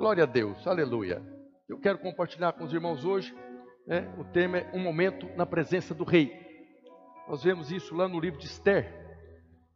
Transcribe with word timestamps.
Glória 0.00 0.24
a 0.24 0.26
Deus, 0.26 0.66
aleluia. 0.66 1.22
Eu 1.68 1.78
quero 1.78 1.98
compartilhar 1.98 2.54
com 2.54 2.64
os 2.64 2.72
irmãos 2.72 3.04
hoje, 3.04 3.36
né, 3.86 4.10
o 4.16 4.24
tema 4.24 4.56
é 4.56 4.70
um 4.72 4.78
momento 4.78 5.28
na 5.36 5.44
presença 5.44 5.92
do 5.92 6.04
rei. 6.04 6.32
Nós 7.28 7.44
vemos 7.44 7.70
isso 7.70 7.94
lá 7.94 8.08
no 8.08 8.18
livro 8.18 8.40
de 8.40 8.46
Esther. 8.46 8.90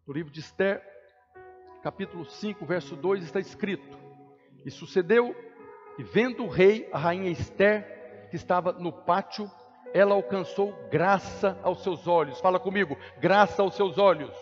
No 0.07 0.15
livro 0.15 0.33
de 0.33 0.41
Esther, 0.41 0.83
capítulo 1.83 2.25
5, 2.25 2.65
verso 2.65 2.97
2, 2.97 3.23
está 3.23 3.39
escrito: 3.39 3.99
E 4.65 4.71
sucedeu, 4.71 5.37
e 5.99 6.03
vendo 6.03 6.45
o 6.45 6.49
rei, 6.49 6.89
a 6.91 6.97
rainha 6.97 7.31
Esther, 7.31 8.29
que 8.31 8.37
estava 8.37 8.73
no 8.73 8.91
pátio, 8.91 9.51
ela 9.93 10.15
alcançou 10.15 10.73
graça 10.91 11.61
aos 11.63 11.83
seus 11.83 12.09
olhos. 12.09 12.41
Fala 12.41 12.59
comigo, 12.59 12.97
graça 13.21 13.61
aos 13.61 13.77
seus 13.77 13.99
olhos. 13.99 14.35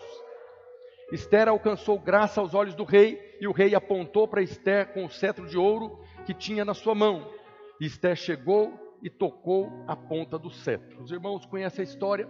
Esther 1.11 1.49
alcançou 1.49 1.99
graça 1.99 2.39
aos 2.39 2.53
olhos 2.53 2.73
do 2.73 2.85
rei, 2.85 3.32
e 3.43 3.47
o 3.47 3.51
rei 3.51 3.75
apontou 3.75 4.25
para 4.25 4.41
Esther 4.41 4.93
com 4.93 5.03
o 5.03 5.09
cetro 5.09 5.45
de 5.45 5.57
ouro 5.57 5.99
que 6.25 6.33
tinha 6.33 6.63
na 6.63 6.73
sua 6.73 6.95
mão. 6.95 7.29
E 7.77 7.85
Esther 7.85 8.15
chegou 8.15 8.97
e 9.03 9.09
tocou 9.09 9.69
a 9.85 9.97
ponta 9.97 10.39
do 10.39 10.49
cetro. 10.49 11.03
Os 11.03 11.11
irmãos 11.11 11.45
conhecem 11.45 11.81
a 11.81 11.83
história. 11.83 12.25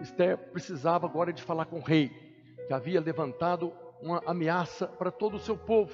Esther 0.00 0.36
precisava 0.50 1.06
agora 1.06 1.32
de 1.32 1.44
falar 1.44 1.66
com 1.66 1.78
o 1.78 1.82
rei, 1.82 2.10
que 2.66 2.74
havia 2.74 3.00
levantado 3.00 3.72
uma 4.02 4.20
ameaça 4.26 4.88
para 4.88 5.12
todo 5.12 5.36
o 5.36 5.38
seu 5.38 5.56
povo. 5.56 5.92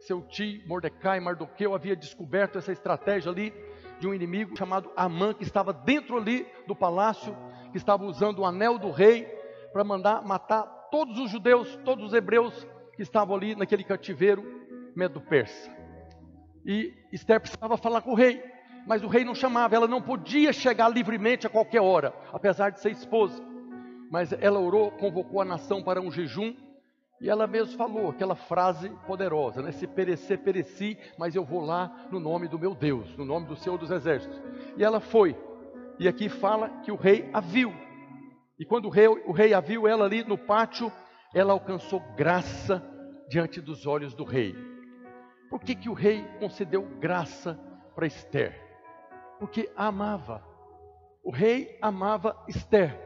Seu 0.00 0.22
tio 0.22 0.66
Mordecai 0.66 1.20
Mardoqueu 1.20 1.74
havia 1.74 1.94
descoberto 1.94 2.56
essa 2.56 2.72
estratégia 2.72 3.30
ali 3.30 3.52
de 4.00 4.08
um 4.08 4.14
inimigo 4.14 4.56
chamado 4.56 4.90
Amã, 4.96 5.34
que 5.34 5.42
estava 5.42 5.70
dentro 5.70 6.16
ali 6.16 6.46
do 6.66 6.74
palácio, 6.74 7.36
que 7.72 7.76
estava 7.76 8.06
usando 8.06 8.38
o 8.38 8.46
anel 8.46 8.78
do 8.78 8.90
rei 8.90 9.26
para 9.70 9.84
mandar 9.84 10.22
matar 10.24 10.62
todos 10.90 11.18
os 11.18 11.30
judeus, 11.30 11.76
todos 11.84 12.06
os 12.06 12.14
hebreus 12.14 12.66
que 12.98 13.02
estavam 13.04 13.36
ali 13.36 13.54
naquele 13.54 13.84
cativeiro 13.84 14.44
medo-persa. 14.96 15.70
E 16.66 16.92
Esther 17.12 17.40
precisava 17.40 17.76
falar 17.76 18.02
com 18.02 18.10
o 18.10 18.16
rei, 18.16 18.42
mas 18.88 19.04
o 19.04 19.06
rei 19.06 19.24
não 19.24 19.36
chamava, 19.36 19.76
ela 19.76 19.86
não 19.86 20.02
podia 20.02 20.52
chegar 20.52 20.88
livremente 20.88 21.46
a 21.46 21.50
qualquer 21.50 21.80
hora, 21.80 22.12
apesar 22.32 22.70
de 22.70 22.80
ser 22.80 22.90
esposa. 22.90 23.40
Mas 24.10 24.32
ela 24.32 24.58
orou, 24.58 24.90
convocou 24.90 25.40
a 25.40 25.44
nação 25.44 25.80
para 25.80 26.00
um 26.00 26.10
jejum, 26.10 26.52
e 27.20 27.30
ela 27.30 27.46
mesmo 27.46 27.76
falou 27.76 28.10
aquela 28.10 28.34
frase 28.34 28.90
poderosa, 29.06 29.62
né? 29.62 29.70
Se 29.70 29.86
perecer, 29.86 30.40
pereci, 30.40 30.98
mas 31.16 31.36
eu 31.36 31.44
vou 31.44 31.60
lá 31.60 32.08
no 32.10 32.18
nome 32.18 32.48
do 32.48 32.58
meu 32.58 32.74
Deus, 32.74 33.16
no 33.16 33.24
nome 33.24 33.46
do 33.46 33.54
Senhor 33.54 33.78
dos 33.78 33.92
Exércitos. 33.92 34.42
E 34.76 34.82
ela 34.82 34.98
foi. 34.98 35.36
E 36.00 36.08
aqui 36.08 36.28
fala 36.28 36.68
que 36.82 36.90
o 36.90 36.96
rei 36.96 37.30
a 37.32 37.40
viu. 37.40 37.72
E 38.58 38.64
quando 38.64 38.86
o 38.86 38.90
rei, 38.90 39.06
o 39.06 39.30
rei 39.30 39.54
a 39.54 39.60
viu, 39.60 39.86
ela 39.86 40.04
ali 40.04 40.24
no 40.24 40.36
pátio, 40.36 40.90
ela 41.34 41.52
alcançou 41.52 42.00
graça 42.16 42.82
diante 43.28 43.60
dos 43.60 43.86
olhos 43.86 44.14
do 44.14 44.24
rei. 44.24 44.54
Por 45.50 45.60
que, 45.60 45.74
que 45.74 45.88
o 45.88 45.94
rei 45.94 46.24
concedeu 46.38 46.82
graça 46.98 47.58
para 47.94 48.06
Esther? 48.06 48.54
Porque 49.38 49.70
a 49.76 49.86
amava. 49.86 50.42
O 51.22 51.30
rei 51.30 51.78
amava 51.80 52.36
Esther. 52.48 52.98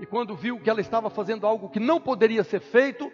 E 0.00 0.06
quando 0.06 0.36
viu 0.36 0.60
que 0.60 0.70
ela 0.70 0.80
estava 0.80 1.10
fazendo 1.10 1.46
algo 1.46 1.68
que 1.68 1.80
não 1.80 2.00
poderia 2.00 2.42
ser 2.42 2.60
feito, 2.60 3.10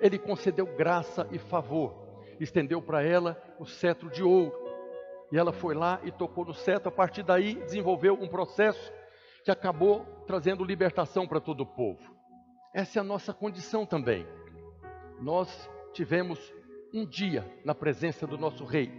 ele 0.00 0.18
concedeu 0.18 0.66
graça 0.76 1.26
e 1.32 1.38
favor, 1.38 1.94
estendeu 2.38 2.80
para 2.80 3.02
ela 3.02 3.36
o 3.58 3.66
cetro 3.66 4.08
de 4.10 4.22
ouro. 4.22 4.52
E 5.32 5.36
ela 5.36 5.52
foi 5.52 5.74
lá 5.74 6.00
e 6.04 6.10
tocou 6.10 6.44
no 6.44 6.54
cetro, 6.54 6.88
a 6.88 6.92
partir 6.92 7.22
daí 7.22 7.54
desenvolveu 7.54 8.14
um 8.14 8.28
processo 8.28 8.92
que 9.44 9.50
acabou 9.50 10.04
trazendo 10.26 10.64
libertação 10.64 11.26
para 11.26 11.40
todo 11.40 11.62
o 11.62 11.66
povo. 11.66 12.17
Essa 12.74 12.98
é 12.98 13.00
a 13.00 13.04
nossa 13.04 13.32
condição 13.32 13.86
também. 13.86 14.26
Nós 15.20 15.70
tivemos 15.92 16.38
um 16.92 17.04
dia 17.04 17.44
na 17.64 17.74
presença 17.74 18.26
do 18.26 18.36
nosso 18.36 18.64
rei. 18.64 18.92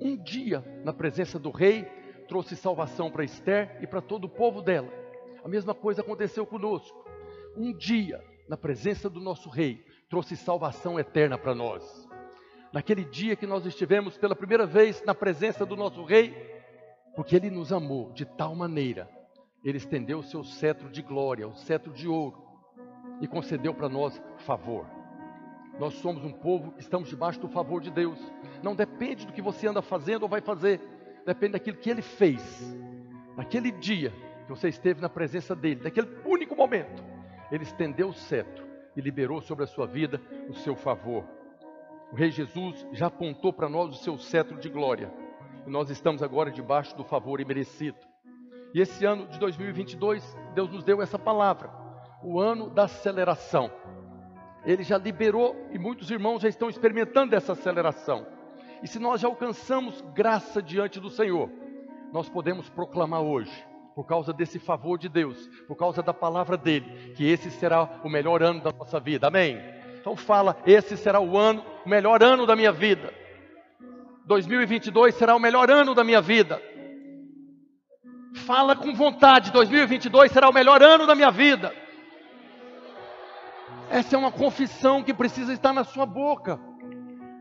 Um 0.00 0.16
dia 0.16 0.64
na 0.84 0.92
presença 0.92 1.38
do 1.38 1.50
rei 1.50 1.84
trouxe 2.28 2.56
salvação 2.56 3.10
para 3.10 3.24
Esther 3.24 3.78
e 3.82 3.86
para 3.86 4.00
todo 4.00 4.24
o 4.24 4.28
povo 4.28 4.62
dela. 4.62 4.88
A 5.44 5.48
mesma 5.48 5.74
coisa 5.74 6.00
aconteceu 6.00 6.46
conosco. 6.46 7.04
Um 7.56 7.72
dia 7.72 8.24
na 8.48 8.56
presença 8.56 9.10
do 9.10 9.20
nosso 9.20 9.48
rei 9.48 9.84
trouxe 10.08 10.36
salvação 10.36 10.98
eterna 10.98 11.36
para 11.36 11.54
nós. 11.54 12.08
Naquele 12.72 13.04
dia 13.04 13.36
que 13.36 13.46
nós 13.46 13.64
estivemos 13.66 14.18
pela 14.18 14.34
primeira 14.34 14.66
vez 14.66 15.02
na 15.04 15.14
presença 15.14 15.64
do 15.64 15.76
nosso 15.76 16.02
Rei, 16.02 16.34
porque 17.14 17.36
Ele 17.36 17.48
nos 17.48 17.72
amou 17.72 18.12
de 18.12 18.24
tal 18.24 18.54
maneira, 18.56 19.08
Ele 19.64 19.78
estendeu 19.78 20.18
o 20.18 20.24
seu 20.24 20.42
cetro 20.42 20.90
de 20.90 21.00
glória, 21.00 21.46
o 21.46 21.54
cetro 21.54 21.92
de 21.92 22.08
ouro, 22.08 22.43
e 23.24 23.26
concedeu 23.26 23.72
para 23.72 23.88
nós 23.88 24.22
favor. 24.36 24.86
Nós 25.78 25.94
somos 25.94 26.22
um 26.22 26.30
povo 26.30 26.72
que 26.72 26.82
estamos 26.82 27.08
debaixo 27.08 27.40
do 27.40 27.48
favor 27.48 27.80
de 27.80 27.90
Deus. 27.90 28.18
Não 28.62 28.76
depende 28.76 29.26
do 29.26 29.32
que 29.32 29.40
você 29.40 29.66
anda 29.66 29.80
fazendo 29.80 30.24
ou 30.24 30.28
vai 30.28 30.42
fazer, 30.42 30.78
depende 31.24 31.52
daquilo 31.52 31.78
que 31.78 31.88
Ele 31.88 32.02
fez. 32.02 32.76
Naquele 33.34 33.72
dia 33.72 34.12
que 34.44 34.50
você 34.50 34.68
esteve 34.68 35.00
na 35.00 35.08
presença 35.08 35.56
dEle, 35.56 35.82
naquele 35.82 36.08
único 36.26 36.54
momento, 36.54 37.02
Ele 37.50 37.64
estendeu 37.64 38.08
o 38.08 38.14
cetro 38.14 38.62
e 38.94 39.00
liberou 39.00 39.40
sobre 39.40 39.64
a 39.64 39.66
sua 39.66 39.86
vida 39.86 40.20
o 40.48 40.54
seu 40.54 40.76
favor. 40.76 41.24
O 42.12 42.16
Rei 42.16 42.30
Jesus 42.30 42.86
já 42.92 43.06
apontou 43.06 43.54
para 43.54 43.70
nós 43.70 43.88
o 43.88 44.02
seu 44.02 44.18
cetro 44.18 44.58
de 44.58 44.68
glória. 44.68 45.10
E 45.66 45.70
nós 45.70 45.88
estamos 45.88 46.22
agora 46.22 46.50
debaixo 46.50 46.94
do 46.94 47.02
favor 47.02 47.40
imerecido. 47.40 47.96
E 48.74 48.80
esse 48.80 49.06
ano 49.06 49.26
de 49.28 49.38
2022, 49.38 50.36
Deus 50.54 50.70
nos 50.70 50.84
deu 50.84 51.00
essa 51.00 51.18
palavra, 51.18 51.83
o 52.24 52.40
ano 52.40 52.70
da 52.70 52.84
aceleração. 52.84 53.70
Ele 54.64 54.82
já 54.82 54.96
liberou 54.96 55.68
e 55.70 55.78
muitos 55.78 56.10
irmãos 56.10 56.40
já 56.40 56.48
estão 56.48 56.70
experimentando 56.70 57.36
essa 57.36 57.52
aceleração. 57.52 58.26
E 58.82 58.88
se 58.88 58.98
nós 58.98 59.20
já 59.20 59.28
alcançamos 59.28 60.00
graça 60.14 60.62
diante 60.62 60.98
do 60.98 61.10
Senhor, 61.10 61.50
nós 62.12 62.28
podemos 62.28 62.68
proclamar 62.70 63.20
hoje 63.20 63.52
por 63.94 64.04
causa 64.04 64.32
desse 64.32 64.58
favor 64.58 64.98
de 64.98 65.08
Deus, 65.08 65.46
por 65.68 65.76
causa 65.76 66.02
da 66.02 66.12
palavra 66.12 66.56
dele, 66.56 67.12
que 67.14 67.28
esse 67.28 67.50
será 67.50 68.00
o 68.02 68.08
melhor 68.08 68.42
ano 68.42 68.60
da 68.60 68.72
nossa 68.72 68.98
vida. 68.98 69.28
Amém? 69.28 69.60
Então 70.00 70.16
fala, 70.16 70.56
esse 70.66 70.96
será 70.96 71.20
o 71.20 71.38
ano, 71.38 71.64
o 71.84 71.88
melhor 71.88 72.22
ano 72.22 72.46
da 72.46 72.56
minha 72.56 72.72
vida. 72.72 73.12
2022 74.26 75.14
será 75.14 75.36
o 75.36 75.38
melhor 75.38 75.70
ano 75.70 75.94
da 75.94 76.02
minha 76.02 76.20
vida. 76.20 76.60
Fala 78.46 78.74
com 78.74 78.94
vontade, 78.94 79.52
2022 79.52 80.32
será 80.32 80.48
o 80.48 80.52
melhor 80.52 80.82
ano 80.82 81.06
da 81.06 81.14
minha 81.14 81.30
vida. 81.30 81.83
Essa 83.90 84.16
é 84.16 84.18
uma 84.18 84.32
confissão 84.32 85.02
que 85.02 85.12
precisa 85.12 85.52
estar 85.52 85.72
na 85.72 85.84
sua 85.84 86.06
boca. 86.06 86.58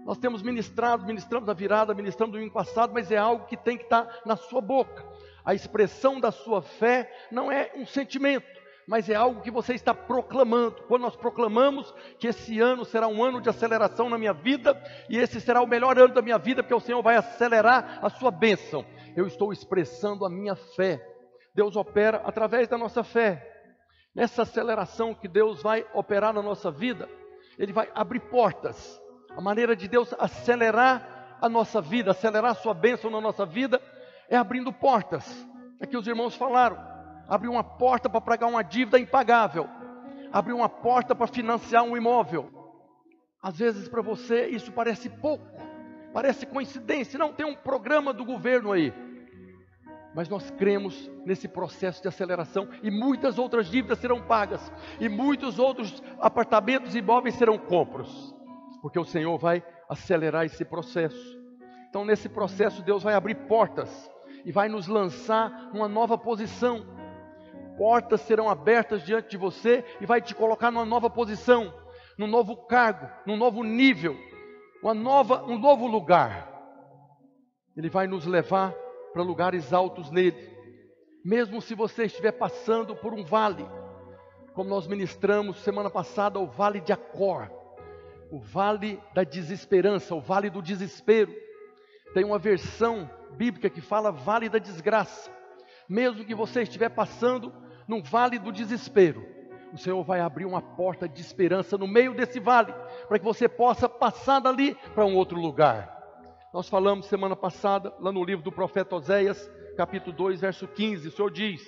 Nós 0.06 0.18
temos 0.18 0.42
ministrado, 0.42 1.06
ministramos 1.06 1.48
a 1.48 1.54
virada, 1.54 1.94
ministramos 1.94 2.34
o 2.34 2.38
domingo 2.38 2.54
passado, 2.54 2.94
mas 2.94 3.10
é 3.12 3.18
algo 3.18 3.46
que 3.46 3.56
tem 3.56 3.78
que 3.78 3.84
estar 3.84 4.08
na 4.26 4.36
sua 4.36 4.60
boca. 4.60 5.06
A 5.46 5.54
expressão 5.54 6.20
da 6.20 6.32
sua 6.32 6.62
fé 6.62 7.10
não 7.32 7.52
é 7.52 7.72
um 7.76 7.86
sentimento, 7.86 8.46
mas 8.86 9.10
é 9.10 9.16
algo 9.16 9.42
que 9.42 9.50
você 9.50 9.74
está 9.74 9.94
proclamando. 9.94 10.84
Quando 10.88 11.04
nós 11.04 11.16
proclamamos 11.16 11.94
que 12.20 12.28
esse 12.28 12.60
ano 12.60 12.84
será 12.84 13.08
um 13.08 13.24
ano 13.24 13.40
de 13.40 13.50
aceleração 13.50 14.10
na 14.10 14.18
minha 14.18 14.34
vida, 14.34 14.82
e 15.10 15.18
esse 15.18 15.40
será 15.40 15.62
o 15.62 15.68
melhor 15.68 15.98
ano 15.98 16.14
da 16.14 16.22
minha 16.22 16.38
vida, 16.38 16.62
porque 16.62 16.76
o 16.76 16.80
Senhor 16.82 17.02
vai 17.02 17.16
acelerar 17.16 18.00
a 18.02 18.10
sua 18.10 18.32
bênção, 18.32 18.86
eu 19.16 19.26
estou 19.26 19.54
expressando 19.54 20.26
a 20.26 20.30
minha 20.30 20.56
fé. 20.56 21.02
Deus 21.56 21.76
opera 21.78 22.22
através 22.26 22.68
da 22.68 22.78
nossa 22.78 23.04
fé. 23.04 23.53
Nessa 24.16 24.44
aceleração 24.44 25.14
que 25.14 25.28
Deus 25.28 25.62
vai 25.64 25.86
operar 25.94 26.34
na 26.34 26.42
nossa 26.42 26.70
vida, 26.70 27.10
Ele 27.58 27.74
vai 27.74 27.90
abrir 27.96 28.20
portas. 28.20 29.02
A 29.36 29.42
maneira 29.42 29.76
de 29.76 29.88
Deus 29.88 30.14
acelerar 30.20 31.38
a 31.42 31.50
nossa 31.50 31.82
vida, 31.82 32.12
acelerar 32.12 32.52
a 32.52 32.56
sua 32.56 32.74
bênção 32.74 33.10
na 33.10 33.20
nossa 33.20 33.46
vida, 33.46 33.82
é 34.30 34.38
abrindo 34.38 34.72
portas. 34.72 35.48
É 35.80 35.88
que 35.88 35.98
os 35.98 36.08
irmãos 36.08 36.36
falaram. 36.36 36.78
Abrir 37.28 37.48
uma 37.48 37.64
porta 37.64 38.10
para 38.10 38.22
pagar 38.22 38.48
uma 38.48 38.64
dívida 38.64 39.00
impagável. 39.00 39.68
Abrir 40.32 40.54
uma 40.54 40.70
porta 40.70 41.16
para 41.16 41.28
financiar 41.28 41.84
um 41.84 41.98
imóvel. 41.98 42.52
Às 43.42 43.58
vezes 43.58 43.90
para 43.90 44.02
você 44.02 44.48
isso 44.48 44.72
parece 44.72 45.10
pouco, 45.10 45.46
parece 46.14 46.46
coincidência. 46.46 47.20
Não, 47.20 47.34
tem 47.34 47.46
um 47.46 47.56
programa 47.56 48.14
do 48.14 48.24
governo 48.24 48.72
aí. 48.72 48.94
Mas 50.14 50.30
nós 50.30 50.52
cremos 50.52 51.10
nesse 51.26 51.48
processo 51.48 52.02
de 52.02 52.08
aceleração 52.08 52.68
e 52.84 52.92
muitas 52.92 53.40
outras 53.40 53.68
dívidas 53.68 53.98
serão 53.98 54.22
pagas 54.22 54.72
e 55.00 55.10
muitos 55.10 55.58
outros 55.58 56.04
apartamentos 56.20 56.94
e 56.94 57.00
imóveis 57.00 57.36
serão 57.36 57.58
compros, 57.58 58.36
porque 58.82 59.00
o 59.00 59.06
Senhor 59.06 59.38
vai 59.38 59.64
acelerar 59.90 60.46
esse 60.46 60.64
processo. 60.64 61.42
Então, 61.90 62.06
nesse 62.06 62.30
processo, 62.30 62.84
Deus 62.84 63.04
vai 63.04 63.14
abrir 63.14 63.36
portas 63.48 64.10
e 64.46 64.52
vai 64.52 64.68
nos 64.68 64.88
lançar 64.88 65.72
numa 65.74 65.88
nova 65.88 66.18
posição. 66.18 66.86
Portas 67.78 68.22
serão 68.22 68.50
abertas 68.50 69.04
diante 69.04 69.30
de 69.30 69.38
você 69.38 69.84
e 70.00 70.06
vai 70.06 70.22
te 70.22 70.36
colocar 70.36 70.70
numa 70.70 70.86
nova 70.86 71.10
posição, 71.10 71.74
num 72.18 72.28
novo 72.28 72.56
cargo, 72.56 73.10
num 73.26 73.38
novo 73.38 73.64
nível, 73.64 74.16
uma 74.82 74.94
nova, 74.94 75.44
um 75.46 75.58
novo 75.58 75.88
lugar. 75.88 76.52
Ele 77.76 77.90
vai 77.90 78.06
nos 78.06 78.26
levar 78.26 78.74
para 79.14 79.22
lugares 79.22 79.72
altos 79.72 80.10
nele. 80.12 80.52
Mesmo 81.24 81.62
se 81.62 81.76
você 81.76 82.06
estiver 82.06 82.34
passando 82.34 82.96
por 82.96 83.14
um 83.14 83.24
vale, 83.24 83.66
como 84.54 84.70
nós 84.70 84.88
ministramos 84.88 85.58
semana 85.60 85.90
passada, 85.90 86.40
o 86.40 86.48
vale 86.48 86.82
de 86.82 86.92
Acor, 86.92 87.50
o 88.32 88.40
vale 88.40 89.00
da 89.14 89.24
desesperança, 89.24 90.16
o 90.16 90.20
vale 90.20 90.50
do 90.50 90.62
desespero 90.62 91.34
Tem 92.14 92.26
uma 92.26 92.40
versão 92.40 93.10
bíblica 93.38 93.70
que 93.70 93.82
fala 93.82 94.12
vale 94.12 94.50
da 94.50 94.60
desgraça. 94.60 95.32
Mesmo 95.88 96.26
que 96.26 96.36
você 96.36 96.64
estiver 96.64 96.90
passando 96.90 97.54
num 97.88 98.02
vale 98.02 98.38
do 98.38 98.52
desespero, 98.52 99.26
o 99.74 99.78
Senhor 99.78 100.04
vai 100.04 100.20
abrir 100.20 100.46
uma 100.46 100.62
porta 100.62 101.10
de 101.10 101.20
esperança 101.22 101.78
no 101.78 101.88
meio 101.88 102.14
desse 102.14 102.40
vale, 102.40 102.74
para 103.08 103.18
que 103.18 103.26
você 103.26 103.50
possa 103.50 103.90
passar 103.90 104.40
dali 104.40 104.76
para 104.94 105.06
um 105.06 105.16
outro 105.16 105.40
lugar. 105.40 106.03
Nós 106.54 106.70
falamos 106.70 107.08
semana 107.08 107.36
passada, 107.36 107.92
lá 108.00 108.12
no 108.12 108.24
livro 108.24 108.44
do 108.44 108.52
profeta 108.52 108.96
Oséias, 108.96 109.50
capítulo 109.76 110.16
2, 110.16 110.40
verso 110.40 110.68
15, 110.68 111.08
o 111.08 111.12
Senhor 111.12 111.32
diz: 111.32 111.66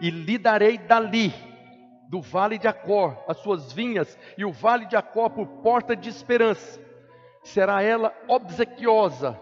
E 0.00 0.10
lhe 0.10 0.38
darei 0.38 0.78
dali, 0.78 1.34
do 2.08 2.22
vale 2.22 2.56
de 2.56 2.68
Acor, 2.68 3.16
as 3.26 3.38
suas 3.38 3.72
vinhas, 3.72 4.16
e 4.38 4.44
o 4.44 4.52
vale 4.52 4.86
de 4.86 4.94
Acor 4.94 5.30
por 5.30 5.48
porta 5.60 5.96
de 5.96 6.08
esperança. 6.08 6.80
Será 7.42 7.82
ela 7.82 8.14
obsequiosa, 8.28 9.32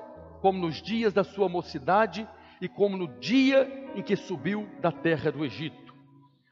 como 0.41 0.59
nos 0.59 0.81
dias 0.81 1.13
da 1.13 1.25
sua 1.25 1.47
mocidade 1.47 2.27
e 2.59 2.67
como 2.67 2.97
no 2.97 3.07
dia 3.21 3.93
em 3.95 4.01
que 4.01 4.17
subiu 4.17 4.67
da 4.81 4.91
terra 4.91 5.31
do 5.31 5.45
Egito. 5.45 5.95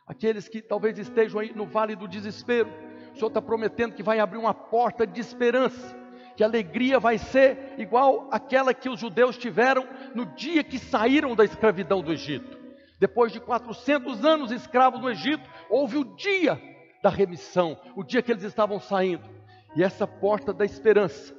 Aqueles 0.07 0.51
que 0.51 0.61
talvez 0.61 0.99
estejam 0.99 1.41
aí 1.41 1.55
no 1.57 1.65
vale 1.65 1.97
do 1.97 2.07
desespero, 2.07 2.69
o 3.11 3.15
Senhor 3.15 3.29
está 3.29 3.41
prometendo 3.41 3.95
que 3.95 4.03
vai 4.03 4.21
abrir 4.21 4.37
uma 4.37 4.53
porta 4.53 5.07
de 5.07 5.19
esperança, 5.19 5.98
que 6.38 6.44
a 6.44 6.46
alegria 6.46 7.00
vai 7.00 7.19
ser 7.19 7.75
igual 7.79 8.29
aquela 8.31 8.73
que 8.73 8.88
os 8.88 9.00
judeus 9.00 9.37
tiveram 9.37 9.85
no 10.14 10.25
dia 10.25 10.62
que 10.62 10.79
saíram 10.79 11.35
da 11.35 11.44
escravidão 11.44 12.00
do 12.00 12.12
Egito. 12.12 12.56
Depois 13.00 13.32
de 13.32 13.40
400 13.40 14.25
anos 14.25 14.52
escravos 14.52 15.00
no 15.00 15.11
Egito, 15.11 15.43
houve 15.69 15.99
o 15.99 16.05
dia 16.14 16.56
da 17.02 17.11
remissão, 17.11 17.76
o 17.96 18.05
dia 18.05 18.23
que 18.23 18.31
eles 18.31 18.44
estavam 18.44 18.79
saindo. 18.79 19.29
E 19.75 19.82
essa 19.82 20.06
porta 20.06 20.52
da 20.52 20.64
esperança, 20.64 21.35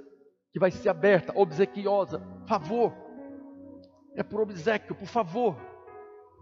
que 0.52 0.60
vai 0.60 0.70
ser 0.70 0.90
aberta, 0.90 1.32
obsequiosa, 1.34 2.22
favor, 2.46 2.94
é 4.18 4.22
por 4.22 4.42
obsequio, 4.42 4.94
por 4.94 5.08
favor. 5.08 5.56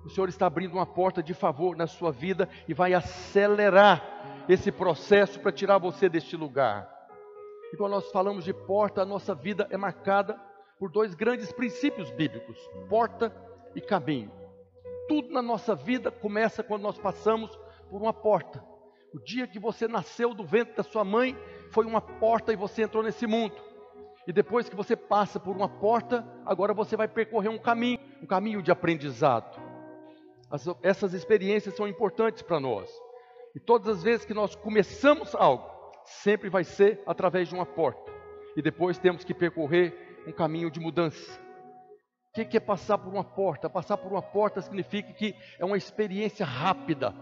O 0.04 0.10
Senhor 0.10 0.30
está 0.30 0.48
abrindo 0.48 0.74
uma 0.74 0.86
porta 0.88 1.22
de 1.22 1.36
favor 1.36 1.78
na 1.78 1.86
sua 1.86 2.12
vida 2.12 2.50
e 2.68 2.74
vai 2.74 2.96
acelerar 2.96 4.04
esse 4.50 4.72
processo 4.72 5.40
para 5.40 5.52
tirar 5.52 5.78
você 5.78 6.10
deste 6.10 6.36
lugar. 6.36 6.97
E 7.74 7.78
quando 7.78 7.92
nós 7.92 8.12
falamos 8.12 8.46
de 8.46 8.54
porta, 8.54 9.02
a 9.02 9.06
nossa 9.06 9.36
vida 9.36 9.68
é 9.70 9.78
marcada 9.78 10.40
por 10.80 10.92
dois 10.92 11.14
grandes 11.14 11.52
princípios 11.52 12.10
bíblicos: 12.12 12.58
porta 12.90 13.36
e 13.76 13.82
caminho. 13.82 14.32
Tudo 15.08 15.32
na 15.32 15.42
nossa 15.42 15.76
vida 15.76 16.12
começa 16.12 16.64
quando 16.64 16.82
nós 16.82 16.98
passamos 16.98 17.58
por 17.90 18.02
uma 18.02 18.14
porta. 18.14 18.64
O 19.14 19.20
dia 19.20 19.48
que 19.48 19.60
você 19.60 19.88
nasceu 19.88 20.34
do 20.34 20.44
ventre 20.44 20.76
da 20.76 20.84
sua 20.84 21.04
mãe 21.04 21.38
foi 21.72 21.86
uma 21.86 22.02
porta 22.02 22.52
e 22.52 22.56
você 22.56 22.84
entrou 22.84 23.02
nesse 23.02 23.26
mundo. 23.26 23.56
E 24.28 24.34
depois 24.34 24.68
que 24.68 24.76
você 24.76 24.96
passa 24.96 25.40
por 25.40 25.56
uma 25.56 25.70
porta, 25.70 26.28
agora 26.46 26.74
você 26.74 26.98
vai 26.98 27.08
percorrer 27.08 27.50
um 27.50 27.58
caminho, 27.58 28.00
um 28.22 28.26
caminho 28.26 28.62
de 28.62 28.70
aprendizado. 28.70 29.58
As, 30.52 30.66
essas 30.84 31.14
experiências 31.14 31.76
são 31.76 31.88
importantes 31.88 32.42
para 32.42 32.60
nós. 32.60 32.92
E 33.56 33.60
todas 33.60 33.98
as 33.98 34.04
vezes 34.04 34.26
que 34.26 34.34
nós 34.34 34.54
começamos 34.56 35.34
algo, 35.34 35.77
sempre 36.08 36.50
vai 36.50 36.64
ser 36.64 37.02
através 37.06 37.50
de 37.50 37.56
uma 37.56 37.66
porta. 37.66 38.12
E 38.56 38.62
depois 38.62 38.98
temos 38.98 39.24
que 39.24 39.34
percorrer 39.34 40.24
um 40.28 40.32
caminho 40.32 40.72
de 40.72 40.80
mudança. 40.80 41.40
O 42.30 42.46
que 42.46 42.58
é 42.58 42.60
passar 42.60 42.98
por 42.98 43.12
uma 43.12 43.24
porta? 43.24 43.70
Passar 43.70 43.98
por 43.98 44.12
uma 44.12 44.22
porta 44.22 44.62
significa 44.62 45.12
que 45.12 45.36
é 45.60 45.66
uma 45.66 45.78
experiência 45.78 46.46
rápida, 46.46 47.14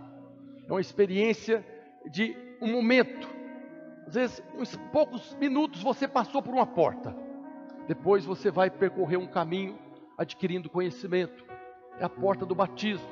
é 0.67 0.71
uma 0.71 0.81
experiência 0.81 1.65
de 2.11 2.35
um 2.61 2.71
momento. 2.71 3.27
Às 4.07 4.13
vezes, 4.13 4.43
uns 4.55 4.75
poucos 4.91 5.33
minutos 5.35 5.81
você 5.81 6.07
passou 6.07 6.41
por 6.41 6.53
uma 6.53 6.67
porta, 6.67 7.15
depois 7.87 8.25
você 8.25 8.51
vai 8.51 8.69
percorrer 8.69 9.17
um 9.17 9.27
caminho 9.27 9.79
adquirindo 10.17 10.69
conhecimento. 10.69 11.45
É 11.99 12.05
a 12.05 12.09
porta 12.09 12.45
do 12.45 12.53
batismo. 12.53 13.07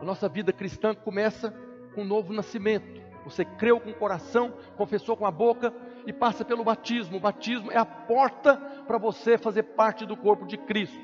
A 0.00 0.04
nossa 0.04 0.28
vida 0.28 0.52
cristã 0.52 0.94
começa 0.94 1.50
com 1.94 2.02
um 2.02 2.06
novo 2.06 2.32
nascimento. 2.32 3.01
Você 3.24 3.44
creu 3.44 3.80
com 3.80 3.90
o 3.90 3.94
coração, 3.94 4.52
confessou 4.76 5.16
com 5.16 5.26
a 5.26 5.30
boca 5.30 5.72
e 6.06 6.12
passa 6.12 6.44
pelo 6.44 6.64
batismo. 6.64 7.16
O 7.16 7.20
batismo 7.20 7.70
é 7.70 7.78
a 7.78 7.84
porta 7.84 8.56
para 8.86 8.98
você 8.98 9.38
fazer 9.38 9.62
parte 9.62 10.04
do 10.04 10.16
corpo 10.16 10.46
de 10.46 10.56
Cristo. 10.56 10.98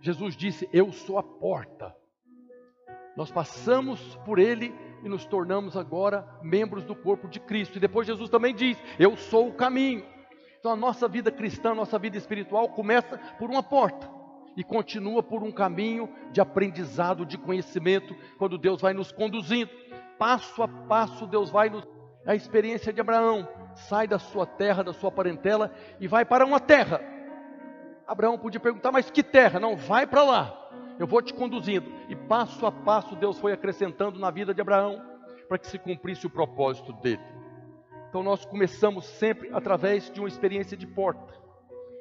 Jesus 0.00 0.36
disse: 0.36 0.68
Eu 0.72 0.92
sou 0.92 1.18
a 1.18 1.22
porta. 1.22 1.94
Nós 3.16 3.30
passamos 3.30 4.16
por 4.24 4.38
ele 4.38 4.74
e 5.02 5.08
nos 5.08 5.24
tornamos 5.24 5.76
agora 5.76 6.28
membros 6.42 6.84
do 6.84 6.94
corpo 6.94 7.28
de 7.28 7.40
Cristo. 7.40 7.76
E 7.76 7.80
depois 7.80 8.06
Jesus 8.06 8.28
também 8.28 8.54
diz: 8.54 8.76
Eu 8.98 9.16
sou 9.16 9.48
o 9.48 9.54
caminho. 9.54 10.04
Então 10.58 10.72
a 10.72 10.76
nossa 10.76 11.06
vida 11.06 11.30
cristã, 11.30 11.70
a 11.70 11.76
nossa 11.76 11.98
vida 11.98 12.16
espiritual 12.16 12.68
começa 12.70 13.18
por 13.38 13.48
uma 13.48 13.62
porta 13.62 14.10
e 14.56 14.64
continua 14.64 15.22
por 15.22 15.42
um 15.42 15.52
caminho 15.52 16.08
de 16.32 16.40
aprendizado, 16.40 17.26
de 17.26 17.36
conhecimento, 17.36 18.16
quando 18.38 18.58
Deus 18.58 18.80
vai 18.80 18.94
nos 18.94 19.12
conduzindo. 19.12 19.70
Passo 20.18 20.62
a 20.62 20.68
passo, 20.68 21.26
Deus 21.26 21.50
vai 21.50 21.68
nos. 21.68 21.86
A 22.26 22.34
experiência 22.34 22.92
de 22.92 23.00
Abraão 23.00 23.48
sai 23.74 24.08
da 24.08 24.18
sua 24.18 24.44
terra, 24.46 24.82
da 24.82 24.92
sua 24.92 25.12
parentela 25.12 25.70
e 26.00 26.08
vai 26.08 26.24
para 26.24 26.44
uma 26.44 26.58
terra. 26.58 27.00
Abraão 28.06 28.38
podia 28.38 28.60
perguntar, 28.60 28.90
mas 28.90 29.10
que 29.10 29.22
terra? 29.22 29.60
Não, 29.60 29.76
vai 29.76 30.06
para 30.06 30.22
lá. 30.22 30.70
Eu 30.98 31.06
vou 31.06 31.22
te 31.22 31.34
conduzindo. 31.34 31.90
E 32.08 32.16
passo 32.16 32.66
a 32.66 32.72
passo 32.72 33.14
Deus 33.14 33.38
foi 33.38 33.52
acrescentando 33.52 34.18
na 34.18 34.30
vida 34.30 34.54
de 34.54 34.60
Abraão 34.60 35.02
para 35.48 35.58
que 35.58 35.66
se 35.66 35.78
cumprisse 35.78 36.26
o 36.26 36.30
propósito 36.30 36.92
dele. 36.94 37.22
Então 38.08 38.22
nós 38.22 38.44
começamos 38.44 39.04
sempre 39.04 39.50
através 39.52 40.10
de 40.10 40.20
uma 40.20 40.28
experiência 40.28 40.76
de 40.76 40.86
porta. 40.86 41.34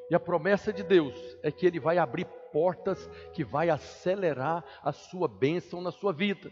E 0.10 0.16
a 0.16 0.20
promessa 0.20 0.72
de 0.72 0.84
Deus 0.84 1.16
é 1.44 1.52
que 1.52 1.66
ele 1.66 1.80
vai 1.80 1.98
abrir 1.98 2.26
portas 2.54 3.10
que 3.34 3.44
vai 3.44 3.70
acelerar 3.70 4.64
a 4.84 4.92
sua 4.92 5.28
bênção 5.28 5.82
na 5.82 5.92
sua 5.92 6.14
vida. 6.14 6.52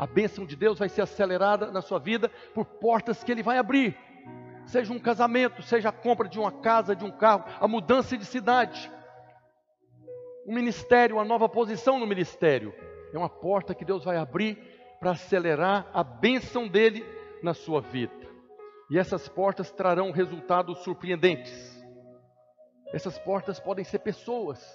A 0.00 0.06
bênção 0.06 0.46
de 0.46 0.56
Deus 0.56 0.78
vai 0.78 0.88
ser 0.88 1.02
acelerada 1.02 1.70
na 1.70 1.82
sua 1.82 1.98
vida 1.98 2.30
por 2.54 2.64
portas 2.64 3.22
que 3.22 3.30
Ele 3.30 3.42
vai 3.42 3.58
abrir. 3.58 3.94
Seja 4.64 4.94
um 4.94 4.98
casamento, 4.98 5.60
seja 5.62 5.90
a 5.90 5.92
compra 5.92 6.26
de 6.26 6.38
uma 6.38 6.50
casa, 6.50 6.96
de 6.96 7.04
um 7.04 7.10
carro, 7.10 7.44
a 7.60 7.68
mudança 7.68 8.16
de 8.16 8.24
cidade, 8.24 8.90
um 10.46 10.54
ministério, 10.54 11.16
uma 11.16 11.24
nova 11.24 11.50
posição 11.50 11.98
no 11.98 12.06
ministério. 12.06 12.74
É 13.12 13.18
uma 13.18 13.28
porta 13.28 13.74
que 13.74 13.84
Deus 13.84 14.02
vai 14.02 14.16
abrir 14.16 14.56
para 14.98 15.10
acelerar 15.10 15.90
a 15.92 16.02
bênção 16.02 16.66
dele 16.66 17.04
na 17.42 17.52
sua 17.52 17.82
vida. 17.82 18.26
E 18.90 18.98
essas 18.98 19.28
portas 19.28 19.70
trarão 19.70 20.12
resultados 20.12 20.78
surpreendentes. 20.78 21.78
Essas 22.94 23.18
portas 23.18 23.60
podem 23.60 23.84
ser 23.84 23.98
pessoas, 23.98 24.66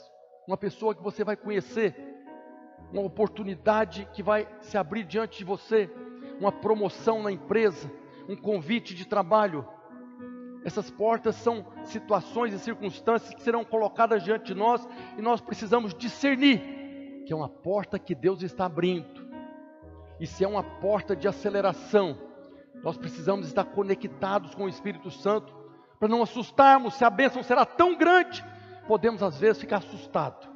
uma 0.47 0.55
pessoa 0.55 0.93
que 0.93 1.01
você 1.01 1.23
vai 1.23 1.35
conhecer, 1.35 2.14
uma 2.91 3.01
oportunidade 3.01 4.07
que 4.13 4.23
vai 4.23 4.47
se 4.61 4.77
abrir 4.77 5.03
diante 5.03 5.37
de 5.37 5.43
você, 5.43 5.89
uma 6.39 6.51
promoção 6.51 7.21
na 7.21 7.31
empresa, 7.31 7.91
um 8.27 8.35
convite 8.35 8.93
de 8.93 9.05
trabalho. 9.05 9.67
Essas 10.63 10.89
portas 10.89 11.35
são 11.35 11.65
situações 11.83 12.53
e 12.53 12.59
circunstâncias 12.59 13.33
que 13.33 13.41
serão 13.41 13.63
colocadas 13.63 14.23
diante 14.23 14.45
de 14.45 14.55
nós 14.55 14.87
e 15.17 15.21
nós 15.21 15.41
precisamos 15.41 15.93
discernir 15.93 17.23
que 17.25 17.33
é 17.33 17.35
uma 17.35 17.49
porta 17.49 17.97
que 17.97 18.13
Deus 18.13 18.43
está 18.43 18.65
abrindo. 18.65 19.25
E 20.19 20.27
se 20.27 20.43
é 20.43 20.47
uma 20.47 20.63
porta 20.63 21.15
de 21.15 21.27
aceleração, 21.27 22.17
nós 22.83 22.97
precisamos 22.97 23.47
estar 23.47 23.65
conectados 23.65 24.53
com 24.53 24.65
o 24.65 24.69
Espírito 24.69 25.09
Santo 25.09 25.53
para 25.99 26.07
não 26.07 26.21
assustarmos 26.21 26.93
se 26.93 27.03
a 27.03 27.09
bênção 27.09 27.41
será 27.41 27.65
tão 27.65 27.95
grande 27.97 28.43
podemos 28.87 29.21
às 29.23 29.39
vezes 29.39 29.59
ficar 29.59 29.77
assustados. 29.77 30.47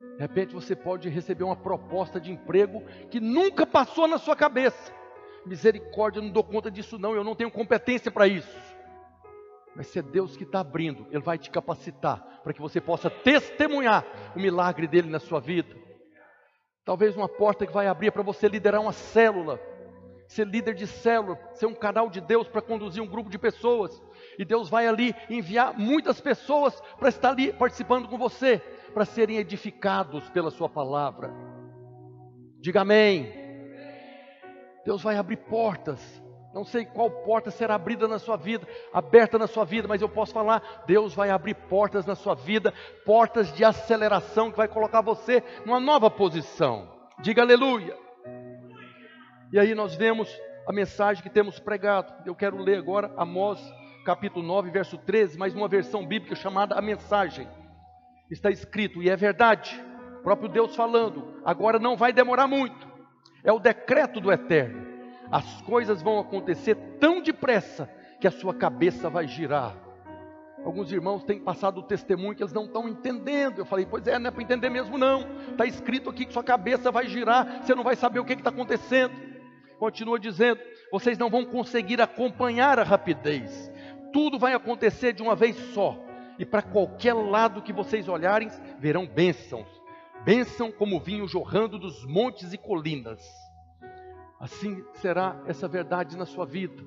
De 0.00 0.16
repente 0.18 0.54
você 0.54 0.74
pode 0.74 1.10
receber 1.10 1.44
uma 1.44 1.56
proposta 1.56 2.18
de 2.18 2.32
emprego 2.32 2.82
que 3.10 3.20
nunca 3.20 3.66
passou 3.66 4.08
na 4.08 4.16
sua 4.16 4.34
cabeça. 4.34 4.92
Misericórdia, 5.44 6.20
eu 6.20 6.24
não 6.24 6.30
dou 6.30 6.42
conta 6.42 6.70
disso 6.70 6.98
não, 6.98 7.14
eu 7.14 7.22
não 7.22 7.34
tenho 7.34 7.50
competência 7.50 8.10
para 8.10 8.26
isso. 8.26 8.56
Mas 9.76 9.88
se 9.88 9.98
é 9.98 10.02
Deus 10.02 10.36
que 10.36 10.44
está 10.44 10.60
abrindo, 10.60 11.06
Ele 11.10 11.22
vai 11.22 11.36
te 11.38 11.50
capacitar 11.50 12.40
para 12.42 12.52
que 12.52 12.60
você 12.60 12.80
possa 12.80 13.10
testemunhar 13.10 14.04
o 14.34 14.40
milagre 14.40 14.86
dele 14.86 15.10
na 15.10 15.18
sua 15.18 15.38
vida. 15.38 15.76
Talvez 16.84 17.14
uma 17.14 17.28
porta 17.28 17.66
que 17.66 17.72
vai 17.72 17.86
abrir 17.86 18.10
para 18.10 18.22
você 18.22 18.48
liderar 18.48 18.80
uma 18.80 18.92
célula, 18.92 19.60
ser 20.26 20.46
líder 20.46 20.74
de 20.74 20.86
célula, 20.86 21.38
ser 21.52 21.66
um 21.66 21.74
canal 21.74 22.08
de 22.08 22.20
Deus 22.20 22.48
para 22.48 22.62
conduzir 22.62 23.02
um 23.02 23.06
grupo 23.06 23.28
de 23.28 23.38
pessoas. 23.38 24.02
E 24.38 24.44
Deus 24.44 24.68
vai 24.68 24.86
ali 24.86 25.14
enviar 25.28 25.78
muitas 25.78 26.20
pessoas 26.20 26.80
para 26.98 27.08
estar 27.08 27.30
ali 27.30 27.52
participando 27.52 28.08
com 28.08 28.16
você, 28.16 28.58
para 28.92 29.04
serem 29.04 29.36
edificados 29.36 30.28
pela 30.30 30.50
Sua 30.50 30.68
palavra. 30.68 31.32
Diga 32.60 32.82
amém. 32.82 33.32
Deus 34.84 35.02
vai 35.02 35.16
abrir 35.16 35.36
portas. 35.36 36.22
Não 36.52 36.64
sei 36.64 36.84
qual 36.84 37.10
porta 37.10 37.50
será 37.50 37.76
abrida 37.76 38.08
na 38.08 38.18
sua 38.18 38.36
vida, 38.36 38.66
aberta 38.92 39.38
na 39.38 39.46
sua 39.46 39.64
vida, 39.64 39.86
mas 39.86 40.02
eu 40.02 40.08
posso 40.08 40.32
falar: 40.32 40.82
Deus 40.84 41.14
vai 41.14 41.30
abrir 41.30 41.54
portas 41.54 42.04
na 42.04 42.16
sua 42.16 42.34
vida, 42.34 42.74
portas 43.04 43.52
de 43.54 43.64
aceleração 43.64 44.50
que 44.50 44.56
vai 44.56 44.66
colocar 44.66 45.00
você 45.00 45.44
numa 45.64 45.78
nova 45.78 46.10
posição. 46.10 46.88
Diga 47.20 47.42
aleluia. 47.42 47.96
E 49.52 49.58
aí 49.58 49.74
nós 49.74 49.94
vemos 49.94 50.28
a 50.66 50.72
mensagem 50.72 51.22
que 51.22 51.30
temos 51.30 51.60
pregado. 51.60 52.12
Eu 52.26 52.34
quero 52.34 52.58
ler 52.58 52.78
agora 52.78 53.12
Amós 53.16 53.60
capítulo 54.04 54.46
9, 54.46 54.70
verso 54.70 54.96
13, 54.96 55.38
mais 55.38 55.54
uma 55.54 55.68
versão 55.68 56.06
bíblica 56.06 56.34
chamada 56.34 56.74
A 56.74 56.82
Mensagem. 56.82 57.46
Está 58.30 58.50
escrito, 58.50 59.02
e 59.02 59.10
é 59.10 59.16
verdade, 59.16 59.82
próprio 60.22 60.48
Deus 60.48 60.74
falando, 60.74 61.40
agora 61.44 61.78
não 61.78 61.96
vai 61.96 62.12
demorar 62.12 62.46
muito, 62.46 62.88
é 63.44 63.52
o 63.52 63.58
decreto 63.58 64.20
do 64.20 64.32
eterno. 64.32 64.88
As 65.30 65.60
coisas 65.62 66.02
vão 66.02 66.18
acontecer 66.18 66.74
tão 66.98 67.20
depressa 67.20 67.88
que 68.20 68.26
a 68.26 68.30
sua 68.30 68.54
cabeça 68.54 69.08
vai 69.08 69.28
girar. 69.28 69.76
Alguns 70.64 70.92
irmãos 70.92 71.24
têm 71.24 71.40
passado 71.40 71.78
o 71.78 71.82
testemunho 71.82 72.34
que 72.34 72.42
eles 72.42 72.52
não 72.52 72.64
estão 72.64 72.86
entendendo. 72.86 73.60
Eu 73.60 73.64
falei, 73.64 73.86
pois 73.86 74.06
é, 74.06 74.18
não 74.18 74.28
é 74.28 74.30
para 74.30 74.42
entender 74.42 74.68
mesmo 74.68 74.98
não. 74.98 75.24
Está 75.50 75.64
escrito 75.64 76.10
aqui 76.10 76.26
que 76.26 76.32
sua 76.32 76.44
cabeça 76.44 76.90
vai 76.90 77.06
girar, 77.06 77.62
você 77.62 77.74
não 77.74 77.84
vai 77.84 77.96
saber 77.96 78.20
o 78.20 78.24
que 78.24 78.34
está 78.34 78.50
acontecendo. 78.50 79.14
Continua 79.78 80.20
dizendo, 80.20 80.60
vocês 80.92 81.16
não 81.16 81.30
vão 81.30 81.44
conseguir 81.44 82.02
acompanhar 82.02 82.78
a 82.78 82.82
rapidez. 82.82 83.70
Tudo 84.12 84.38
vai 84.38 84.54
acontecer 84.54 85.12
de 85.12 85.22
uma 85.22 85.34
vez 85.34 85.56
só. 85.74 85.96
E 86.38 86.44
para 86.44 86.62
qualquer 86.62 87.14
lado 87.14 87.62
que 87.62 87.72
vocês 87.72 88.08
olharem, 88.08 88.48
verão 88.78 89.06
bênçãos. 89.06 89.68
Bênção 90.24 90.70
como 90.70 91.00
vinho 91.00 91.26
jorrando 91.26 91.78
dos 91.78 92.04
montes 92.04 92.52
e 92.52 92.58
colinas. 92.58 93.20
Assim 94.38 94.82
será 94.94 95.40
essa 95.46 95.68
verdade 95.68 96.16
na 96.16 96.26
sua 96.26 96.46
vida 96.46 96.82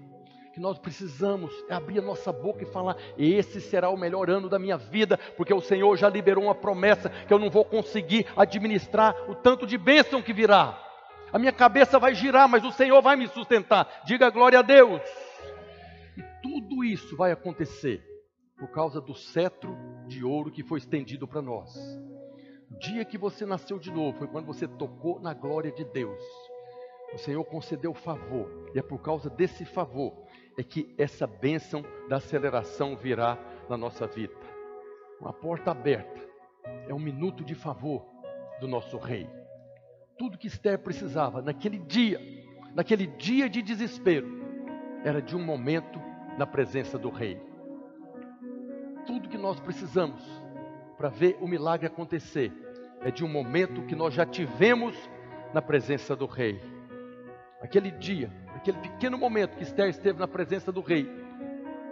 que 0.54 0.60
nós 0.60 0.78
precisamos 0.78 1.52
é 1.68 1.74
abrir 1.74 1.98
a 1.98 2.02
nossa 2.04 2.32
boca 2.32 2.62
e 2.64 2.72
falar: 2.72 2.96
esse 3.18 3.60
será 3.60 3.90
o 3.90 3.98
melhor 3.98 4.30
ano 4.30 4.48
da 4.48 4.60
minha 4.60 4.78
vida, 4.78 5.20
porque 5.36 5.54
o 5.54 5.60
Senhor 5.60 5.98
já 5.98 6.08
liberou 6.08 6.44
uma 6.44 6.56
promessa 6.56 7.10
que 7.10 7.34
eu 7.34 7.40
não 7.40 7.50
vou 7.50 7.66
conseguir 7.66 8.28
administrar 8.38 9.16
o 9.28 9.34
tanto 9.34 9.66
de 9.66 9.78
bênção 9.78 10.22
que 10.22 10.32
virá. 10.32 10.80
A 11.32 11.40
minha 11.40 11.52
cabeça 11.52 11.98
vai 11.98 12.14
girar, 12.14 12.48
mas 12.48 12.64
o 12.64 12.72
Senhor 12.72 13.02
vai 13.02 13.16
me 13.16 13.28
sustentar. 13.28 14.04
Diga 14.06 14.30
glória 14.30 14.60
a 14.60 14.62
Deus. 14.62 15.02
Tudo 16.44 16.84
isso 16.84 17.16
vai 17.16 17.32
acontecer 17.32 18.04
por 18.60 18.68
causa 18.68 19.00
do 19.00 19.16
cetro 19.16 19.78
de 20.08 20.26
ouro 20.26 20.52
que 20.52 20.62
foi 20.62 20.78
estendido 20.78 21.26
para 21.26 21.42
nós. 21.42 21.74
O 22.70 22.78
dia 22.78 23.06
que 23.06 23.18
você 23.18 23.46
nasceu 23.46 23.80
de 23.80 23.90
novo 23.90 24.18
foi 24.18 24.28
quando 24.28 24.46
você 24.46 24.68
tocou 24.68 25.22
na 25.22 25.34
glória 25.34 25.72
de 25.72 25.86
Deus. 25.86 26.22
O 27.14 27.18
Senhor 27.18 27.44
concedeu 27.46 27.94
favor, 27.94 28.70
e 28.76 28.80
é 28.80 28.82
por 28.82 29.02
causa 29.02 29.30
desse 29.30 29.64
favor 29.64 30.14
é 30.58 30.64
que 30.64 30.94
essa 30.98 31.26
bênção 31.26 31.82
da 32.10 32.18
aceleração 32.18 32.98
virá 32.98 33.40
na 33.70 33.78
nossa 33.78 34.06
vida. 34.06 34.36
Uma 35.22 35.32
porta 35.32 35.72
aberta 35.72 36.20
é 36.90 36.94
um 36.94 37.00
minuto 37.00 37.46
de 37.46 37.56
favor 37.56 38.06
do 38.60 38.68
nosso 38.68 38.98
rei. 38.98 39.30
Tudo 40.18 40.38
que 40.38 40.48
Esther 40.48 40.80
precisava 40.80 41.42
naquele 41.42 41.80
dia, 41.80 42.20
naquele 42.76 43.08
dia 43.08 43.50
de 43.50 43.62
desespero, 43.62 44.28
era 45.06 45.22
de 45.22 45.36
um 45.36 45.44
momento 45.44 46.02
na 46.38 46.46
presença 46.46 46.98
do 46.98 47.10
rei. 47.10 47.40
Tudo 49.06 49.30
que 49.30 49.38
nós 49.38 49.60
precisamos 49.60 50.22
para 50.98 51.10
ver 51.10 51.38
o 51.42 51.48
milagre 51.48 51.88
acontecer 51.88 52.52
é 53.02 53.12
de 53.12 53.24
um 53.24 53.30
momento 53.30 53.84
que 53.84 53.96
nós 53.96 54.14
já 54.14 54.26
tivemos 54.26 54.96
na 55.54 55.62
presença 55.62 56.16
do 56.16 56.26
rei. 56.26 56.62
Aquele 57.62 57.92
dia 57.92 58.32
aquele 58.64 58.78
pequeno 58.78 59.18
momento 59.18 59.58
que 59.58 59.64
Esther 59.64 59.90
esteve 59.90 60.18
na 60.18 60.28
presença 60.28 60.72
do 60.72 60.80
rei, 60.80 61.06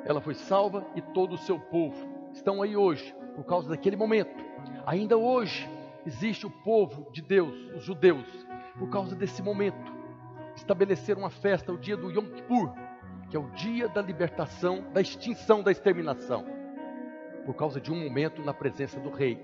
ela 0.05 0.21
foi 0.21 0.33
salva 0.33 0.87
e 0.95 1.01
todo 1.01 1.35
o 1.35 1.37
seu 1.37 1.59
povo 1.59 2.31
estão 2.31 2.61
aí 2.61 2.77
hoje 2.77 3.13
por 3.35 3.43
causa 3.43 3.67
daquele 3.67 3.97
momento. 3.97 4.33
Ainda 4.85 5.17
hoje 5.17 5.69
existe 6.05 6.47
o 6.47 6.49
povo 6.49 7.11
de 7.11 7.21
Deus, 7.21 7.53
os 7.75 7.83
judeus, 7.83 8.25
por 8.79 8.89
causa 8.89 9.17
desse 9.17 9.43
momento. 9.43 9.91
Estabeleceram 10.55 11.21
uma 11.21 11.29
festa, 11.29 11.73
o 11.73 11.77
dia 11.77 11.97
do 11.97 12.09
Yom 12.09 12.25
Kippur, 12.27 12.73
que 13.31 13.37
é 13.37 13.39
o 13.39 13.49
dia 13.51 13.87
da 13.87 14.01
libertação, 14.01 14.83
da 14.91 14.99
extinção, 14.99 15.63
da 15.63 15.71
exterminação, 15.71 16.45
por 17.45 17.55
causa 17.55 17.79
de 17.79 17.89
um 17.89 18.03
momento 18.03 18.43
na 18.43 18.53
presença 18.53 18.99
do 18.99 19.09
rei. 19.09 19.39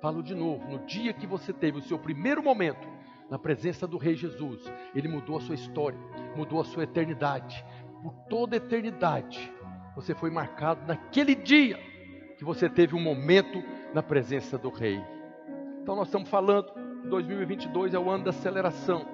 Falo 0.00 0.22
de 0.22 0.36
novo, 0.36 0.64
no 0.68 0.78
dia 0.86 1.12
que 1.12 1.26
você 1.26 1.52
teve 1.52 1.78
o 1.78 1.82
seu 1.82 1.98
primeiro 1.98 2.40
momento 2.44 2.88
na 3.28 3.40
presença 3.40 3.88
do 3.88 3.98
Rei 3.98 4.14
Jesus, 4.14 4.72
ele 4.94 5.08
mudou 5.08 5.36
a 5.36 5.40
sua 5.40 5.56
história, 5.56 5.98
mudou 6.36 6.60
a 6.60 6.64
sua 6.64 6.84
eternidade. 6.84 7.64
Por 8.00 8.12
toda 8.28 8.54
a 8.54 8.58
eternidade, 8.58 9.52
você 9.96 10.14
foi 10.14 10.30
marcado 10.30 10.86
naquele 10.86 11.34
dia 11.34 11.76
que 12.38 12.44
você 12.44 12.68
teve 12.68 12.94
um 12.94 13.02
momento 13.02 13.64
na 13.92 14.02
presença 14.02 14.56
do 14.56 14.70
Rei. 14.70 15.02
Então, 15.82 15.96
nós 15.96 16.06
estamos 16.06 16.28
falando 16.28 16.72
que 17.02 17.08
2022 17.08 17.94
é 17.94 17.98
o 17.98 18.08
ano 18.08 18.24
da 18.24 18.30
aceleração. 18.30 19.04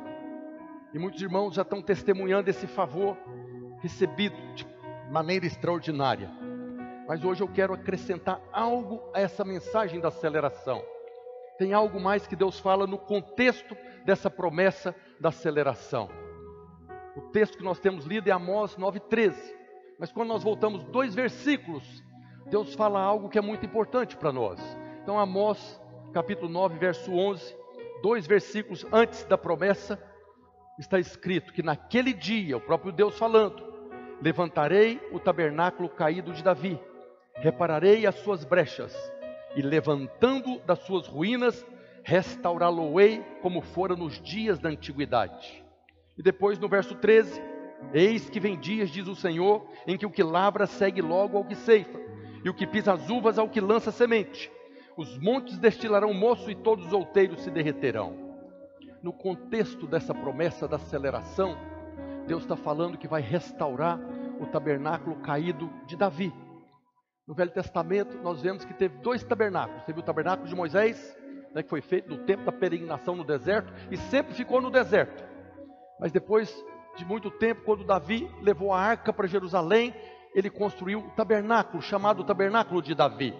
E 0.92 0.98
muitos 0.98 1.22
irmãos 1.22 1.54
já 1.54 1.62
estão 1.62 1.80
testemunhando 1.80 2.50
esse 2.50 2.66
favor 2.66 3.16
recebido 3.82 4.36
de 4.54 4.66
maneira 5.10 5.44
extraordinária. 5.44 6.30
Mas 7.08 7.24
hoje 7.24 7.42
eu 7.42 7.48
quero 7.48 7.74
acrescentar 7.74 8.40
algo 8.52 9.02
a 9.12 9.20
essa 9.20 9.44
mensagem 9.44 10.00
da 10.00 10.08
aceleração. 10.08 10.82
Tem 11.58 11.74
algo 11.74 12.00
mais 12.00 12.26
que 12.26 12.36
Deus 12.36 12.58
fala 12.60 12.86
no 12.86 12.96
contexto 12.96 13.76
dessa 14.04 14.30
promessa 14.30 14.94
da 15.20 15.28
aceleração. 15.30 16.08
O 17.16 17.20
texto 17.32 17.58
que 17.58 17.64
nós 17.64 17.80
temos 17.80 18.06
lido 18.06 18.28
é 18.28 18.32
Amós 18.32 18.76
9,13. 18.76 19.34
Mas 19.98 20.12
quando 20.12 20.28
nós 20.28 20.42
voltamos 20.42 20.84
dois 20.84 21.14
versículos, 21.14 22.02
Deus 22.46 22.74
fala 22.74 23.00
algo 23.00 23.28
que 23.28 23.38
é 23.38 23.42
muito 23.42 23.66
importante 23.66 24.16
para 24.16 24.32
nós. 24.32 24.60
Então, 25.02 25.18
Amós, 25.18 25.80
capítulo 26.12 26.48
9, 26.48 26.78
verso 26.78 27.12
11, 27.12 27.56
dois 28.00 28.26
versículos 28.26 28.86
antes 28.92 29.24
da 29.24 29.36
promessa, 29.36 30.02
está 30.78 30.98
escrito 30.98 31.52
que 31.52 31.62
naquele 31.62 32.12
dia, 32.12 32.56
o 32.56 32.60
próprio 32.60 32.92
Deus 32.92 33.18
falando, 33.18 33.71
levantarei 34.22 35.00
o 35.10 35.18
tabernáculo 35.18 35.88
caído 35.88 36.32
de 36.32 36.44
Davi, 36.44 36.78
repararei 37.34 38.06
as 38.06 38.14
suas 38.14 38.44
brechas, 38.44 38.94
e 39.56 39.60
levantando 39.60 40.60
das 40.60 40.78
suas 40.80 41.08
ruínas, 41.08 41.66
restaurá-lo-ei 42.04 43.22
como 43.42 43.60
fora 43.60 43.96
nos 43.96 44.22
dias 44.22 44.60
da 44.60 44.68
antiguidade. 44.68 45.64
E 46.16 46.22
depois 46.22 46.58
no 46.58 46.68
verso 46.68 46.94
13: 46.94 47.42
Eis 47.92 48.30
que 48.30 48.38
vem 48.38 48.58
dias, 48.58 48.90
diz 48.90 49.08
o 49.08 49.16
Senhor, 49.16 49.66
em 49.86 49.98
que 49.98 50.06
o 50.06 50.10
que 50.10 50.22
lavra 50.22 50.66
segue 50.66 51.02
logo 51.02 51.36
ao 51.36 51.44
que 51.44 51.56
ceifa, 51.56 52.00
e 52.44 52.48
o 52.48 52.54
que 52.54 52.66
pisa 52.66 52.92
as 52.92 53.10
uvas 53.10 53.38
ao 53.38 53.48
que 53.48 53.60
lança 53.60 53.90
semente. 53.90 54.50
Os 54.96 55.18
montes 55.18 55.58
destilarão 55.58 56.14
moço 56.14 56.50
e 56.50 56.54
todos 56.54 56.86
os 56.86 56.92
outeiros 56.92 57.42
se 57.42 57.50
derreterão. 57.50 58.14
No 59.02 59.12
contexto 59.12 59.86
dessa 59.86 60.14
promessa 60.14 60.68
da 60.68 60.76
aceleração, 60.76 61.56
Deus 62.26 62.42
está 62.42 62.56
falando 62.56 62.98
que 62.98 63.08
vai 63.08 63.20
restaurar 63.20 63.98
o 64.40 64.46
tabernáculo 64.46 65.16
caído 65.16 65.70
de 65.86 65.96
Davi. 65.96 66.32
No 67.26 67.34
Velho 67.34 67.50
Testamento, 67.50 68.16
nós 68.18 68.40
vemos 68.40 68.64
que 68.64 68.74
teve 68.74 68.98
dois 68.98 69.22
tabernáculos: 69.22 69.84
teve 69.84 70.00
o 70.00 70.02
tabernáculo 70.02 70.48
de 70.48 70.54
Moisés 70.54 71.16
né, 71.54 71.62
que 71.62 71.68
foi 71.68 71.80
feito 71.80 72.08
no 72.08 72.18
tempo 72.24 72.44
da 72.44 72.52
peregrinação 72.52 73.14
no 73.14 73.24
deserto, 73.24 73.72
e 73.90 73.96
sempre 73.96 74.34
ficou 74.34 74.60
no 74.60 74.70
deserto. 74.70 75.24
Mas 76.00 76.10
depois 76.12 76.52
de 76.96 77.04
muito 77.04 77.30
tempo, 77.30 77.62
quando 77.64 77.84
Davi 77.84 78.30
levou 78.42 78.72
a 78.72 78.80
arca 78.80 79.12
para 79.12 79.26
Jerusalém, 79.26 79.94
ele 80.34 80.50
construiu 80.50 81.00
o 81.00 81.10
tabernáculo, 81.10 81.82
chamado 81.82 82.24
tabernáculo 82.24 82.82
de 82.82 82.94
Davi. 82.94 83.34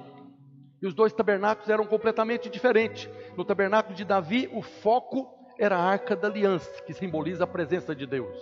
E 0.80 0.86
os 0.86 0.94
dois 0.94 1.12
tabernáculos 1.12 1.68
eram 1.68 1.86
completamente 1.86 2.50
diferentes. 2.50 3.08
No 3.36 3.44
tabernáculo 3.44 3.94
de 3.94 4.04
Davi, 4.04 4.48
o 4.52 4.62
foco 4.62 5.28
era 5.58 5.76
a 5.76 5.82
arca 5.82 6.16
da 6.16 6.28
aliança, 6.28 6.70
que 6.84 6.92
simboliza 6.92 7.44
a 7.44 7.46
presença 7.46 7.94
de 7.94 8.06
Deus. 8.06 8.36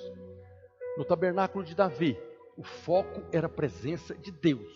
No 1.00 1.04
tabernáculo 1.06 1.64
de 1.64 1.74
Davi, 1.74 2.14
o 2.58 2.62
foco 2.62 3.22
era 3.32 3.46
a 3.46 3.50
presença 3.50 4.14
de 4.14 4.30
Deus. 4.30 4.70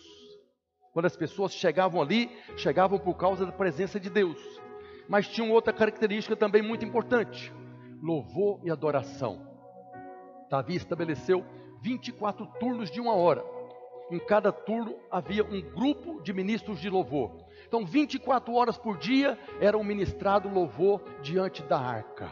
Quando 0.91 1.05
as 1.05 1.15
pessoas 1.15 1.53
chegavam 1.53 2.01
ali, 2.01 2.31
chegavam 2.57 2.97
por 2.97 3.13
causa 3.13 3.45
da 3.45 3.51
presença 3.51 3.99
de 3.99 4.09
Deus 4.09 4.65
mas 5.07 5.27
tinha 5.27 5.51
outra 5.51 5.73
característica 5.73 6.35
também 6.35 6.61
muito 6.61 6.85
importante: 6.85 7.53
louvor 8.01 8.59
e 8.63 8.71
adoração. 8.71 9.41
Davi 10.49 10.75
estabeleceu 10.75 11.45
24 11.81 12.45
turnos 12.59 12.89
de 12.89 12.99
uma 12.99 13.13
hora. 13.13 13.43
Em 14.11 14.19
cada 14.19 14.51
turno 14.51 14.95
havia 15.09 15.43
um 15.43 15.61
grupo 15.61 16.21
de 16.21 16.31
ministros 16.31 16.79
de 16.79 16.89
louvor. 16.89 17.31
Então, 17.67 17.83
24 17.83 18.53
horas 18.53 18.77
por 18.77 18.97
dia 18.97 19.37
era 19.59 19.75
um 19.77 19.83
ministrado 19.83 20.47
louvor 20.47 21.01
diante 21.23 21.63
da 21.63 21.79
arca. 21.79 22.29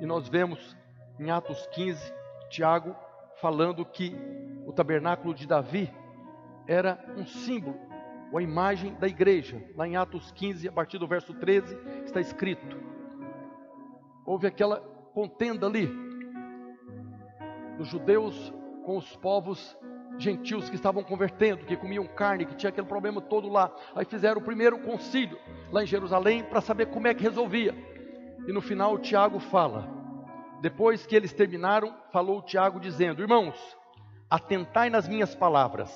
E 0.00 0.06
nós 0.06 0.26
vemos 0.28 0.74
em 1.20 1.30
Atos 1.30 1.66
15, 1.72 2.14
Tiago 2.48 2.94
falando 3.40 3.84
que 3.84 4.14
o 4.66 4.72
tabernáculo 4.72 5.34
de 5.34 5.46
Davi 5.46 5.92
era 6.66 6.98
um 7.16 7.26
símbolo 7.26 7.78
ou 8.32 8.38
a 8.38 8.42
imagem 8.42 8.94
da 8.94 9.06
igreja. 9.06 9.62
Lá 9.76 9.86
em 9.86 9.96
Atos 9.96 10.32
15, 10.32 10.68
a 10.68 10.72
partir 10.72 10.98
do 10.98 11.06
verso 11.06 11.34
13, 11.34 11.78
está 12.04 12.20
escrito: 12.20 12.76
houve 14.24 14.46
aquela 14.46 14.80
contenda 15.12 15.66
ali 15.66 15.88
dos 17.78 17.88
judeus 17.88 18.52
com 18.84 18.96
os 18.96 19.16
povos 19.16 19.76
gentios 20.18 20.70
que 20.70 20.76
estavam 20.76 21.02
convertendo, 21.02 21.66
que 21.66 21.76
comiam 21.76 22.06
carne, 22.06 22.46
que 22.46 22.54
tinha 22.54 22.70
aquele 22.70 22.86
problema 22.86 23.20
todo 23.20 23.48
lá. 23.48 23.70
Aí 23.94 24.04
fizeram 24.04 24.40
o 24.40 24.44
primeiro 24.44 24.78
concílio 24.78 25.38
lá 25.70 25.82
em 25.82 25.86
Jerusalém 25.86 26.42
para 26.42 26.60
saber 26.60 26.86
como 26.86 27.06
é 27.06 27.14
que 27.14 27.22
resolvia. 27.22 27.74
E 28.46 28.52
no 28.52 28.60
final 28.60 28.98
Tiago 28.98 29.38
fala: 29.38 29.95
depois 30.60 31.06
que 31.06 31.14
eles 31.14 31.32
terminaram, 31.32 31.94
falou 32.12 32.42
Tiago 32.42 32.80
dizendo: 32.80 33.22
Irmãos, 33.22 33.56
atentai 34.28 34.90
nas 34.90 35.08
minhas 35.08 35.34
palavras. 35.34 35.90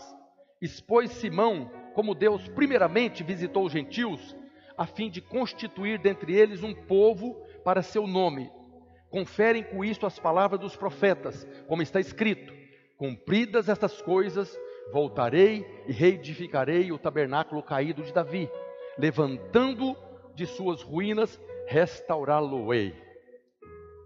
Expôs 0.61 1.11
Simão 1.13 1.71
como 1.95 2.15
Deus 2.15 2.47
primeiramente 2.49 3.23
visitou 3.23 3.65
os 3.65 3.73
gentios, 3.73 4.37
a 4.77 4.87
fim 4.87 5.11
de 5.11 5.21
constituir 5.21 5.99
dentre 5.99 6.35
eles 6.35 6.63
um 6.63 6.75
povo 6.75 7.35
para 7.65 7.83
seu 7.83 8.07
nome. 8.07 8.51
Conferem 9.11 9.63
com 9.65 9.85
isto 9.85 10.07
as 10.07 10.19
palavras 10.19 10.61
dos 10.61 10.77
profetas, 10.77 11.47
como 11.67 11.83
está 11.83 11.99
escrito: 11.99 12.53
Cumpridas 12.97 13.69
estas 13.69 14.01
coisas, 14.03 14.59
voltarei 14.93 15.67
e 15.87 15.93
reedificarei 15.93 16.93
o 16.93 16.99
tabernáculo 16.99 17.63
caído 17.63 18.03
de 18.03 18.13
Davi, 18.13 18.49
levantando 18.99 19.97
de 20.35 20.47
suas 20.47 20.83
ruínas, 20.83 21.41
restaurá-lo-ei. 21.67 23.10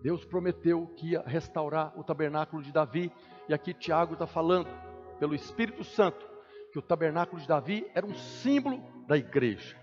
Deus 0.04 0.22
prometeu 0.22 0.86
que 0.98 1.12
ia 1.12 1.22
restaurar 1.22 1.98
o 1.98 2.04
tabernáculo 2.04 2.62
de 2.62 2.70
Davi, 2.70 3.10
e 3.48 3.54
aqui 3.54 3.72
Tiago 3.72 4.12
está 4.12 4.26
falando, 4.26 4.68
pelo 5.18 5.34
Espírito 5.34 5.82
Santo, 5.82 6.28
que 6.70 6.78
o 6.78 6.82
tabernáculo 6.82 7.40
de 7.40 7.48
Davi 7.48 7.90
era 7.94 8.04
um 8.04 8.14
símbolo 8.14 8.84
da 9.08 9.16
igreja. 9.16 9.74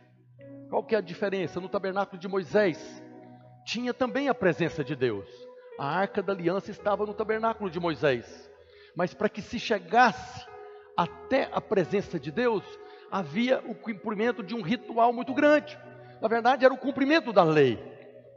Qual 0.70 0.84
que 0.84 0.94
é 0.94 1.00
a 1.00 1.02
diferença? 1.02 1.60
No 1.60 1.68
tabernáculo 1.68 2.22
de 2.22 2.28
Moisés, 2.28 3.04
tinha 3.66 3.96
também 3.96 4.30
a 4.30 4.36
presença 4.36 4.84
de 4.84 4.96
Deus. 4.96 5.28
A 5.80 5.88
arca 5.88 6.22
da 6.22 6.34
aliança 6.34 6.70
estava 6.70 7.04
no 7.04 7.16
tabernáculo 7.16 7.68
de 7.68 7.80
Moisés. 7.80 8.48
Mas 8.96 9.16
para 9.16 9.28
que 9.28 9.42
se 9.42 9.58
chegasse 9.58 10.46
até 10.96 11.50
a 11.52 11.60
presença 11.60 12.20
de 12.20 12.32
Deus, 12.32 12.64
havia 13.10 13.60
o 13.68 13.74
cumprimento 13.74 14.44
de 14.44 14.54
um 14.54 14.62
ritual 14.62 15.12
muito 15.12 15.34
grande. 15.34 15.76
Na 16.22 16.28
verdade, 16.28 16.64
era 16.64 16.72
o 16.72 16.78
cumprimento 16.78 17.34
da 17.34 17.42
lei. 17.42 17.91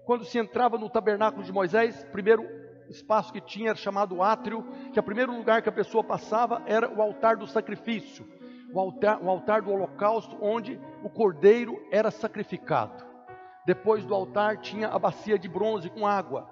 Quando 0.05 0.25
se 0.25 0.39
entrava 0.39 0.77
no 0.77 0.91
tabernáculo 0.91 1.43
de 1.43 1.53
Moisés, 1.53 2.05
primeiro 2.13 2.45
espaço 2.91 3.33
que 3.33 3.41
tinha 3.41 3.71
era 3.71 3.79
chamado 3.79 4.23
átrio, 4.23 4.63
que 4.93 5.01
o 5.01 5.03
primeiro 5.03 5.35
lugar 5.35 5.63
que 5.63 5.69
a 5.69 5.73
pessoa 5.73 6.05
passava 6.05 6.63
era 6.67 6.93
o 6.93 7.01
altar 7.01 7.37
do 7.37 7.47
sacrifício, 7.47 8.27
o 8.73 8.79
altar, 8.79 9.23
o 9.23 9.31
altar 9.31 9.63
do 9.63 9.73
holocausto, 9.73 10.37
onde 10.41 10.79
o 11.03 11.09
cordeiro 11.09 11.81
era 11.91 12.11
sacrificado. 12.11 13.05
Depois 13.65 14.05
do 14.05 14.15
altar 14.15 14.59
tinha 14.59 14.89
a 14.89 14.99
bacia 14.99 15.39
de 15.39 15.49
bronze 15.49 15.89
com 15.89 16.07
água. 16.07 16.47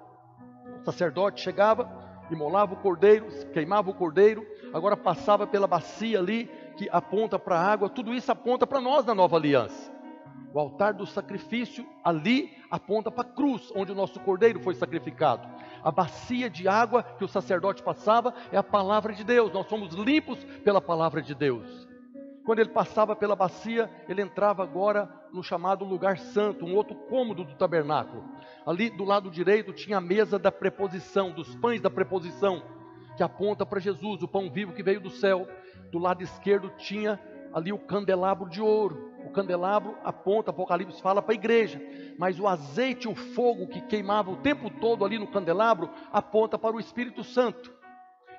O 0.81 0.83
sacerdote 0.83 1.41
chegava, 1.41 1.87
imolava 2.31 2.73
o 2.73 2.77
cordeiro, 2.77 3.27
queimava 3.51 3.91
o 3.91 3.93
cordeiro, 3.93 4.43
agora 4.73 4.97
passava 4.97 5.45
pela 5.45 5.67
bacia 5.67 6.17
ali 6.17 6.49
que 6.75 6.89
aponta 6.91 7.37
para 7.37 7.59
a 7.59 7.63
água, 7.63 7.87
tudo 7.87 8.15
isso 8.15 8.31
aponta 8.31 8.65
para 8.65 8.81
nós 8.81 9.05
na 9.05 9.13
nova 9.13 9.35
aliança. 9.35 9.92
O 10.53 10.59
altar 10.59 10.93
do 10.93 11.05
sacrifício 11.07 11.83
ali 12.03 12.55
aponta 12.69 13.09
para 13.09 13.27
a 13.27 13.33
cruz, 13.33 13.71
onde 13.75 13.91
o 13.91 13.95
nosso 13.95 14.19
cordeiro 14.19 14.59
foi 14.59 14.75
sacrificado. 14.75 15.47
A 15.83 15.91
bacia 15.91 16.47
de 16.49 16.67
água 16.67 17.01
que 17.01 17.25
o 17.25 17.27
sacerdote 17.27 17.81
passava 17.81 18.33
é 18.51 18.57
a 18.57 18.63
palavra 18.63 19.13
de 19.13 19.23
Deus. 19.23 19.51
Nós 19.51 19.67
somos 19.67 19.95
limpos 19.95 20.43
pela 20.63 20.79
palavra 20.79 21.23
de 21.23 21.33
Deus. 21.33 21.87
Quando 22.45 22.59
ele 22.59 22.69
passava 22.69 23.15
pela 23.15 23.35
bacia, 23.35 23.89
ele 24.07 24.21
entrava 24.21 24.61
agora 24.61 25.09
no 25.31 25.41
chamado 25.41 25.83
lugar 25.85 26.19
santo, 26.19 26.65
um 26.65 26.75
outro 26.75 26.93
cômodo 26.93 27.43
do 27.43 27.55
tabernáculo. 27.55 28.23
Ali 28.65 28.89
do 28.89 29.03
lado 29.03 29.31
direito 29.31 29.73
tinha 29.73 29.97
a 29.97 30.01
mesa 30.01 30.37
da 30.37 30.51
preposição, 30.51 31.31
dos 31.31 31.55
pães 31.55 31.81
da 31.81 31.89
preposição, 31.89 32.61
que 33.15 33.23
aponta 33.23 33.65
para 33.65 33.79
Jesus, 33.79 34.21
o 34.21 34.27
pão 34.27 34.51
vivo 34.51 34.73
que 34.73 34.83
veio 34.83 34.99
do 34.99 35.09
céu. 35.09 35.47
Do 35.91 35.97
lado 35.97 36.21
esquerdo 36.21 36.69
tinha 36.77 37.19
ali 37.53 37.71
o 37.71 37.79
candelabro 37.79 38.49
de 38.49 38.61
ouro. 38.61 39.12
O 39.25 39.31
candelabro 39.31 39.97
aponta, 40.03 40.51
Apocalipse 40.51 41.01
fala 41.01 41.21
para 41.21 41.33
a 41.33 41.35
igreja, 41.35 41.81
mas 42.17 42.39
o 42.39 42.47
azeite, 42.47 43.07
o 43.07 43.15
fogo 43.15 43.67
que 43.67 43.81
queimava 43.81 44.31
o 44.31 44.37
tempo 44.37 44.69
todo 44.69 45.05
ali 45.05 45.17
no 45.17 45.27
candelabro, 45.27 45.89
aponta 46.11 46.57
para 46.57 46.75
o 46.75 46.79
Espírito 46.79 47.23
Santo. 47.23 47.73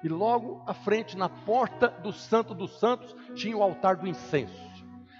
E 0.02 0.08
logo 0.08 0.62
à 0.66 0.74
frente, 0.74 1.16
na 1.16 1.28
porta 1.28 1.88
do 1.88 2.12
Santo 2.12 2.54
dos 2.54 2.78
Santos, 2.78 3.16
tinha 3.34 3.56
o 3.56 3.62
altar 3.62 3.96
do 3.96 4.06
incenso. 4.06 4.74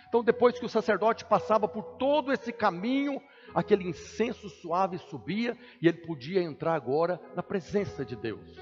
Então, 0.07 0.23
depois 0.23 0.59
que 0.59 0.65
o 0.67 0.69
sacerdote 0.69 1.25
passava 1.25 1.67
por 1.67 1.83
todo 1.97 2.33
esse 2.33 2.53
caminho, 2.53 3.21
aquele 3.55 3.89
incenso 3.89 4.49
suave 4.49 4.99
subia 4.99 5.57
e 5.83 5.89
ele 5.89 6.07
podia 6.07 6.41
entrar 6.43 6.75
agora 6.75 7.21
na 7.35 7.43
presença 7.43 8.05
de 8.05 8.15
Deus. 8.15 8.57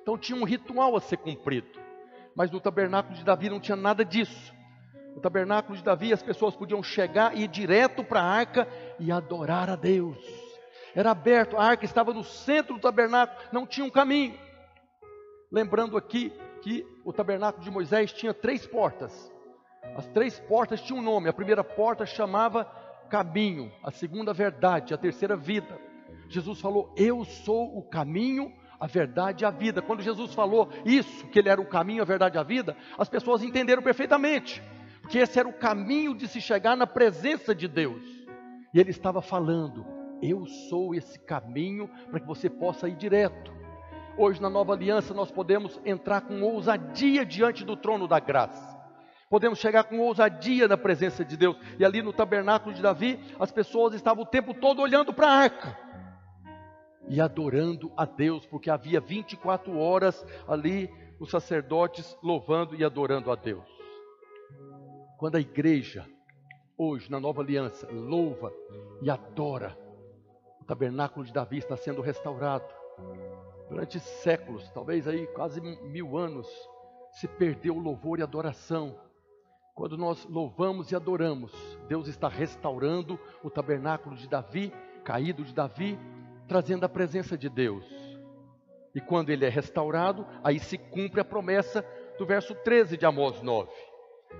Então, 0.00 0.16
tinha 0.16 0.38
um 0.38 0.44
ritual 0.44 0.94
a 0.94 1.00
ser 1.00 1.16
cumprido. 1.16 1.66
Mas 2.36 2.50
no 2.50 2.60
tabernáculo 2.60 3.16
de 3.16 3.24
Davi 3.24 3.48
não 3.48 3.58
tinha 3.58 3.74
nada 3.74 4.04
disso. 4.04 4.52
No 5.14 5.20
tabernáculo 5.20 5.76
de 5.76 5.84
Davi, 5.84 6.12
as 6.12 6.22
pessoas 6.22 6.56
podiam 6.56 6.82
chegar 6.82 7.36
e 7.36 7.44
ir 7.44 7.48
direto 7.48 8.02
para 8.02 8.20
a 8.20 8.24
arca 8.24 8.68
e 8.98 9.12
adorar 9.12 9.70
a 9.70 9.76
Deus. 9.76 10.18
Era 10.94 11.10
aberto, 11.10 11.56
a 11.56 11.64
arca 11.64 11.84
estava 11.84 12.12
no 12.12 12.24
centro 12.24 12.74
do 12.74 12.80
tabernáculo, 12.80 13.38
não 13.52 13.66
tinha 13.66 13.86
um 13.86 13.90
caminho. 13.90 14.38
Lembrando 15.50 15.96
aqui 15.96 16.32
que 16.62 16.84
o 17.04 17.12
tabernáculo 17.12 17.62
de 17.62 17.70
Moisés 17.70 18.12
tinha 18.12 18.34
três 18.34 18.66
portas. 18.66 19.32
As 19.96 20.06
três 20.08 20.40
portas 20.40 20.80
tinham 20.80 20.98
um 20.98 21.02
nome. 21.02 21.28
A 21.28 21.32
primeira 21.32 21.62
porta 21.62 22.06
chamava 22.06 22.64
caminho, 23.10 23.70
a 23.82 23.90
segunda 23.90 24.32
verdade, 24.32 24.94
a 24.94 24.98
terceira 24.98 25.36
vida. 25.36 25.78
Jesus 26.28 26.60
falou: 26.60 26.92
Eu 26.96 27.24
sou 27.24 27.76
o 27.76 27.82
caminho, 27.82 28.52
a 28.80 28.86
verdade 28.86 29.44
e 29.44 29.46
a 29.46 29.50
vida. 29.50 29.82
Quando 29.82 30.02
Jesus 30.02 30.34
falou 30.34 30.68
isso, 30.84 31.26
que 31.28 31.38
ele 31.38 31.48
era 31.48 31.60
o 31.60 31.66
caminho, 31.66 32.02
a 32.02 32.06
verdade 32.06 32.36
e 32.36 32.40
a 32.40 32.42
vida, 32.42 32.76
as 32.98 33.08
pessoas 33.08 33.42
entenderam 33.42 33.82
perfeitamente, 33.82 34.62
porque 35.04 35.18
esse 35.18 35.38
era 35.38 35.46
o 35.46 35.52
caminho 35.52 36.14
de 36.14 36.26
se 36.26 36.40
chegar 36.40 36.74
na 36.74 36.86
presença 36.86 37.54
de 37.54 37.68
Deus. 37.68 38.02
E 38.72 38.80
ele 38.80 38.88
estava 38.88 39.20
falando: 39.20 39.84
Eu 40.22 40.46
sou 40.46 40.94
esse 40.94 41.18
caminho 41.18 41.90
para 42.10 42.20
que 42.20 42.26
você 42.26 42.48
possa 42.48 42.88
ir 42.88 42.96
direto. 42.96 43.52
Hoje, 44.16 44.40
na 44.40 44.48
nova 44.48 44.72
aliança, 44.72 45.12
nós 45.12 45.30
podemos 45.30 45.78
entrar 45.84 46.22
com 46.22 46.40
ousadia 46.40 47.26
diante 47.26 47.66
do 47.66 47.76
trono 47.76 48.08
da 48.08 48.18
graça. 48.18 48.74
Podemos 49.28 49.58
chegar 49.58 49.84
com 49.84 49.98
ousadia 49.98 50.66
na 50.66 50.76
presença 50.78 51.22
de 51.22 51.36
Deus. 51.36 51.58
E 51.78 51.84
ali 51.84 52.00
no 52.00 52.12
tabernáculo 52.12 52.74
de 52.74 52.80
Davi, 52.80 53.20
as 53.38 53.52
pessoas 53.52 53.92
estavam 53.92 54.22
o 54.24 54.26
tempo 54.26 54.54
todo 54.54 54.80
olhando 54.80 55.12
para 55.12 55.28
a 55.28 55.32
arca 55.32 55.78
e 57.06 57.20
adorando 57.20 57.92
a 57.94 58.06
Deus, 58.06 58.46
porque 58.46 58.70
havia 58.70 59.00
24 59.00 59.76
horas 59.76 60.24
ali 60.48 60.90
os 61.20 61.30
sacerdotes 61.30 62.16
louvando 62.22 62.74
e 62.74 62.82
adorando 62.82 63.30
a 63.30 63.34
Deus. 63.34 63.73
Quando 65.16 65.36
a 65.36 65.40
igreja, 65.40 66.04
hoje 66.76 67.10
na 67.10 67.20
nova 67.20 67.40
aliança, 67.40 67.88
louva 67.90 68.52
e 69.00 69.08
adora, 69.08 69.78
o 70.60 70.64
tabernáculo 70.64 71.24
de 71.24 71.32
Davi 71.32 71.58
está 71.58 71.76
sendo 71.76 72.02
restaurado 72.02 72.66
durante 73.68 74.00
séculos, 74.00 74.68
talvez 74.70 75.06
aí 75.06 75.26
quase 75.28 75.60
mil 75.60 76.16
anos, 76.16 76.48
se 77.12 77.28
perdeu 77.28 77.76
o 77.76 77.80
louvor 77.80 78.18
e 78.18 78.22
adoração. 78.22 78.98
Quando 79.72 79.96
nós 79.96 80.24
louvamos 80.26 80.90
e 80.90 80.96
adoramos, 80.96 81.52
Deus 81.88 82.08
está 82.08 82.28
restaurando 82.28 83.18
o 83.42 83.50
tabernáculo 83.50 84.16
de 84.16 84.28
Davi, 84.28 84.72
caído 85.04 85.44
de 85.44 85.54
Davi, 85.54 85.98
trazendo 86.48 86.84
a 86.84 86.88
presença 86.88 87.38
de 87.38 87.48
Deus. 87.48 87.86
E 88.94 89.00
quando 89.00 89.30
ele 89.30 89.44
é 89.44 89.48
restaurado, 89.48 90.26
aí 90.42 90.58
se 90.58 90.76
cumpre 90.76 91.20
a 91.20 91.24
promessa 91.24 91.84
do 92.18 92.26
verso 92.26 92.54
13 92.54 92.96
de 92.96 93.06
Amós 93.06 93.42
9. 93.42 93.93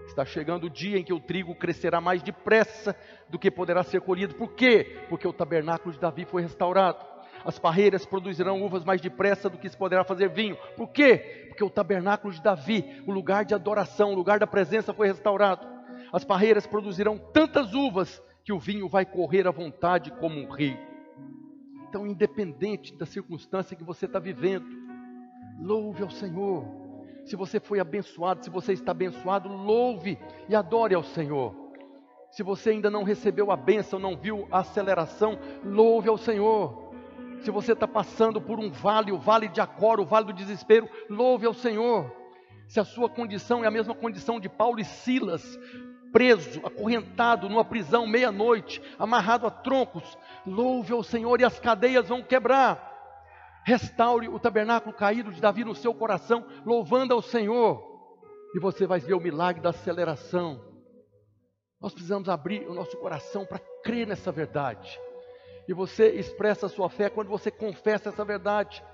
Está 0.06 0.24
chegando 0.24 0.64
o 0.64 0.70
dia 0.70 0.98
em 0.98 1.04
que 1.04 1.12
o 1.12 1.20
trigo 1.20 1.54
crescerá 1.54 2.00
mais 2.00 2.22
depressa 2.22 2.94
do 3.28 3.38
que 3.38 3.50
poderá 3.50 3.82
ser 3.82 4.00
colhido. 4.00 4.34
Por 4.34 4.52
quê? 4.52 5.04
Porque 5.08 5.26
o 5.26 5.32
tabernáculo 5.32 5.92
de 5.92 6.00
Davi 6.00 6.24
foi 6.24 6.42
restaurado 6.42 7.14
as 7.44 7.58
parreiras 7.58 8.06
produzirão 8.06 8.62
uvas 8.62 8.84
mais 8.84 9.00
depressa 9.00 9.50
do 9.50 9.58
que 9.58 9.68
se 9.68 9.76
poderá 9.76 10.02
fazer 10.02 10.30
vinho. 10.30 10.56
Por 10.76 10.88
quê? 10.88 11.44
Porque 11.48 11.62
o 11.62 11.70
tabernáculo 11.70 12.32
de 12.32 12.42
Davi, 12.42 13.02
o 13.06 13.12
lugar 13.12 13.44
de 13.44 13.54
adoração, 13.54 14.12
o 14.12 14.14
lugar 14.14 14.38
da 14.38 14.46
presença 14.46 14.94
foi 14.94 15.08
restaurado. 15.08 15.66
As 16.12 16.24
parreiras 16.24 16.66
produzirão 16.66 17.18
tantas 17.18 17.74
uvas 17.74 18.22
que 18.42 18.52
o 18.52 18.58
vinho 18.58 18.88
vai 18.88 19.04
correr 19.04 19.46
à 19.46 19.50
vontade 19.50 20.10
como 20.12 20.40
um 20.40 20.50
rio. 20.50 20.78
Então, 21.88 22.06
independente 22.06 22.94
da 22.96 23.06
circunstância 23.06 23.76
que 23.76 23.84
você 23.84 24.06
está 24.06 24.18
vivendo, 24.18 24.66
louve 25.60 26.02
ao 26.02 26.10
Senhor. 26.10 26.83
Se 27.24 27.36
você 27.36 27.58
foi 27.58 27.80
abençoado, 27.80 28.44
se 28.44 28.50
você 28.50 28.72
está 28.72 28.90
abençoado, 28.90 29.48
louve 29.48 30.18
e 30.48 30.54
adore 30.54 30.94
ao 30.94 31.02
Senhor. 31.02 31.54
Se 32.30 32.42
você 32.42 32.70
ainda 32.70 32.90
não 32.90 33.02
recebeu 33.02 33.50
a 33.50 33.56
bênção, 33.56 33.98
não 33.98 34.16
viu 34.16 34.46
a 34.50 34.58
aceleração, 34.58 35.38
louve 35.64 36.08
ao 36.08 36.18
Senhor. 36.18 36.92
Se 37.40 37.50
você 37.50 37.72
está 37.72 37.86
passando 37.86 38.40
por 38.40 38.58
um 38.58 38.70
vale, 38.70 39.12
o 39.12 39.18
vale 39.18 39.48
de 39.48 39.60
Acor, 39.60 40.00
o 40.00 40.04
vale 40.04 40.26
do 40.26 40.32
desespero, 40.32 40.88
louve 41.08 41.46
ao 41.46 41.54
Senhor. 41.54 42.12
Se 42.66 42.80
a 42.80 42.84
sua 42.84 43.08
condição 43.08 43.62
é 43.62 43.66
a 43.66 43.70
mesma 43.70 43.94
condição 43.94 44.40
de 44.40 44.48
Paulo 44.48 44.80
e 44.80 44.84
Silas, 44.84 45.58
preso, 46.12 46.60
acorrentado 46.64 47.48
numa 47.48 47.64
prisão 47.64 48.06
meia-noite, 48.06 48.80
amarrado 48.98 49.46
a 49.46 49.50
troncos, 49.50 50.18
louve 50.46 50.92
ao 50.92 51.02
Senhor 51.02 51.40
e 51.40 51.44
as 51.44 51.58
cadeias 51.58 52.08
vão 52.08 52.22
quebrar. 52.22 52.93
Restaure 53.64 54.28
o 54.28 54.38
tabernáculo 54.38 54.94
caído 54.94 55.32
de 55.32 55.40
Davi 55.40 55.64
no 55.64 55.74
seu 55.74 55.94
coração, 55.94 56.46
louvando 56.66 57.14
ao 57.14 57.22
Senhor, 57.22 57.82
e 58.54 58.60
você 58.60 58.86
vai 58.86 59.00
ver 59.00 59.14
o 59.14 59.20
milagre 59.20 59.62
da 59.62 59.70
aceleração. 59.70 60.60
Nós 61.80 61.92
precisamos 61.92 62.28
abrir 62.28 62.68
o 62.68 62.74
nosso 62.74 62.96
coração 62.98 63.44
para 63.46 63.60
crer 63.82 64.06
nessa 64.06 64.30
verdade. 64.30 64.98
E 65.66 65.72
você 65.72 66.10
expressa 66.10 66.66
a 66.66 66.68
sua 66.68 66.90
fé 66.90 67.08
quando 67.08 67.28
você 67.28 67.50
confessa 67.50 68.10
essa 68.10 68.24
verdade. 68.24 68.84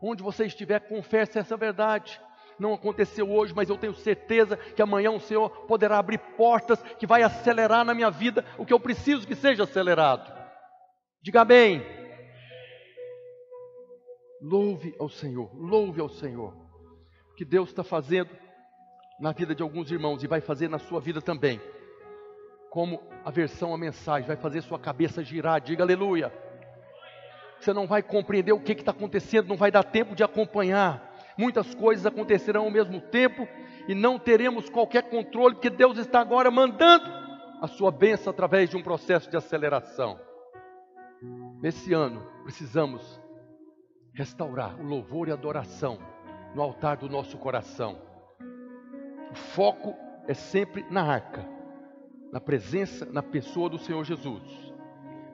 Onde 0.00 0.22
você 0.22 0.46
estiver, 0.46 0.80
confesse 0.80 1.38
essa 1.38 1.56
verdade. 1.56 2.20
não 2.58 2.72
aconteceu 2.72 3.28
hoje, 3.28 3.52
mas 3.52 3.68
eu 3.68 3.76
tenho 3.76 3.94
certeza 3.94 4.56
que 4.56 4.80
amanhã 4.80 5.10
o 5.10 5.20
Senhor 5.20 5.50
poderá 5.66 5.98
abrir 5.98 6.18
portas 6.36 6.80
que 6.98 7.06
vai 7.06 7.22
acelerar 7.24 7.84
na 7.84 7.94
minha 7.94 8.10
vida 8.10 8.44
o 8.56 8.64
que 8.64 8.72
eu 8.72 8.78
preciso 8.78 9.26
que 9.26 9.34
seja 9.34 9.64
acelerado. 9.64 10.32
Diga 11.20 11.44
bem. 11.44 12.03
Louve 14.46 14.94
ao 14.98 15.08
Senhor, 15.08 15.50
louve 15.54 16.00
ao 16.00 16.08
Senhor. 16.08 16.54
O 17.30 17.34
que 17.34 17.44
Deus 17.44 17.70
está 17.70 17.82
fazendo 17.82 18.30
na 19.18 19.32
vida 19.32 19.54
de 19.54 19.62
alguns 19.62 19.90
irmãos 19.90 20.22
e 20.22 20.26
vai 20.26 20.40
fazer 20.40 20.68
na 20.68 20.78
sua 20.78 21.00
vida 21.00 21.22
também. 21.22 21.60
Como 22.68 23.00
a 23.24 23.30
versão, 23.30 23.72
a 23.72 23.78
mensagem, 23.78 24.26
vai 24.26 24.36
fazer 24.36 24.60
sua 24.60 24.78
cabeça 24.78 25.24
girar. 25.24 25.60
Diga 25.60 25.82
aleluia. 25.82 26.30
Você 27.58 27.72
não 27.72 27.86
vai 27.86 28.02
compreender 28.02 28.52
o 28.52 28.60
que 28.60 28.72
está 28.72 28.90
acontecendo, 28.90 29.48
não 29.48 29.56
vai 29.56 29.70
dar 29.70 29.84
tempo 29.84 30.14
de 30.14 30.22
acompanhar 30.22 31.14
muitas 31.36 31.74
coisas 31.74 32.06
acontecerão 32.06 32.64
ao 32.64 32.70
mesmo 32.70 33.00
tempo 33.00 33.46
e 33.88 33.94
não 33.94 34.18
teremos 34.18 34.68
qualquer 34.68 35.02
controle, 35.04 35.54
porque 35.54 35.70
Deus 35.70 35.98
está 35.98 36.20
agora 36.20 36.50
mandando 36.50 37.04
a 37.60 37.66
sua 37.66 37.90
bênção 37.90 38.30
através 38.30 38.70
de 38.70 38.76
um 38.76 38.82
processo 38.82 39.30
de 39.30 39.36
aceleração. 39.36 40.18
Nesse 41.60 41.92
ano, 41.92 42.26
precisamos 42.42 43.20
restaurar 44.14 44.80
o 44.80 44.84
louvor 44.84 45.28
e 45.28 45.32
a 45.32 45.34
adoração 45.34 45.98
no 46.54 46.62
altar 46.62 46.96
do 46.96 47.08
nosso 47.08 47.36
coração. 47.36 47.98
O 49.30 49.34
foco 49.34 49.94
é 50.28 50.34
sempre 50.34 50.86
na 50.88 51.02
arca, 51.02 51.44
na 52.32 52.40
presença, 52.40 53.04
na 53.06 53.22
pessoa 53.22 53.68
do 53.68 53.78
Senhor 53.78 54.04
Jesus. 54.04 54.72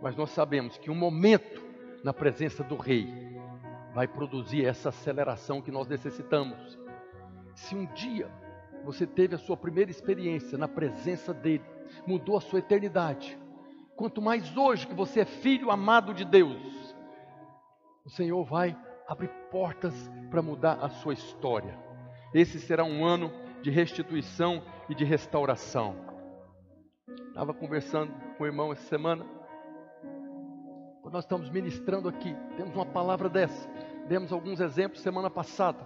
Mas 0.02 0.16
nós 0.16 0.30
sabemos 0.30 0.78
que 0.78 0.90
um 0.90 0.94
momento 0.94 1.62
na 2.02 2.14
presença 2.14 2.64
do 2.64 2.76
Rei 2.76 3.06
vai 3.94 4.08
produzir 4.08 4.64
essa 4.64 4.88
aceleração 4.88 5.60
que 5.60 5.70
nós 5.70 5.86
necessitamos. 5.86 6.78
Se 7.54 7.74
um 7.74 7.84
dia 7.92 8.30
você 8.82 9.06
teve 9.06 9.34
a 9.34 9.38
sua 9.38 9.58
primeira 9.58 9.90
experiência 9.90 10.56
na 10.56 10.66
presença 10.66 11.34
dele, 11.34 11.64
mudou 12.06 12.38
a 12.38 12.40
sua 12.40 12.60
eternidade. 12.60 13.38
Quanto 13.94 14.22
mais 14.22 14.56
hoje 14.56 14.86
que 14.86 14.94
você 14.94 15.20
é 15.20 15.24
filho 15.26 15.70
amado 15.70 16.14
de 16.14 16.24
Deus, 16.24 16.79
o 18.04 18.10
Senhor 18.10 18.44
vai 18.44 18.76
abrir 19.06 19.28
portas 19.50 19.94
para 20.30 20.42
mudar 20.42 20.74
a 20.80 20.88
sua 20.88 21.12
história. 21.12 21.78
Esse 22.32 22.58
será 22.60 22.84
um 22.84 23.04
ano 23.04 23.32
de 23.62 23.70
restituição 23.70 24.62
e 24.88 24.94
de 24.94 25.04
restauração. 25.04 25.96
Estava 27.28 27.52
conversando 27.52 28.12
com 28.36 28.44
o 28.44 28.46
irmão 28.46 28.72
essa 28.72 28.86
semana 28.88 29.26
quando 31.10 31.14
nós 31.14 31.24
estamos 31.24 31.50
ministrando 31.50 32.08
aqui, 32.08 32.36
temos 32.56 32.72
uma 32.72 32.86
palavra 32.86 33.28
dessa. 33.28 33.68
Demos 34.06 34.32
alguns 34.32 34.60
exemplos 34.60 35.00
semana 35.00 35.28
passada, 35.28 35.84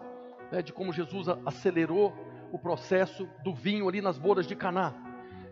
né, 0.53 0.61
de 0.61 0.71
como 0.71 0.93
Jesus 0.93 1.29
acelerou 1.47 2.13
o 2.53 2.59
processo 2.59 3.27
do 3.43 3.55
vinho 3.55 3.89
ali 3.89 4.03
nas 4.03 4.19
bodas 4.19 4.47
de 4.47 4.55
Caná, 4.55 4.93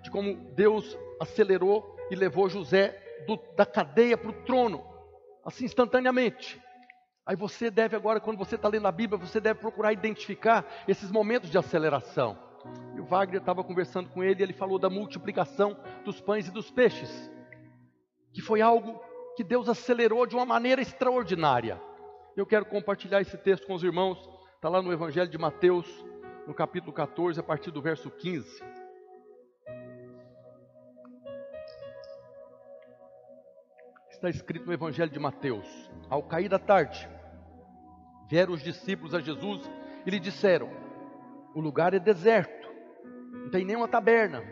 de 0.03 0.11
como 0.11 0.35
Deus 0.55 0.98
acelerou 1.18 1.96
e 2.11 2.14
levou 2.14 2.51
José 2.51 3.01
do, 3.27 3.38
da 3.57 3.64
cadeia 3.64 4.18
para 4.18 4.29
o 4.29 4.44
trono, 4.44 4.85
assim 5.44 5.64
instantaneamente. 5.64 6.61
Aí 7.24 7.37
você 7.37 7.70
deve 7.70 7.94
agora, 7.94 8.20
quando 8.20 8.37
você 8.38 8.57
está 8.57 8.68
lendo 8.68 8.87
a 8.87 8.92
Bíblia, 8.92 9.18
você 9.18 9.40
deve 9.40 9.61
procurar 9.61 9.92
identificar 9.92 10.66
esses 10.88 11.11
momentos 11.11 11.50
de 11.50 11.59
aceleração. 11.59 12.37
E 12.94 13.00
o 13.00 13.05
Wagner 13.05 13.40
estava 13.40 13.62
conversando 13.62 14.09
com 14.11 14.22
ele 14.22 14.40
e 14.40 14.42
ele 14.42 14.52
falou 14.52 14.78
da 14.78 14.90
multiplicação 14.90 15.76
dos 16.05 16.20
pães 16.20 16.48
e 16.48 16.50
dos 16.50 16.70
peixes, 16.70 17.31
que 18.33 18.40
foi 18.40 18.61
algo 18.61 19.00
que 19.37 19.44
Deus 19.44 19.68
acelerou 19.68 20.26
de 20.26 20.35
uma 20.35 20.44
maneira 20.44 20.83
extraordinária. 20.83 21.81
Eu 22.37 22.46
quero 22.46 22.64
compartilhar 22.64 23.20
esse 23.20 23.37
texto 23.37 23.66
com 23.66 23.74
os 23.74 23.83
irmãos, 23.83 24.18
está 24.55 24.68
lá 24.68 24.83
no 24.83 24.92
Evangelho 24.92 25.31
de 25.31 25.38
Mateus, 25.38 25.87
no 26.46 26.55
capítulo 26.55 26.92
14, 26.92 27.38
a 27.38 27.42
partir 27.42 27.70
do 27.70 27.81
verso 27.81 28.11
15. 28.11 28.62
Está 34.22 34.30
escrito 34.30 34.66
no 34.66 34.72
Evangelho 34.72 35.11
de 35.11 35.18
Mateus: 35.18 35.66
Ao 36.08 36.22
cair 36.22 36.48
da 36.48 36.56
tarde, 36.56 37.08
vieram 38.30 38.54
os 38.54 38.62
discípulos 38.62 39.16
a 39.16 39.20
Jesus 39.20 39.68
e 40.06 40.11
lhe 40.11 40.20
disseram: 40.20 40.70
O 41.52 41.61
lugar 41.61 41.92
é 41.92 41.98
deserto, 41.98 42.68
não 43.32 43.50
tem 43.50 43.64
nenhuma 43.64 43.88
taberna, 43.88 44.44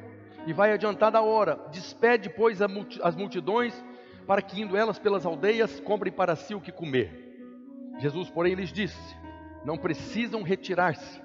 e 0.44 0.52
vai 0.52 0.72
adiantar 0.72 1.12
da 1.12 1.22
hora. 1.22 1.54
Despede, 1.70 2.28
pois, 2.28 2.60
as 2.60 3.14
multidões 3.14 3.84
para 4.26 4.42
que, 4.42 4.60
indo 4.60 4.76
elas 4.76 4.98
pelas 4.98 5.24
aldeias, 5.24 5.78
comprem 5.78 6.12
para 6.12 6.34
si 6.34 6.52
o 6.52 6.60
que 6.60 6.72
comer. 6.72 7.94
Jesus, 8.00 8.28
porém, 8.28 8.54
lhes 8.54 8.72
disse: 8.72 9.16
Não 9.64 9.78
precisam 9.78 10.42
retirar-se, 10.42 11.22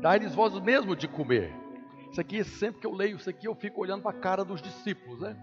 dai-lhes 0.00 0.34
vós 0.34 0.58
mesmo 0.58 0.96
de 0.96 1.06
comer. 1.06 1.54
Isso 2.10 2.20
aqui, 2.20 2.42
sempre 2.42 2.80
que 2.80 2.88
eu 2.88 2.92
leio 2.92 3.18
isso 3.18 3.30
aqui, 3.30 3.46
eu 3.46 3.54
fico 3.54 3.80
olhando 3.80 4.02
para 4.02 4.16
a 4.16 4.20
cara 4.20 4.44
dos 4.44 4.60
discípulos, 4.60 5.20
né? 5.20 5.36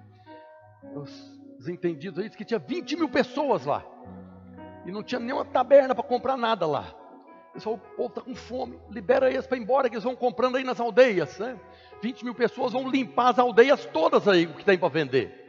Os, 0.93 1.40
os 1.62 1.69
entendidos 1.69 2.19
aí, 2.19 2.28
diz 2.28 2.36
que 2.36 2.43
tinha 2.43 2.60
20 2.60 2.95
mil 2.95 3.10
pessoas 3.10 3.65
lá, 3.65 3.86
e 4.84 4.91
não 4.91 5.04
tinha 5.04 5.19
nenhuma 5.19 5.45
taberna 5.45 5.93
para 5.93 6.04
comprar 6.04 6.36
nada 6.36 6.65
lá. 6.65 6.95
Pessoal, 7.54 7.76
o 7.76 7.78
povo 7.78 8.10
está 8.10 8.21
com 8.21 8.34
fome, 8.34 8.80
libera 8.89 9.30
eles 9.30 9.45
para 9.45 9.58
ir 9.58 9.62
embora, 9.62 9.88
que 9.88 9.95
eles 9.95 10.04
vão 10.04 10.15
comprando 10.15 10.56
aí 10.56 10.63
nas 10.63 10.80
aldeias, 10.80 11.38
né? 11.38 11.60
20 12.02 12.26
mil 12.26 12.34
pessoas 12.34 12.74
vão 12.74 12.89
limpar 12.89 13.30
as 13.30 13.39
aldeias 13.39 13.86
todas 13.88 14.28
aí, 14.28 14.47
o 14.47 14.56
que 14.56 14.65
tem 14.65 14.78
para 14.78 14.89
vender. 14.89 15.41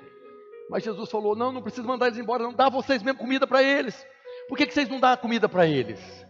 Mas 0.68 0.82
Jesus 0.82 1.10
falou: 1.10 1.34
Não, 1.34 1.50
não 1.50 1.62
precisa 1.62 1.86
mandar 1.86 2.08
eles 2.08 2.18
embora, 2.18 2.42
não. 2.42 2.52
Dá 2.52 2.68
vocês 2.68 3.02
mesmo 3.02 3.18
comida 3.18 3.46
para 3.46 3.62
eles. 3.62 4.06
Por 4.48 4.58
que, 4.58 4.66
que 4.66 4.74
vocês 4.74 4.88
não 4.88 5.00
dão 5.00 5.16
comida 5.16 5.48
para 5.48 5.66
eles? 5.66 6.26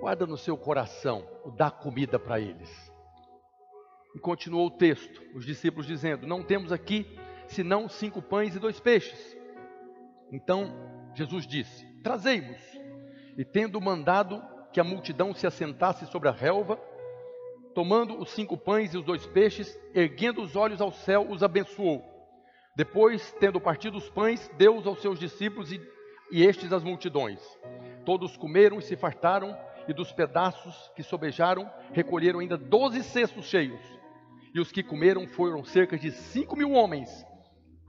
Guarda 0.00 0.26
no 0.26 0.38
seu 0.38 0.56
coração 0.56 1.26
o 1.44 1.50
dar 1.50 1.72
comida 1.72 2.18
para 2.18 2.40
eles. 2.40 2.92
E 4.14 4.18
continuou 4.18 4.68
o 4.68 4.70
texto, 4.70 5.20
os 5.34 5.44
discípulos 5.44 5.86
dizendo: 5.86 6.26
Não 6.26 6.42
temos 6.42 6.72
aqui 6.72 7.18
senão 7.48 7.88
cinco 7.88 8.20
pães 8.20 8.54
e 8.54 8.58
dois 8.58 8.80
peixes. 8.80 9.36
Então 10.30 10.72
Jesus 11.14 11.46
disse: 11.46 11.86
Trazei-vos. 12.02 12.60
E 13.36 13.44
tendo 13.44 13.80
mandado 13.80 14.42
que 14.72 14.80
a 14.80 14.84
multidão 14.84 15.34
se 15.34 15.46
assentasse 15.46 16.06
sobre 16.06 16.28
a 16.28 16.32
relva, 16.32 16.76
tomando 17.74 18.18
os 18.20 18.30
cinco 18.30 18.56
pães 18.56 18.92
e 18.92 18.98
os 18.98 19.04
dois 19.04 19.26
peixes, 19.26 19.78
erguendo 19.94 20.42
os 20.42 20.54
olhos 20.56 20.80
ao 20.80 20.92
céu, 20.92 21.26
os 21.30 21.42
abençoou 21.42 22.12
depois, 22.74 23.34
tendo 23.38 23.60
partido 23.60 23.98
os 23.98 24.08
pães, 24.08 24.50
deu-os 24.56 24.86
aos 24.86 25.00
seus 25.02 25.18
discípulos 25.18 25.70
e, 25.70 25.80
e 26.30 26.42
estes 26.42 26.72
às 26.72 26.82
multidões. 26.82 27.38
Todos 28.04 28.36
comeram 28.36 28.78
e 28.78 28.82
se 28.82 28.96
fartaram, 28.96 29.56
e 29.86 29.92
dos 29.92 30.12
pedaços 30.12 30.90
que 30.96 31.02
sobejaram, 31.02 31.70
recolheram 31.92 32.40
ainda 32.40 32.56
doze 32.56 33.02
cestos 33.02 33.44
cheios. 33.46 33.80
E 34.54 34.60
os 34.60 34.72
que 34.72 34.82
comeram 34.82 35.26
foram 35.26 35.64
cerca 35.64 35.98
de 35.98 36.10
cinco 36.10 36.56
mil 36.56 36.72
homens, 36.72 37.26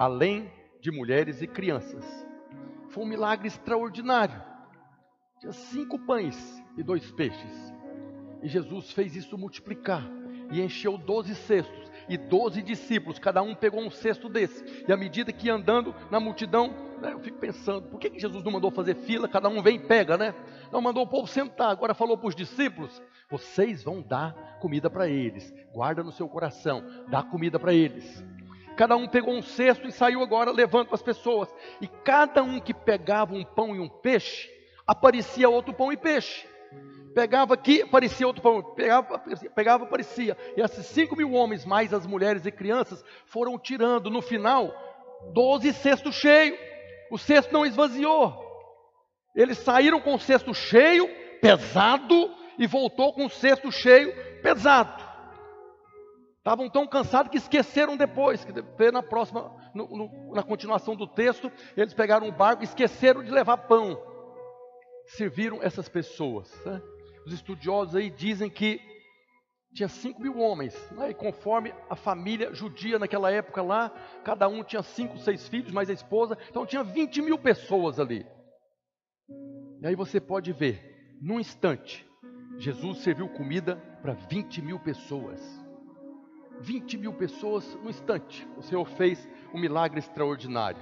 além 0.03 0.51
de 0.81 0.91
mulheres 0.91 1.41
e 1.41 1.47
crianças. 1.47 2.03
Foi 2.89 3.05
um 3.05 3.07
milagre 3.07 3.47
extraordinário. 3.47 4.35
Tinha 5.39 5.53
cinco 5.53 5.97
pães 5.97 6.61
e 6.77 6.83
dois 6.83 7.09
peixes. 7.13 7.73
E 8.41 8.49
Jesus 8.49 8.91
fez 8.91 9.15
isso 9.15 9.37
multiplicar 9.37 10.03
e 10.51 10.61
encheu 10.61 10.97
doze 10.97 11.33
cestos 11.33 11.89
e 12.09 12.17
doze 12.17 12.61
discípulos, 12.61 13.17
cada 13.17 13.41
um 13.41 13.55
pegou 13.55 13.79
um 13.79 13.89
cesto 13.89 14.27
desse. 14.27 14.83
E 14.85 14.91
à 14.91 14.97
medida 14.97 15.31
que 15.31 15.47
ia 15.47 15.53
andando 15.53 15.95
na 16.11 16.19
multidão, 16.19 16.67
né, 17.01 17.13
eu 17.13 17.19
fico 17.21 17.39
pensando, 17.39 17.87
por 17.87 17.97
que, 17.97 18.09
que 18.09 18.19
Jesus 18.19 18.43
não 18.43 18.51
mandou 18.51 18.71
fazer 18.71 18.95
fila, 18.95 19.29
cada 19.29 19.47
um 19.47 19.61
vem 19.61 19.77
e 19.77 19.87
pega, 19.87 20.17
né? 20.17 20.35
Não 20.69 20.81
mandou 20.81 21.03
o 21.03 21.07
povo 21.07 21.27
sentar, 21.27 21.71
agora 21.71 21.93
falou 21.93 22.17
para 22.17 22.27
os 22.27 22.35
discípulos: 22.35 23.01
vocês 23.29 23.81
vão 23.85 24.01
dar 24.01 24.57
comida 24.59 24.89
para 24.89 25.07
eles, 25.07 25.53
guarda 25.73 26.03
no 26.03 26.11
seu 26.11 26.27
coração, 26.27 26.83
dá 27.07 27.23
comida 27.23 27.57
para 27.57 27.73
eles. 27.73 28.21
Cada 28.75 28.95
um 28.95 29.07
pegou 29.07 29.33
um 29.33 29.41
cesto 29.41 29.87
e 29.87 29.91
saiu 29.91 30.21
agora 30.21 30.51
levando 30.51 30.87
para 30.87 30.95
as 30.95 31.01
pessoas. 31.01 31.53
E 31.79 31.87
cada 31.87 32.41
um 32.41 32.59
que 32.59 32.73
pegava 32.73 33.33
um 33.33 33.43
pão 33.43 33.75
e 33.75 33.79
um 33.79 33.89
peixe, 33.89 34.49
aparecia 34.85 35.49
outro 35.49 35.73
pão 35.73 35.91
e 35.91 35.97
peixe. 35.97 36.47
Pegava 37.13 37.53
aqui, 37.53 37.83
aparecia 37.83 38.25
outro 38.25 38.41
pão. 38.41 38.63
Pegava, 38.73 39.19
pegava, 39.53 39.83
aparecia. 39.83 40.35
E 40.57 40.61
esses 40.61 40.85
cinco 40.87 41.15
mil 41.15 41.31
homens, 41.33 41.65
mais 41.65 41.93
as 41.93 42.07
mulheres 42.07 42.45
e 42.45 42.51
crianças, 42.51 43.03
foram 43.25 43.59
tirando. 43.59 44.09
No 44.09 44.21
final, 44.21 44.73
doze 45.31 45.71
cestos 45.73 46.15
cheios. 46.15 46.57
O 47.11 47.17
cesto 47.17 47.53
não 47.53 47.65
esvaziou. 47.65 48.41
Eles 49.35 49.59
saíram 49.59 49.99
com 49.99 50.15
o 50.15 50.19
cesto 50.19 50.53
cheio, 50.53 51.07
pesado, 51.39 52.31
e 52.57 52.65
voltou 52.65 53.13
com 53.13 53.25
o 53.25 53.29
cesto 53.29 53.71
cheio, 53.71 54.13
pesado. 54.41 55.02
Estavam 56.43 56.69
tão 56.69 56.85
cansados 56.85 57.31
que 57.31 57.37
esqueceram 57.37 57.95
depois, 57.95 58.43
que 58.43 58.91
na 58.91 59.01
próxima, 59.01 59.49
no, 59.73 59.87
no, 59.87 60.35
na 60.35 60.43
continuação 60.43 60.93
do 60.93 61.07
texto, 61.07 61.49
eles 61.77 61.93
pegaram 61.93 62.27
um 62.27 62.33
barco 62.33 62.63
e 62.63 62.65
esqueceram 62.65 63.23
de 63.23 63.31
levar 63.31 63.55
pão. 63.59 63.97
Serviram 65.05 65.63
essas 65.63 65.87
pessoas. 65.87 66.53
Né? 66.65 66.81
Os 67.25 67.31
estudiosos 67.31 67.95
aí 67.95 68.09
dizem 68.09 68.49
que 68.49 68.81
tinha 69.73 69.87
5 69.87 70.21
mil 70.21 70.37
homens, 70.37 70.75
né? 70.91 71.11
e 71.11 71.13
conforme 71.13 71.73
a 71.89 71.95
família 71.95 72.53
judia 72.53 72.99
naquela 72.99 73.31
época 73.31 73.61
lá, 73.61 73.89
cada 74.25 74.45
um 74.49 74.65
tinha 74.65 74.83
cinco, 74.83 75.17
seis 75.19 75.47
filhos, 75.47 75.71
mais 75.71 75.89
a 75.89 75.93
esposa, 75.93 76.37
então 76.49 76.65
tinha 76.65 76.83
20 76.83 77.21
mil 77.21 77.39
pessoas 77.39 78.01
ali. 78.01 78.27
E 79.81 79.87
aí 79.87 79.95
você 79.95 80.19
pode 80.19 80.51
ver, 80.51 81.17
num 81.21 81.39
instante, 81.39 82.05
Jesus 82.57 82.97
serviu 82.97 83.29
comida 83.29 83.77
para 84.01 84.11
20 84.11 84.61
mil 84.61 84.77
pessoas. 84.77 85.62
20 86.59 86.97
mil 86.97 87.13
pessoas 87.13 87.75
no 87.83 87.89
instante. 87.89 88.47
O 88.57 88.61
Senhor 88.61 88.85
fez 88.85 89.27
um 89.53 89.59
milagre 89.59 89.99
extraordinário. 89.99 90.81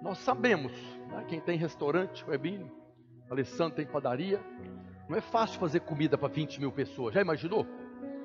Nós 0.00 0.18
sabemos, 0.18 0.72
né, 1.08 1.24
quem 1.26 1.40
tem 1.40 1.58
restaurante, 1.58 2.24
o 2.28 2.32
Ebinho, 2.32 2.70
Alessandro 3.30 3.76
tem 3.76 3.86
padaria, 3.86 4.40
não 5.08 5.16
é 5.16 5.20
fácil 5.20 5.58
fazer 5.58 5.80
comida 5.80 6.16
para 6.16 6.28
20 6.28 6.60
mil 6.60 6.72
pessoas. 6.72 7.14
Já 7.14 7.20
imaginou? 7.20 7.66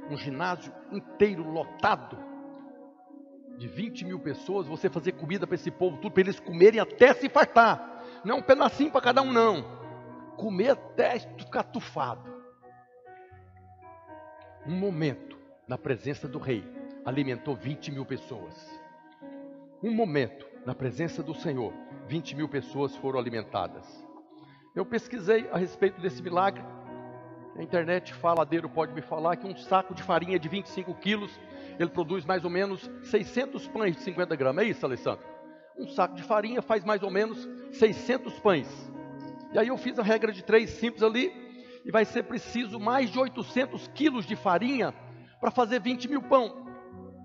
Um 0.09 0.17
ginásio 0.17 0.73
inteiro 0.91 1.49
lotado 1.49 2.17
de 3.57 3.67
20 3.67 4.05
mil 4.05 4.19
pessoas, 4.19 4.67
você 4.67 4.89
fazer 4.89 5.13
comida 5.13 5.47
para 5.47 5.55
esse 5.55 5.71
povo, 5.71 5.97
tudo 5.97 6.11
para 6.11 6.21
eles 6.21 6.39
comerem 6.39 6.79
até 6.79 7.13
se 7.13 7.29
fartar. 7.29 8.03
Não 8.23 8.35
é 8.35 8.39
um 8.39 8.43
pedacinho 8.43 8.91
para 8.91 9.01
cada 9.01 9.21
um, 9.21 9.31
não. 9.31 9.63
Comer 10.35 10.71
até 10.71 11.19
ficar 11.19 11.63
tufado. 11.63 12.33
Um 14.65 14.75
momento 14.75 15.32
na 15.67 15.77
presença 15.77 16.27
do 16.27 16.39
rei 16.39 16.63
alimentou 17.05 17.55
20 17.55 17.91
mil 17.91 18.05
pessoas. 18.05 18.53
Um 19.81 19.91
momento 19.91 20.45
na 20.65 20.73
presença 20.73 21.21
do 21.21 21.33
Senhor, 21.33 21.73
20 22.07 22.35
mil 22.35 22.49
pessoas 22.49 22.95
foram 22.97 23.19
alimentadas. 23.19 24.05
Eu 24.75 24.85
pesquisei 24.85 25.47
a 25.51 25.57
respeito 25.57 26.01
desse 26.01 26.21
milagre. 26.21 26.63
A 27.55 27.61
internet 27.61 28.13
faladeiro 28.13 28.67
pode 28.69 28.93
me 28.93 29.01
falar 29.01 29.35
que 29.35 29.47
um 29.47 29.55
saco 29.55 29.93
de 29.93 30.01
farinha 30.01 30.39
de 30.39 30.49
25 30.49 30.93
quilos, 30.95 31.39
ele 31.79 31.89
produz 31.89 32.25
mais 32.25 32.43
ou 32.43 32.49
menos 32.49 32.89
600 33.03 33.67
pães 33.67 33.95
de 33.95 34.01
50 34.01 34.35
gramas. 34.35 34.65
É 34.65 34.69
isso, 34.69 34.85
Alessandro? 34.85 35.25
Um 35.77 35.87
saco 35.87 36.15
de 36.15 36.23
farinha 36.23 36.61
faz 36.61 36.83
mais 36.83 37.03
ou 37.03 37.11
menos 37.11 37.47
600 37.71 38.39
pães. 38.39 38.91
E 39.53 39.59
aí 39.59 39.67
eu 39.67 39.77
fiz 39.77 39.99
a 39.99 40.03
regra 40.03 40.31
de 40.31 40.43
três 40.43 40.71
simples 40.71 41.03
ali, 41.03 41.31
e 41.85 41.91
vai 41.91 42.05
ser 42.05 42.23
preciso 42.23 42.79
mais 42.79 43.11
de 43.11 43.19
800 43.19 43.87
quilos 43.89 44.25
de 44.25 44.35
farinha 44.35 44.93
para 45.43 45.51
fazer 45.51 45.81
20 45.81 46.07
mil 46.07 46.21
pão. 46.21 46.65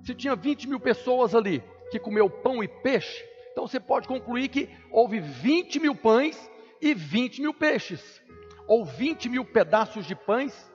Se 0.03 0.13
tinha 0.13 0.35
20 0.35 0.69
mil 0.69 0.81
pessoas 0.81 1.37
ali 1.37 1.63
que 1.89 2.01
comeu 2.01 2.29
pão 2.29 2.65
e 2.65 2.67
peixe, 2.67 3.25
então 3.53 3.65
você 3.65 3.79
pode 3.79 4.09
concluir 4.09 4.49
que 4.49 4.69
houve 4.91 5.21
20 5.21 5.79
mil 5.79 5.95
pães 5.95 6.51
e 6.81 6.95
20 6.95 7.41
mil 7.41 7.55
peixes, 7.55 8.21
ou 8.67 8.85
20 8.85 9.29
mil 9.29 9.45
pedaços 9.45 10.05
de 10.05 10.17
pães 10.17 10.69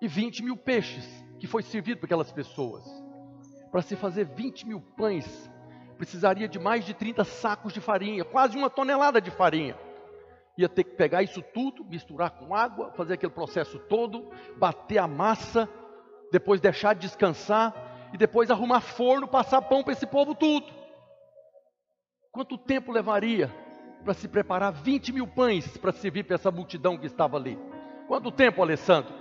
e 0.00 0.06
20 0.06 0.44
mil 0.44 0.56
peixes 0.56 1.04
que 1.40 1.48
foi 1.48 1.64
servido 1.64 1.98
para 1.98 2.06
aquelas 2.06 2.30
pessoas. 2.30 2.84
Para 3.72 3.82
se 3.82 3.96
fazer 3.96 4.24
20 4.24 4.64
mil 4.64 4.80
pães, 4.80 5.50
precisaria 5.96 6.46
de 6.46 6.60
mais 6.60 6.86
de 6.86 6.94
30 6.94 7.24
sacos 7.24 7.72
de 7.72 7.80
farinha, 7.80 8.24
quase 8.24 8.56
uma 8.56 8.70
tonelada 8.70 9.20
de 9.20 9.32
farinha 9.32 9.76
ia 10.58 10.68
ter 10.68 10.82
que 10.82 10.96
pegar 10.96 11.22
isso 11.22 11.40
tudo, 11.40 11.84
misturar 11.84 12.32
com 12.32 12.52
água, 12.52 12.90
fazer 12.90 13.14
aquele 13.14 13.32
processo 13.32 13.78
todo, 13.78 14.28
bater 14.56 14.98
a 14.98 15.06
massa, 15.06 15.68
depois 16.30 16.60
deixar 16.60 16.94
descansar 16.94 17.74
e 18.12 18.16
depois 18.16 18.50
arrumar 18.50 18.80
forno, 18.80 19.28
passar 19.28 19.62
pão 19.62 19.82
para 19.82 19.92
esse 19.92 20.06
povo 20.06 20.34
tudo. 20.34 20.66
Quanto 22.30 22.56
tempo 22.56 22.92
levaria 22.92 23.52
para 24.04 24.14
se 24.14 24.28
preparar 24.28 24.72
20 24.72 25.12
mil 25.12 25.26
pães 25.26 25.76
para 25.76 25.92
servir 25.92 26.24
para 26.24 26.36
essa 26.36 26.50
multidão 26.50 26.96
que 26.96 27.06
estava 27.06 27.36
ali? 27.36 27.58
Quanto 28.06 28.30
tempo, 28.30 28.62
Alessandro? 28.62 29.12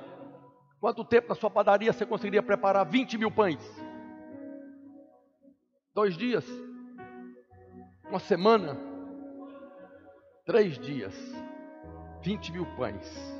Quanto 0.79 1.03
tempo 1.03 1.29
na 1.29 1.35
sua 1.35 1.49
padaria 1.49 1.91
você 1.91 2.05
conseguiria 2.05 2.43
preparar 2.43 2.85
20 2.85 3.17
mil 3.17 3.31
pães? 3.31 3.59
Dois 5.93 6.15
dias? 6.15 6.45
Uma 8.07 8.19
semana? 8.19 8.77
Três 10.45 10.77
dias, 10.77 11.13
20 12.21 12.51
mil 12.53 12.65
pães. 12.77 13.36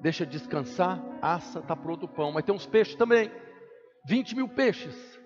Deixa 0.00 0.24
descansar, 0.24 1.02
assa, 1.20 1.58
está 1.58 1.74
pronto 1.74 2.04
o 2.06 2.08
pão. 2.08 2.32
Mas 2.32 2.44
tem 2.44 2.54
uns 2.54 2.66
peixes 2.66 2.94
também. 2.94 3.30
20 4.06 4.36
mil 4.36 4.48
peixes. 4.48 5.20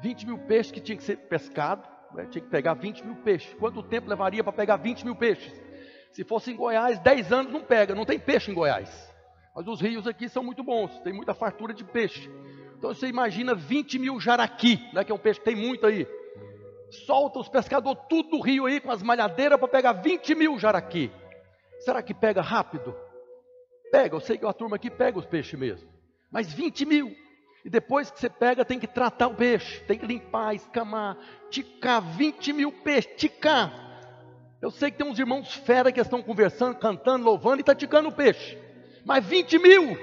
20 0.00 0.26
mil 0.26 0.38
peixes 0.38 0.72
que 0.72 0.80
tinha 0.80 0.96
que 0.96 1.04
ser 1.04 1.16
pescado. 1.16 1.86
Né? 2.14 2.26
Tinha 2.26 2.42
que 2.42 2.50
pegar 2.50 2.74
20 2.74 3.04
mil 3.04 3.16
peixes. 3.16 3.52
Quanto 3.54 3.82
tempo 3.82 4.08
levaria 4.08 4.42
para 4.42 4.52
pegar 4.52 4.76
20 4.76 5.04
mil 5.04 5.16
peixes? 5.16 5.52
Se 6.12 6.24
fosse 6.24 6.52
em 6.52 6.56
Goiás, 6.56 6.98
10 6.98 7.32
anos 7.32 7.52
não 7.52 7.62
pega, 7.62 7.94
não 7.94 8.04
tem 8.04 8.18
peixe 8.18 8.50
em 8.50 8.54
Goiás. 8.54 9.10
Mas 9.54 9.66
os 9.66 9.80
rios 9.80 10.06
aqui 10.06 10.28
são 10.28 10.42
muito 10.42 10.62
bons, 10.62 10.98
tem 11.00 11.12
muita 11.12 11.32
fartura 11.32 11.72
de 11.72 11.84
peixe. 11.84 12.30
Então 12.76 12.92
você 12.92 13.06
imagina 13.06 13.54
20 13.54 13.98
mil 13.98 14.20
jaraqui, 14.20 14.78
né, 14.92 15.04
que 15.04 15.12
é 15.12 15.14
um 15.14 15.18
peixe 15.18 15.40
que 15.40 15.46
tem 15.46 15.56
muito 15.56 15.86
aí 15.86 16.06
solta 16.92 17.38
os 17.38 17.48
pescadores 17.48 18.02
tudo 18.08 18.30
do 18.30 18.40
rio 18.40 18.66
aí 18.66 18.80
com 18.80 18.90
as 18.90 19.02
malhadeiras 19.02 19.58
para 19.58 19.68
pegar 19.68 19.92
20 19.94 20.34
mil 20.34 20.58
jaraqui. 20.58 21.10
Será 21.80 22.02
que 22.02 22.14
pega 22.14 22.40
rápido? 22.40 22.94
Pega, 23.92 24.16
eu 24.16 24.20
sei 24.20 24.38
que 24.38 24.46
a 24.46 24.52
turma 24.54 24.76
aqui 24.76 24.88
pega 24.88 25.18
os 25.18 25.26
peixes 25.26 25.60
mesmo. 25.60 25.86
Mas 26.30 26.50
20 26.50 26.86
mil. 26.86 27.14
E 27.62 27.68
depois 27.68 28.10
que 28.10 28.18
você 28.18 28.30
pega, 28.30 28.64
tem 28.64 28.80
que 28.80 28.86
tratar 28.86 29.28
o 29.28 29.34
peixe, 29.34 29.80
tem 29.84 29.98
que 29.98 30.06
limpar, 30.06 30.54
escamar, 30.54 31.18
ticar 31.50 32.00
20 32.00 32.54
mil 32.54 32.72
peixes, 32.72 33.12
ticar. 33.16 33.70
Eu 34.62 34.70
sei 34.70 34.90
que 34.90 34.96
tem 34.96 35.06
uns 35.06 35.18
irmãos 35.18 35.54
fera 35.54 35.92
que 35.92 36.00
estão 36.00 36.22
conversando, 36.22 36.78
cantando, 36.78 37.24
louvando 37.24 37.58
e 37.58 37.60
está 37.60 37.74
ticando 37.74 38.08
o 38.08 38.12
peixe. 38.12 38.58
Mas 39.04 39.26
20 39.26 39.58
mil! 39.58 39.98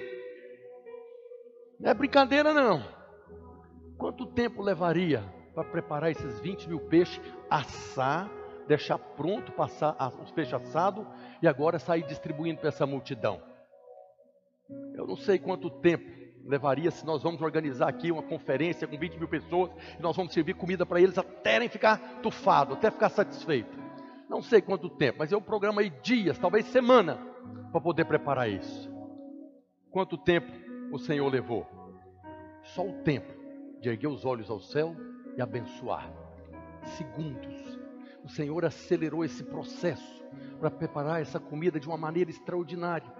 Não 1.79 1.89
é 1.89 1.93
brincadeira 1.95 2.53
não. 2.53 2.85
Quanto 3.97 4.27
tempo 4.27 4.61
levaria 4.61 5.23
para 5.55 5.63
preparar 5.63 6.11
esses 6.11 6.39
20 6.41 6.69
mil 6.69 6.79
peixes, 6.81 7.19
assar, 7.49 8.29
deixar 8.67 8.99
pronto, 8.99 9.51
passar 9.51 9.95
os 10.21 10.31
peixes 10.31 10.53
assados 10.53 11.07
e 11.41 11.47
agora 11.47 11.79
sair 11.79 12.03
distribuindo 12.03 12.59
para 12.59 12.69
essa 12.69 12.85
multidão. 12.85 13.48
Eu 14.93 15.07
não 15.07 15.15
sei 15.15 15.39
quanto 15.39 15.69
tempo 15.69 16.19
levaria 16.45 16.89
se 16.89 17.05
nós 17.05 17.21
vamos 17.21 17.41
organizar 17.41 17.87
aqui 17.87 18.11
uma 18.11 18.23
conferência 18.23 18.87
com 18.87 18.97
20 18.97 19.17
mil 19.17 19.27
pessoas 19.27 19.71
e 19.97 20.01
nós 20.01 20.15
vamos 20.15 20.33
servir 20.33 20.55
comida 20.55 20.85
para 20.85 20.99
eles 20.99 21.17
até 21.17 21.67
ficar 21.69 22.19
tufado, 22.21 22.73
até 22.73 22.89
ficar 22.89 23.09
satisfeito. 23.09 23.77
Não 24.27 24.41
sei 24.41 24.61
quanto 24.61 24.89
tempo, 24.89 25.19
mas 25.19 25.31
eu 25.31 25.41
programei 25.41 25.89
dias, 25.89 26.37
talvez 26.37 26.65
semana, 26.67 27.17
para 27.71 27.81
poder 27.81 28.05
preparar 28.05 28.49
isso. 28.49 28.89
Quanto 29.91 30.17
tempo 30.17 30.51
o 30.91 30.99
Senhor 30.99 31.27
levou? 31.27 31.67
Só 32.63 32.87
o 32.87 33.01
tempo 33.03 33.33
de 33.81 33.89
erguer 33.89 34.07
os 34.07 34.25
olhos 34.25 34.49
ao 34.49 34.59
céu 34.59 34.95
e 35.35 35.41
abençoar. 35.41 36.11
Segundos. 36.97 37.79
O 38.23 38.29
Senhor 38.29 38.65
acelerou 38.65 39.23
esse 39.23 39.43
processo 39.43 40.23
para 40.59 40.69
preparar 40.69 41.21
essa 41.21 41.39
comida 41.39 41.79
de 41.79 41.87
uma 41.87 41.97
maneira 41.97 42.29
extraordinária. 42.29 43.11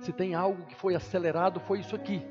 Se 0.00 0.12
tem 0.12 0.34
algo 0.34 0.66
que 0.66 0.74
foi 0.74 0.94
acelerado, 0.94 1.60
foi 1.60 1.80
isso 1.80 1.94
aqui. 1.94 2.22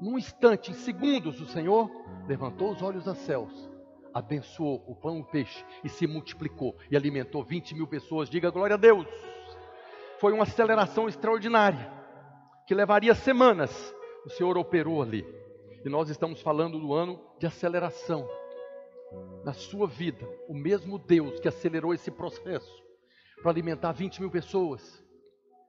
Num 0.00 0.18
instante, 0.18 0.70
em 0.70 0.74
segundos, 0.74 1.40
o 1.40 1.46
Senhor 1.46 1.90
levantou 2.26 2.72
os 2.72 2.82
olhos 2.82 3.06
aos 3.06 3.18
céus, 3.18 3.70
abençoou 4.12 4.82
o 4.86 4.94
pão 4.94 5.18
e 5.18 5.20
o 5.20 5.24
peixe 5.24 5.64
e 5.84 5.88
se 5.88 6.06
multiplicou 6.06 6.76
e 6.90 6.96
alimentou 6.96 7.44
20 7.44 7.74
mil 7.74 7.86
pessoas. 7.86 8.28
Diga 8.28 8.50
glória 8.50 8.74
a 8.74 8.78
Deus. 8.78 9.06
Foi 10.18 10.32
uma 10.32 10.42
aceleração 10.42 11.08
extraordinária 11.08 11.90
que 12.66 12.74
levaria 12.74 13.14
semanas. 13.14 13.94
O 14.24 14.30
Senhor 14.30 14.56
operou 14.58 15.02
ali. 15.02 15.24
E 15.84 15.88
nós 15.88 16.08
estamos 16.08 16.40
falando 16.40 16.78
do 16.78 16.92
ano 16.92 17.20
de 17.38 17.46
aceleração 17.46 18.28
na 19.44 19.52
sua 19.52 19.86
vida 19.86 20.26
o 20.48 20.54
mesmo 20.54 20.98
Deus 20.98 21.40
que 21.40 21.48
acelerou 21.48 21.92
esse 21.92 22.10
processo 22.10 22.82
para 23.42 23.50
alimentar 23.50 23.92
20 23.92 24.20
mil 24.20 24.30
pessoas, 24.30 25.01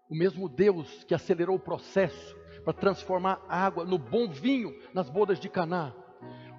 o 0.09 0.15
mesmo 0.15 0.47
Deus 0.49 1.03
que 1.03 1.13
acelerou 1.13 1.55
o 1.55 1.59
processo 1.59 2.35
para 2.63 2.73
transformar 2.73 3.41
água 3.47 3.85
no 3.85 3.97
bom 3.97 4.27
vinho 4.29 4.73
nas 4.93 5.09
bodas 5.09 5.39
de 5.39 5.49
Caná, 5.49 5.93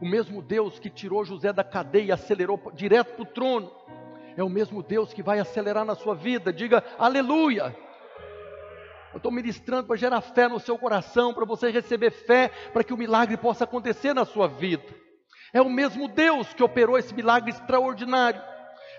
o 0.00 0.06
mesmo 0.06 0.42
Deus 0.42 0.78
que 0.78 0.90
tirou 0.90 1.24
José 1.24 1.52
da 1.52 1.64
cadeia 1.64 2.06
e 2.06 2.12
acelerou 2.12 2.60
direto 2.74 3.14
para 3.14 3.22
o 3.22 3.26
trono, 3.26 3.72
é 4.36 4.42
o 4.42 4.48
mesmo 4.48 4.82
Deus 4.82 5.12
que 5.12 5.22
vai 5.22 5.38
acelerar 5.38 5.84
na 5.84 5.94
sua 5.94 6.14
vida, 6.14 6.52
diga 6.52 6.82
aleluia. 6.98 7.76
Eu 9.12 9.18
estou 9.18 9.30
ministrando 9.30 9.86
para 9.86 9.96
gerar 9.96 10.20
fé 10.20 10.48
no 10.48 10.58
seu 10.58 10.76
coração, 10.76 11.32
para 11.32 11.44
você 11.44 11.70
receber 11.70 12.10
fé, 12.10 12.50
para 12.72 12.82
que 12.82 12.92
o 12.92 12.96
milagre 12.96 13.36
possa 13.36 13.62
acontecer 13.62 14.12
na 14.12 14.24
sua 14.24 14.48
vida. 14.48 14.84
É 15.52 15.62
o 15.62 15.70
mesmo 15.70 16.08
Deus 16.08 16.52
que 16.52 16.64
operou 16.64 16.98
esse 16.98 17.14
milagre 17.14 17.50
extraordinário. 17.50 18.42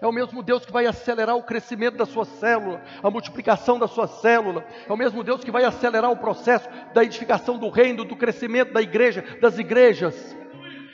É 0.02 0.08
o 0.08 0.12
mesmo 0.12 0.44
Deus 0.44 0.66
que 0.66 0.72
vai 0.72 0.86
acelerar 0.86 1.36
o 1.36 1.44
crescimento 1.44 1.98
da 1.98 2.06
sua 2.06 2.26
célula, 2.26 2.82
a 3.02 3.10
multiplicação 3.10 3.80
da 3.80 3.88
sua 3.88 4.08
célula. 4.08 4.66
É 4.88 4.92
o 4.92 4.98
mesmo 4.98 5.24
Deus 5.24 5.44
que 5.44 5.52
vai 5.52 5.64
acelerar 5.64 6.12
o 6.12 6.18
processo 6.18 6.70
da 6.94 7.04
edificação 7.04 7.58
do 7.58 7.70
reino, 7.70 8.04
do 8.04 8.16
crescimento 8.16 8.74
da 8.74 8.82
igreja, 8.82 9.24
das 9.42 9.58
igrejas. 9.58 10.36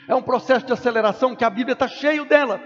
É 0.08 0.14
um 0.14 0.22
processo 0.22 0.66
de 0.66 0.72
aceleração 0.72 1.34
que 1.34 1.44
a 1.44 1.50
Bíblia 1.50 1.74
está 1.74 1.88
cheio 1.88 2.24
dela. 2.24 2.60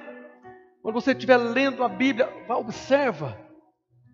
Quando 0.83 0.95
você 0.95 1.13
estiver 1.13 1.37
lendo 1.37 1.83
a 1.83 1.89
Bíblia, 1.89 2.29
observa. 2.49 3.37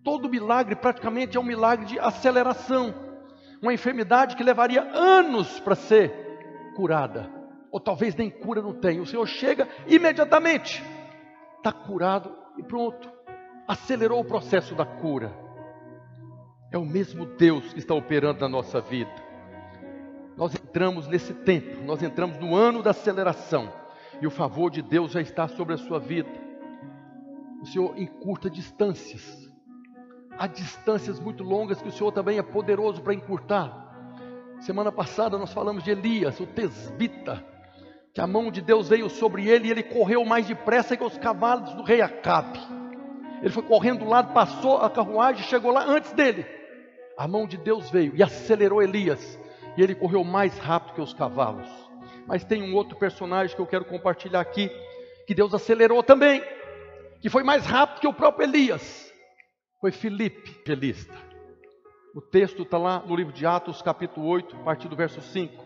Todo 0.05 0.29
milagre 0.29 0.75
praticamente 0.75 1.37
é 1.37 1.41
um 1.41 1.45
milagre 1.45 1.87
de 1.87 1.99
aceleração. 1.99 2.95
Uma 3.61 3.73
enfermidade 3.73 4.37
que 4.37 4.43
levaria 4.43 4.83
anos 4.83 5.61
para 5.61 5.75
ser 5.75 6.13
curada 6.75 7.43
ou 7.73 7.81
talvez 7.81 8.15
nem 8.15 8.29
cura 8.29 8.61
não 8.61 8.75
tenha. 8.75 9.01
O 9.01 9.07
Senhor 9.07 9.27
chega 9.27 9.67
imediatamente, 9.89 10.85
está 11.63 11.71
curado 11.71 12.37
e 12.59 12.63
pronto. 12.63 13.09
Acelerou 13.69 14.21
o 14.21 14.25
processo 14.25 14.75
da 14.75 14.85
cura. 14.85 15.33
É 16.73 16.77
o 16.77 16.85
mesmo 16.85 17.25
Deus 17.25 17.73
que 17.73 17.79
está 17.79 17.95
operando 17.95 18.41
na 18.41 18.49
nossa 18.49 18.81
vida. 18.81 19.15
Nós 20.37 20.55
entramos 20.55 21.07
nesse 21.07 21.33
tempo, 21.33 21.85
nós 21.85 22.03
entramos 22.03 22.37
no 22.39 22.57
ano 22.57 22.83
da 22.83 22.91
aceleração, 22.91 23.73
e 24.21 24.27
o 24.27 24.31
favor 24.31 24.71
de 24.71 24.83
Deus 24.83 25.13
já 25.13 25.21
está 25.21 25.47
sobre 25.47 25.75
a 25.75 25.79
sua 25.79 26.01
vida. 26.01 26.29
O 27.61 27.67
Senhor 27.67 27.97
encurta 27.97 28.51
distâncias. 28.51 29.49
Há 30.37 30.47
distâncias 30.47 31.21
muito 31.21 31.45
longas 31.45 31.81
que 31.81 31.89
o 31.89 31.93
Senhor 31.93 32.11
também 32.11 32.39
é 32.39 32.43
poderoso 32.43 33.03
para 33.03 33.15
encurtar. 33.15 34.17
Semana 34.61 34.91
passada 34.91 35.39
nós 35.39 35.53
falamos 35.53 35.85
de 35.85 35.91
Elias, 35.91 36.41
o 36.41 36.47
tesbita, 36.47 37.45
que 38.13 38.21
a 38.21 38.27
mão 38.27 38.51
de 38.51 38.61
Deus 38.61 38.89
veio 38.89 39.09
sobre 39.09 39.49
ele 39.49 39.69
e 39.69 39.71
ele 39.71 39.83
correu 39.83 40.25
mais 40.25 40.47
depressa 40.47 40.97
que 40.97 41.05
os 41.05 41.17
cavalos 41.17 41.73
do 41.75 41.83
rei 41.83 42.03
Acabe. 42.03 42.61
Ele 43.41 43.51
foi 43.51 43.63
correndo 43.63 44.01
do 44.01 44.11
lado, 44.11 44.33
passou 44.33 44.79
a 44.79 44.91
carruagem, 44.91 45.43
chegou 45.45 45.73
lá 45.73 45.85
antes 45.85 46.13
dele. 46.13 46.47
A 47.17 47.27
mão 47.27 47.47
de 47.47 47.57
Deus 47.57 47.91
veio 47.91 48.15
e 48.15 48.23
acelerou 48.23 48.83
Elias, 48.83 49.39
e 49.77 49.83
ele 49.83 49.95
correu 49.95 50.23
mais 50.23 50.57
rápido 50.59 50.95
que 50.95 51.01
os 51.01 51.15
cavalos. 51.15 51.69
Mas 52.27 52.45
tem 52.45 52.63
um 52.63 52.75
outro 52.75 52.97
personagem 52.97 53.57
que 53.57 53.61
eu 53.61 53.67
quero 53.67 53.85
compartilhar 53.85 54.41
aqui, 54.41 54.71
que 55.27 55.35
Deus 55.35 55.53
acelerou 55.55 56.03
também, 56.03 56.43
que 57.21 57.31
foi 57.31 57.43
mais 57.43 57.65
rápido 57.65 58.01
que 58.01 58.07
o 58.07 58.15
próprio 58.15 58.45
Elias. 58.47 59.13
Foi 59.81 59.91
Filipe, 59.91 60.61
evangelista. 60.65 61.15
O 62.15 62.21
texto 62.21 62.63
está 62.63 62.77
lá 62.77 63.03
no 63.05 63.17
livro 63.17 63.33
de 63.33 63.47
Atos, 63.47 63.81
capítulo 63.81 64.27
8, 64.27 64.55
a 64.57 64.59
partir 64.61 64.87
do 64.87 64.95
verso 64.95 65.21
5. 65.21 65.65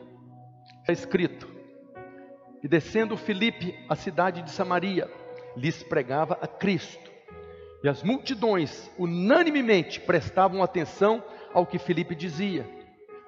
Está 0.80 0.92
escrito: 0.92 1.55
E 2.66 2.68
descendo 2.68 3.16
Filipe 3.16 3.78
à 3.88 3.94
cidade 3.94 4.42
de 4.42 4.50
Samaria, 4.50 5.08
lhes 5.56 5.84
pregava 5.84 6.36
a 6.42 6.48
Cristo. 6.48 7.12
E 7.84 7.88
as 7.88 8.02
multidões 8.02 8.90
unanimemente 8.98 10.00
prestavam 10.00 10.60
atenção 10.60 11.22
ao 11.54 11.64
que 11.64 11.78
Filipe 11.78 12.16
dizia, 12.16 12.68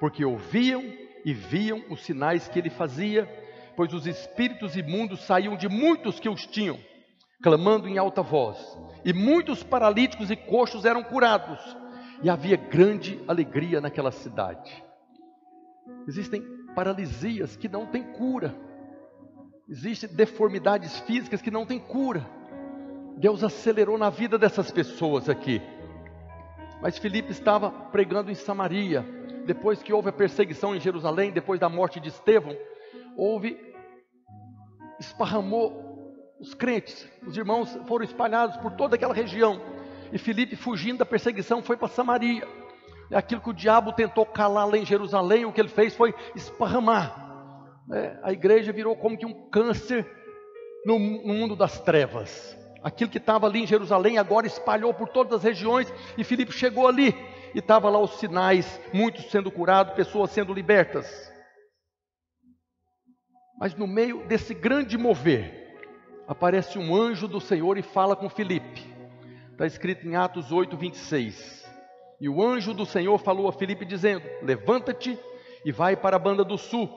porque 0.00 0.24
ouviam 0.24 0.82
e 1.24 1.32
viam 1.32 1.84
os 1.88 2.00
sinais 2.00 2.48
que 2.48 2.58
ele 2.58 2.68
fazia, 2.68 3.28
pois 3.76 3.94
os 3.94 4.08
espíritos 4.08 4.76
imundos 4.76 5.22
saíam 5.22 5.56
de 5.56 5.68
muitos 5.68 6.18
que 6.18 6.28
os 6.28 6.44
tinham, 6.44 6.76
clamando 7.40 7.86
em 7.86 7.96
alta 7.96 8.22
voz, 8.22 8.58
e 9.04 9.12
muitos 9.12 9.62
paralíticos 9.62 10.32
e 10.32 10.34
coxos 10.34 10.84
eram 10.84 11.04
curados, 11.04 11.60
e 12.24 12.28
havia 12.28 12.56
grande 12.56 13.22
alegria 13.28 13.80
naquela 13.80 14.10
cidade. 14.10 14.82
Existem 16.08 16.42
paralisias 16.74 17.56
que 17.56 17.68
não 17.68 17.86
têm 17.86 18.02
cura, 18.02 18.66
existem 19.68 20.08
deformidades 20.08 20.98
físicas 21.00 21.42
que 21.42 21.50
não 21.50 21.66
têm 21.66 21.78
cura. 21.78 22.26
Deus 23.18 23.44
acelerou 23.44 23.98
na 23.98 24.08
vida 24.08 24.38
dessas 24.38 24.70
pessoas 24.70 25.28
aqui. 25.28 25.60
Mas 26.80 26.96
Filipe 26.96 27.30
estava 27.32 27.70
pregando 27.70 28.30
em 28.30 28.34
Samaria, 28.34 29.04
depois 29.44 29.82
que 29.82 29.92
houve 29.92 30.08
a 30.08 30.12
perseguição 30.12 30.74
em 30.74 30.80
Jerusalém, 30.80 31.32
depois 31.32 31.58
da 31.58 31.68
morte 31.68 31.98
de 32.00 32.08
Estevão, 32.08 32.56
houve, 33.16 33.58
esparramou 35.00 35.86
os 36.38 36.54
crentes, 36.54 37.08
os 37.26 37.36
irmãos 37.36 37.76
foram 37.86 38.04
espalhados 38.04 38.56
por 38.58 38.72
toda 38.72 38.94
aquela 38.94 39.12
região, 39.12 39.60
e 40.12 40.18
Filipe, 40.18 40.54
fugindo 40.54 40.98
da 40.98 41.06
perseguição, 41.06 41.62
foi 41.62 41.76
para 41.76 41.88
Samaria. 41.88 42.46
É 43.10 43.16
aquilo 43.16 43.40
que 43.40 43.50
o 43.50 43.54
diabo 43.54 43.92
tentou 43.92 44.24
calar 44.24 44.68
lá 44.68 44.78
em 44.78 44.86
Jerusalém, 44.86 45.44
o 45.44 45.52
que 45.52 45.60
ele 45.60 45.68
fez 45.68 45.94
foi 45.96 46.14
esparramar. 46.34 47.27
É, 47.92 48.18
a 48.22 48.32
igreja 48.32 48.72
virou 48.72 48.94
como 48.96 49.16
que 49.16 49.26
um 49.26 49.48
câncer 49.48 50.06
no, 50.84 50.98
no 50.98 51.34
mundo 51.34 51.56
das 51.56 51.80
trevas. 51.80 52.56
Aquilo 52.82 53.10
que 53.10 53.18
estava 53.18 53.46
ali 53.46 53.62
em 53.62 53.66
Jerusalém 53.66 54.18
agora 54.18 54.46
espalhou 54.46 54.94
por 54.94 55.08
todas 55.08 55.34
as 55.34 55.42
regiões 55.42 55.92
e 56.16 56.22
Filipe 56.22 56.52
chegou 56.52 56.86
ali 56.86 57.14
e 57.54 57.58
estava 57.58 57.90
lá 57.90 57.98
os 57.98 58.18
sinais, 58.18 58.80
muitos 58.92 59.30
sendo 59.30 59.50
curados, 59.50 59.94
pessoas 59.94 60.30
sendo 60.30 60.52
libertas. 60.52 61.32
Mas 63.58 63.74
no 63.74 63.86
meio 63.86 64.24
desse 64.26 64.54
grande 64.54 64.96
mover, 64.96 65.76
aparece 66.28 66.78
um 66.78 66.94
anjo 66.94 67.26
do 67.26 67.40
Senhor 67.40 67.76
e 67.76 67.82
fala 67.82 68.14
com 68.14 68.28
Filipe. 68.28 68.86
Está 69.50 69.66
escrito 69.66 70.06
em 70.06 70.14
Atos 70.14 70.52
8, 70.52 70.76
26. 70.76 71.68
E 72.20 72.28
o 72.28 72.40
anjo 72.42 72.72
do 72.72 72.86
Senhor 72.86 73.18
falou 73.18 73.48
a 73.48 73.52
Filipe 73.52 73.84
dizendo: 73.84 74.24
Levanta-te 74.42 75.18
e 75.64 75.72
vai 75.72 75.96
para 75.96 76.14
a 76.14 76.18
banda 76.18 76.44
do 76.44 76.56
sul, 76.56 76.88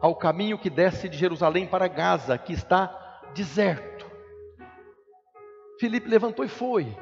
ao 0.00 0.14
caminho 0.14 0.58
que 0.58 0.70
desce 0.70 1.08
de 1.08 1.16
Jerusalém 1.16 1.66
para 1.66 1.88
Gaza, 1.88 2.36
que 2.38 2.52
está 2.52 3.20
deserto. 3.34 4.06
Filipe 5.78 6.08
levantou 6.08 6.44
e 6.44 6.48
foi. 6.48 6.96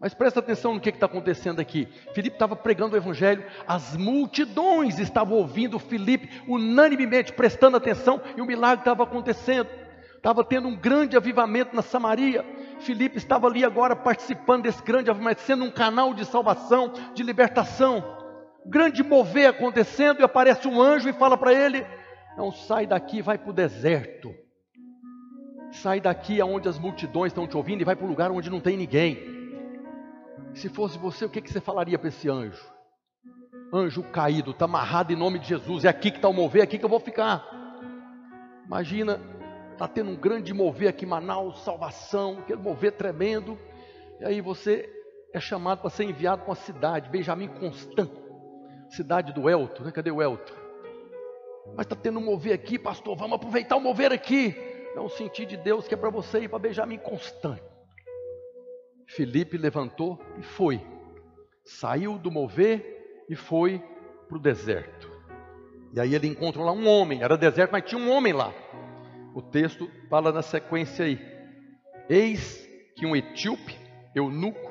Mas 0.00 0.14
presta 0.14 0.40
atenção 0.40 0.74
no 0.74 0.80
que 0.80 0.88
está 0.88 1.04
acontecendo 1.04 1.60
aqui. 1.60 1.86
Filipe 2.14 2.36
estava 2.36 2.56
pregando 2.56 2.94
o 2.94 2.98
Evangelho, 2.98 3.44
as 3.68 3.94
multidões 3.96 4.98
estavam 4.98 5.36
ouvindo 5.36 5.78
Filipe 5.78 6.42
unanimemente, 6.48 7.34
prestando 7.34 7.76
atenção, 7.76 8.20
e 8.34 8.40
o 8.40 8.46
milagre 8.46 8.80
estava 8.80 9.02
acontecendo. 9.02 9.68
Estava 10.16 10.42
tendo 10.42 10.68
um 10.68 10.76
grande 10.76 11.16
avivamento 11.16 11.76
na 11.76 11.82
Samaria. 11.82 12.44
Filipe 12.80 13.18
estava 13.18 13.46
ali 13.46 13.62
agora 13.62 13.94
participando 13.94 14.62
desse 14.62 14.82
grande 14.82 15.10
avivamento, 15.10 15.42
sendo 15.42 15.64
um 15.64 15.70
canal 15.70 16.14
de 16.14 16.24
salvação, 16.24 16.92
de 17.14 17.22
libertação. 17.22 18.02
Grande 18.66 19.02
mover 19.02 19.48
acontecendo, 19.48 20.20
e 20.20 20.22
aparece 20.22 20.66
um 20.66 20.80
anjo 20.80 21.08
e 21.08 21.12
fala 21.12 21.36
para 21.36 21.52
ele: 21.52 21.86
Não 22.36 22.52
sai 22.52 22.86
daqui, 22.86 23.20
vai 23.20 23.38
para 23.38 23.50
o 23.50 23.52
deserto. 23.52 24.34
Sai 25.72 26.00
daqui 26.00 26.40
aonde 26.40 26.68
as 26.68 26.78
multidões 26.78 27.30
estão 27.30 27.46
te 27.46 27.56
ouvindo 27.56 27.80
e 27.80 27.84
vai 27.84 27.94
para 27.94 28.04
um 28.04 28.08
lugar 28.08 28.30
onde 28.30 28.50
não 28.50 28.60
tem 28.60 28.76
ninguém. 28.76 29.18
Se 30.54 30.68
fosse 30.68 30.98
você, 30.98 31.24
o 31.24 31.30
que, 31.30 31.40
que 31.40 31.52
você 31.52 31.60
falaria 31.60 31.98
para 31.98 32.08
esse 32.08 32.28
anjo? 32.28 32.60
Anjo 33.72 34.02
caído, 34.02 34.50
está 34.50 34.64
amarrado 34.64 35.12
em 35.12 35.16
nome 35.16 35.38
de 35.38 35.46
Jesus, 35.46 35.84
é 35.84 35.88
aqui 35.88 36.10
que 36.10 36.18
está 36.18 36.28
o 36.28 36.32
mover, 36.32 36.60
é 36.60 36.64
aqui 36.64 36.78
que 36.78 36.84
eu 36.84 36.88
vou 36.88 36.98
ficar. 36.98 37.46
Imagina, 38.66 39.20
está 39.72 39.86
tendo 39.86 40.10
um 40.10 40.16
grande 40.16 40.52
mover 40.52 40.88
aqui 40.88 41.04
em 41.04 41.08
Manaus, 41.08 41.62
salvação, 41.62 42.38
aquele 42.40 42.60
mover 42.60 42.92
tremendo, 42.92 43.56
e 44.20 44.24
aí 44.24 44.40
você 44.40 44.88
é 45.32 45.38
chamado 45.38 45.80
para 45.80 45.90
ser 45.90 46.04
enviado 46.04 46.42
para 46.42 46.50
uma 46.50 46.56
cidade, 46.56 47.08
Benjamin 47.08 47.48
Constant, 47.48 48.10
cidade 48.88 49.32
do 49.32 49.48
Elto, 49.48 49.84
né? 49.84 49.92
cadê 49.92 50.10
o 50.10 50.20
Elto? 50.20 50.59
Mas 51.76 51.86
está 51.86 51.96
tendo 51.96 52.18
um 52.18 52.24
mover 52.24 52.52
aqui, 52.52 52.78
pastor, 52.78 53.16
vamos 53.16 53.36
aproveitar 53.36 53.76
o 53.76 53.80
mover 53.80 54.12
aqui. 54.12 54.54
É 54.94 55.00
um 55.00 55.08
sentir 55.08 55.46
de 55.46 55.56
Deus 55.56 55.86
que 55.86 55.94
é 55.94 55.96
para 55.96 56.10
você 56.10 56.40
ir 56.40 56.48
para 56.48 56.58
Benjamin 56.58 56.98
constante. 56.98 57.62
Felipe 59.06 59.56
levantou 59.56 60.20
e 60.38 60.42
foi. 60.42 60.80
Saiu 61.64 62.18
do 62.18 62.30
mover 62.30 63.24
e 63.28 63.34
foi 63.34 63.82
para 64.28 64.36
o 64.36 64.40
deserto. 64.40 65.10
E 65.92 66.00
aí 66.00 66.14
ele 66.14 66.28
encontrou 66.28 66.64
lá 66.64 66.72
um 66.72 66.86
homem. 66.88 67.22
Era 67.22 67.36
deserto, 67.36 67.72
mas 67.72 67.84
tinha 67.84 68.00
um 68.00 68.10
homem 68.10 68.32
lá. 68.32 68.52
O 69.34 69.42
texto 69.42 69.90
fala 70.08 70.32
na 70.32 70.42
sequência 70.42 71.04
aí. 71.04 71.18
Eis 72.08 72.68
que 72.96 73.06
um 73.06 73.16
etíope, 73.16 73.76
eunuco, 74.14 74.70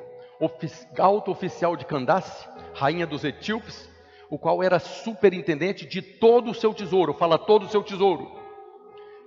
alto 0.98 1.30
oficial 1.30 1.76
de 1.76 1.84
Candace, 1.84 2.48
rainha 2.74 3.06
dos 3.06 3.24
etíopes, 3.24 3.89
o 4.30 4.38
qual 4.38 4.62
era 4.62 4.78
superintendente 4.78 5.84
de 5.84 6.00
todo 6.00 6.52
o 6.52 6.54
seu 6.54 6.72
tesouro, 6.72 7.12
fala 7.12 7.36
todo 7.36 7.64
o 7.64 7.68
seu 7.68 7.82
tesouro, 7.82 8.30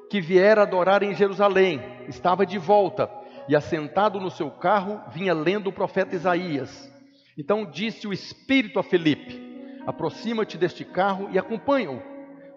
que 0.10 0.22
viera 0.22 0.62
adorar 0.62 1.04
em 1.04 1.14
Jerusalém, 1.14 1.82
estava 2.08 2.46
de 2.46 2.58
volta 2.58 3.10
e 3.48 3.56
assentado 3.56 4.20
no 4.20 4.32
seu 4.32 4.50
carro 4.50 5.02
vinha 5.12 5.34
lendo 5.34 5.68
o 5.68 5.74
profeta 5.74 6.16
Isaías. 6.16 6.92
Então 7.38 7.66
disse 7.66 8.08
o 8.08 8.14
Espírito 8.14 8.80
a 8.80 8.84
Felipe: 8.84 9.42
Aproxima-te 9.86 10.58
deste 10.58 10.86
carro 10.86 11.30
e 11.32 11.38
acompanha-o. 11.38 12.02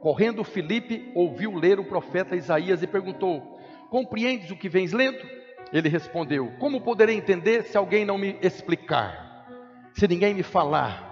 Correndo 0.00 0.44
Felipe 0.44 1.10
ouviu 1.14 1.54
ler 1.54 1.80
o 1.80 1.84
profeta 1.84 2.36
Isaías 2.36 2.82
e 2.82 2.86
perguntou: 2.86 3.58
Compreendes 3.90 4.50
o 4.50 4.56
que 4.56 4.68
vens 4.68 4.92
lendo? 4.92 5.26
Ele 5.72 5.88
respondeu: 5.88 6.52
Como 6.60 6.80
poderei 6.80 7.16
entender 7.16 7.64
se 7.64 7.76
alguém 7.76 8.04
não 8.04 8.18
me 8.18 8.38
explicar? 8.42 9.46
Se 9.94 10.06
ninguém 10.06 10.34
me 10.34 10.42
falar? 10.42 11.05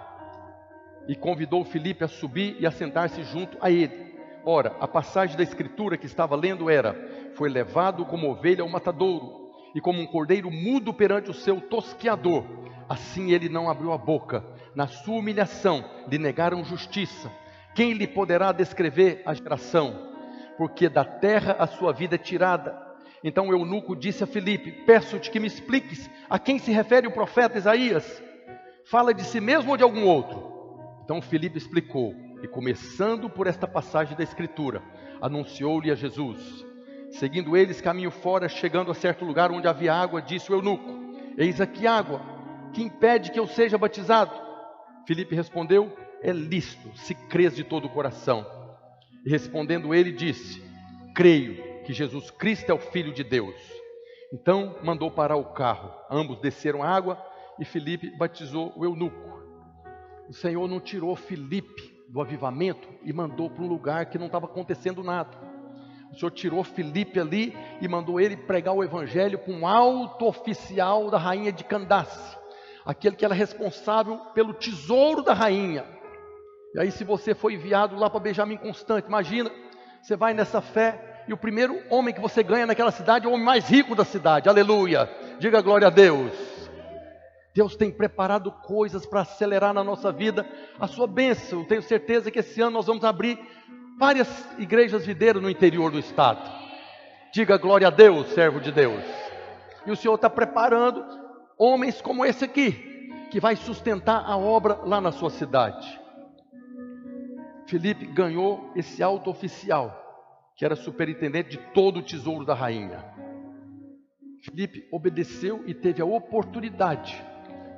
E 1.07 1.15
convidou 1.15 1.65
Felipe 1.65 2.05
a 2.05 2.09
subir 2.09 2.57
e 2.59 2.67
a 2.67 2.71
sentar-se 2.71 3.23
junto 3.23 3.59
a 3.61 3.71
ele. 3.71 4.15
Ora, 4.45 4.77
a 4.79 4.87
passagem 4.87 5.37
da 5.37 5.43
escritura 5.43 5.97
que 5.97 6.07
estava 6.07 6.37
lendo 6.37 6.69
era: 6.69 6.95
Foi 7.35 7.49
levado 7.49 8.05
como 8.05 8.31
ovelha 8.31 8.63
ao 8.63 8.69
matadouro, 8.69 9.51
e 9.75 9.81
como 9.81 10.01
um 10.01 10.07
cordeiro 10.07 10.51
mudo 10.51 10.93
perante 10.93 11.31
o 11.31 11.35
seu 11.35 11.61
tosqueador, 11.61 12.45
assim 12.89 13.33
ele 13.33 13.49
não 13.49 13.69
abriu 13.71 13.93
a 13.93 13.99
boca. 13.99 14.45
Na 14.75 14.87
sua 14.87 15.17
humilhação 15.17 15.85
lhe 16.09 16.19
negaram 16.19 16.65
justiça. 16.65 17.31
Quem 17.75 17.93
lhe 17.93 18.07
poderá 18.07 18.53
descrever 18.53 19.23
a 19.27 19.35
geração? 19.35 20.13
Porque 20.57 20.89
da 20.89 21.05
terra 21.05 21.57
a 21.59 21.67
sua 21.67 21.93
vida 21.93 22.15
é 22.15 22.19
tirada. 22.19 22.81
Então 23.23 23.49
o 23.49 23.53
eunuco 23.53 23.97
disse 23.97 24.23
a 24.23 24.27
Filipe: 24.27 24.71
Peço-te 24.85 25.31
que 25.31 25.41
me 25.41 25.47
expliques 25.49 26.09
a 26.29 26.39
quem 26.39 26.59
se 26.59 26.71
refere 26.71 27.07
o 27.07 27.13
profeta 27.13 27.59
Isaías. 27.59 28.23
Fala 28.85 29.15
de 29.15 29.25
si 29.25 29.41
mesmo 29.41 29.71
ou 29.71 29.77
de 29.77 29.83
algum 29.83 30.05
outro? 30.07 30.54
Então 31.05 31.21
Filipe 31.21 31.59
explicou: 31.59 32.15
e 32.43 32.49
começando 32.49 33.31
por 33.31 33.47
esta 33.47 33.67
passagem 33.67 34.17
da 34.17 34.23
Escritura, 34.23 34.83
anunciou-lhe 35.21 35.91
a 35.91 35.95
Jesus. 35.95 36.65
Seguindo 37.13 37.57
eles 37.57 37.81
caminho 37.81 38.11
fora, 38.11 38.49
chegando 38.49 38.91
a 38.91 38.95
certo 38.95 39.25
lugar 39.25 39.51
onde 39.51 39.69
havia 39.69 39.95
água, 39.95 40.21
disse 40.21 40.51
o 40.51 40.57
eunuco: 40.57 40.91
Eis 41.39 41.61
aqui 41.61 41.87
água, 41.87 42.21
que 42.73 42.83
impede 42.83 43.31
que 43.31 43.39
eu 43.39 43.47
seja 43.47 43.79
batizado. 43.79 44.33
Filipe 45.07 45.35
respondeu: 45.35 45.95
É 46.23 46.33
lícito, 46.33 46.91
se 46.99 47.15
crês 47.15 47.55
de 47.55 47.65
todo 47.65 47.87
o 47.87 47.91
coração. 47.91 48.47
E 49.25 49.31
respondendo 49.31 49.95
ele, 49.95 50.13
disse: 50.13 50.63
Creio 51.15 51.83
que 51.85 51.93
Jesus 51.93 52.31
Cristo 52.31 52.71
é 52.71 52.75
o 52.75 52.79
Filho 52.79 53.13
de 53.13 53.23
Deus. 53.23 53.55
Então 54.33 54.77
mandou 54.83 55.11
parar 55.11 55.37
o 55.37 55.53
carro. 55.53 55.91
Ambos 56.11 56.41
desceram 56.41 56.83
a 56.83 56.89
água 56.89 57.23
e 57.59 57.65
Filipe 57.65 58.11
batizou 58.19 58.73
o 58.77 58.85
eunuco. 58.85 59.44
O 60.29 60.33
Senhor 60.33 60.69
não 60.69 60.81
tirou 60.81 61.15
Filipe 61.15 61.95
do 62.09 62.21
avivamento 62.21 62.89
e 63.03 63.13
mandou 63.13 63.51
para 63.51 63.65
um 63.65 63.69
lugar 63.69 64.07
que 64.07 64.19
não 64.19 64.27
estava 64.27 64.47
acontecendo 64.47 65.03
nada. 65.03 65.37
O 66.13 66.17
Senhor 66.17 66.31
tirou 66.31 66.63
Filipe 66.63 67.19
ali 67.19 67.57
e 67.81 67.89
mandou 67.89 68.21
ele 68.21 68.37
pregar 68.37 68.73
o 68.73 68.85
evangelho 68.85 69.39
com 69.39 69.53
um 69.53 69.67
alto 69.67 70.27
oficial 70.27 71.11
da 71.11 71.19
rainha 71.19 71.51
de 71.51 71.65
Candace, 71.65 72.37
aquele 72.87 73.17
que 73.17 73.25
era 73.25 73.35
responsável 73.35 74.17
pelo 74.33 74.55
tesouro 74.55 75.23
da 75.23 75.35
rainha. 75.35 75.85
E 76.75 76.81
aí, 76.81 76.91
se 76.91 77.05
você 77.05 77.35
foi 77.35 77.55
enviado 77.55 77.97
lá 77.97 78.09
para 78.09 78.21
Benjamin 78.21 78.57
Constante, 78.57 79.09
imagina, 79.09 79.51
você 80.01 80.17
vai 80.17 80.35
nessa 80.35 80.61
fé 80.61 81.25
e 81.27 81.33
o 81.33 81.37
primeiro 81.37 81.81
homem 81.91 82.15
que 82.15 82.21
você 82.21 82.43
ganha 82.43 82.67
naquela 82.67 82.91
cidade 82.91 83.27
é 83.27 83.29
o 83.29 83.33
homem 83.33 83.45
mais 83.45 83.69
rico 83.69 83.95
da 83.95 84.05
cidade, 84.05 84.49
aleluia, 84.49 85.11
diga 85.39 85.61
glória 85.61 85.89
a 85.89 85.91
Deus. 85.91 86.54
Deus 87.55 87.77
tem 87.77 87.89
preparado 87.89 88.51
coisas 88.51 89.07
para 89.07 89.21
acelerar 89.21 89.73
na 89.73 89.85
nossa 89.85 90.11
vida 90.11 90.45
a 90.79 90.89
sua 90.89 91.07
bênção. 91.07 91.65
Tenho 91.65 91.83
certeza 91.83 92.29
que 92.29 92.41
esse 92.41 92.61
ano 92.61 92.73
nós 92.73 92.87
vamos 92.87 93.05
abrir 93.05 93.39
várias 93.97 94.29
igrejas 94.59 95.07
videiras 95.07 95.41
no 95.41 95.49
interior 95.49 95.93
do 95.93 95.99
estado. 96.01 96.51
Diga 97.33 97.57
glória 97.57 97.87
a 97.87 97.91
Deus, 97.91 98.27
servo 98.31 98.61
de 98.61 98.73
Deus. 98.73 99.05
E 99.87 99.91
o 99.93 99.97
Senhor 99.97 100.17
está 100.17 100.29
preparando 100.29 101.05
homens 101.57 102.03
como 102.03 102.27
esse 102.27 102.45
aqui, 102.45 102.73
que 103.31 103.39
vai 103.39 103.55
sustentar 103.55 104.25
a 104.27 104.37
obra 104.37 104.81
lá 104.85 105.01
na 105.01 105.13
sua 105.13 105.31
cidade. 105.31 106.01
Felipe 107.69 108.05
ganhou 108.05 108.73
esse 108.75 109.01
alto 109.01 109.31
oficial, 109.31 109.97
que 110.57 110.65
era 110.65 110.75
superintendente 110.75 111.51
de 111.51 111.59
todo 111.73 112.01
o 112.01 112.03
tesouro 112.03 112.45
da 112.45 112.55
rainha. 112.55 113.05
Felipe 114.43 114.89
obedeceu 114.91 115.63
e 115.67 115.73
teve 115.73 116.03
a 116.03 116.05
oportunidade 116.05 117.25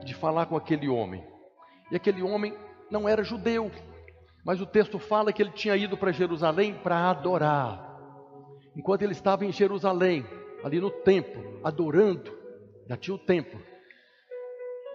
de 0.06 0.14
falar 0.14 0.46
com 0.46 0.56
aquele 0.56 0.88
homem. 0.88 1.22
E 1.90 1.96
aquele 1.96 2.22
homem 2.22 2.56
não 2.90 3.08
era 3.08 3.22
judeu, 3.22 3.70
mas 4.44 4.60
o 4.60 4.66
texto 4.66 4.98
fala 4.98 5.32
que 5.32 5.42
ele 5.42 5.50
tinha 5.50 5.76
ido 5.76 5.96
para 5.96 6.12
Jerusalém 6.12 6.74
para 6.74 7.10
adorar. 7.10 7.98
Enquanto 8.74 9.02
ele 9.02 9.12
estava 9.12 9.44
em 9.44 9.52
Jerusalém, 9.52 10.24
ali 10.64 10.80
no 10.80 10.90
templo, 10.90 11.60
adorando, 11.64 12.32
já 12.88 12.96
tinha 12.96 13.14
o 13.14 13.18
templo. 13.18 13.60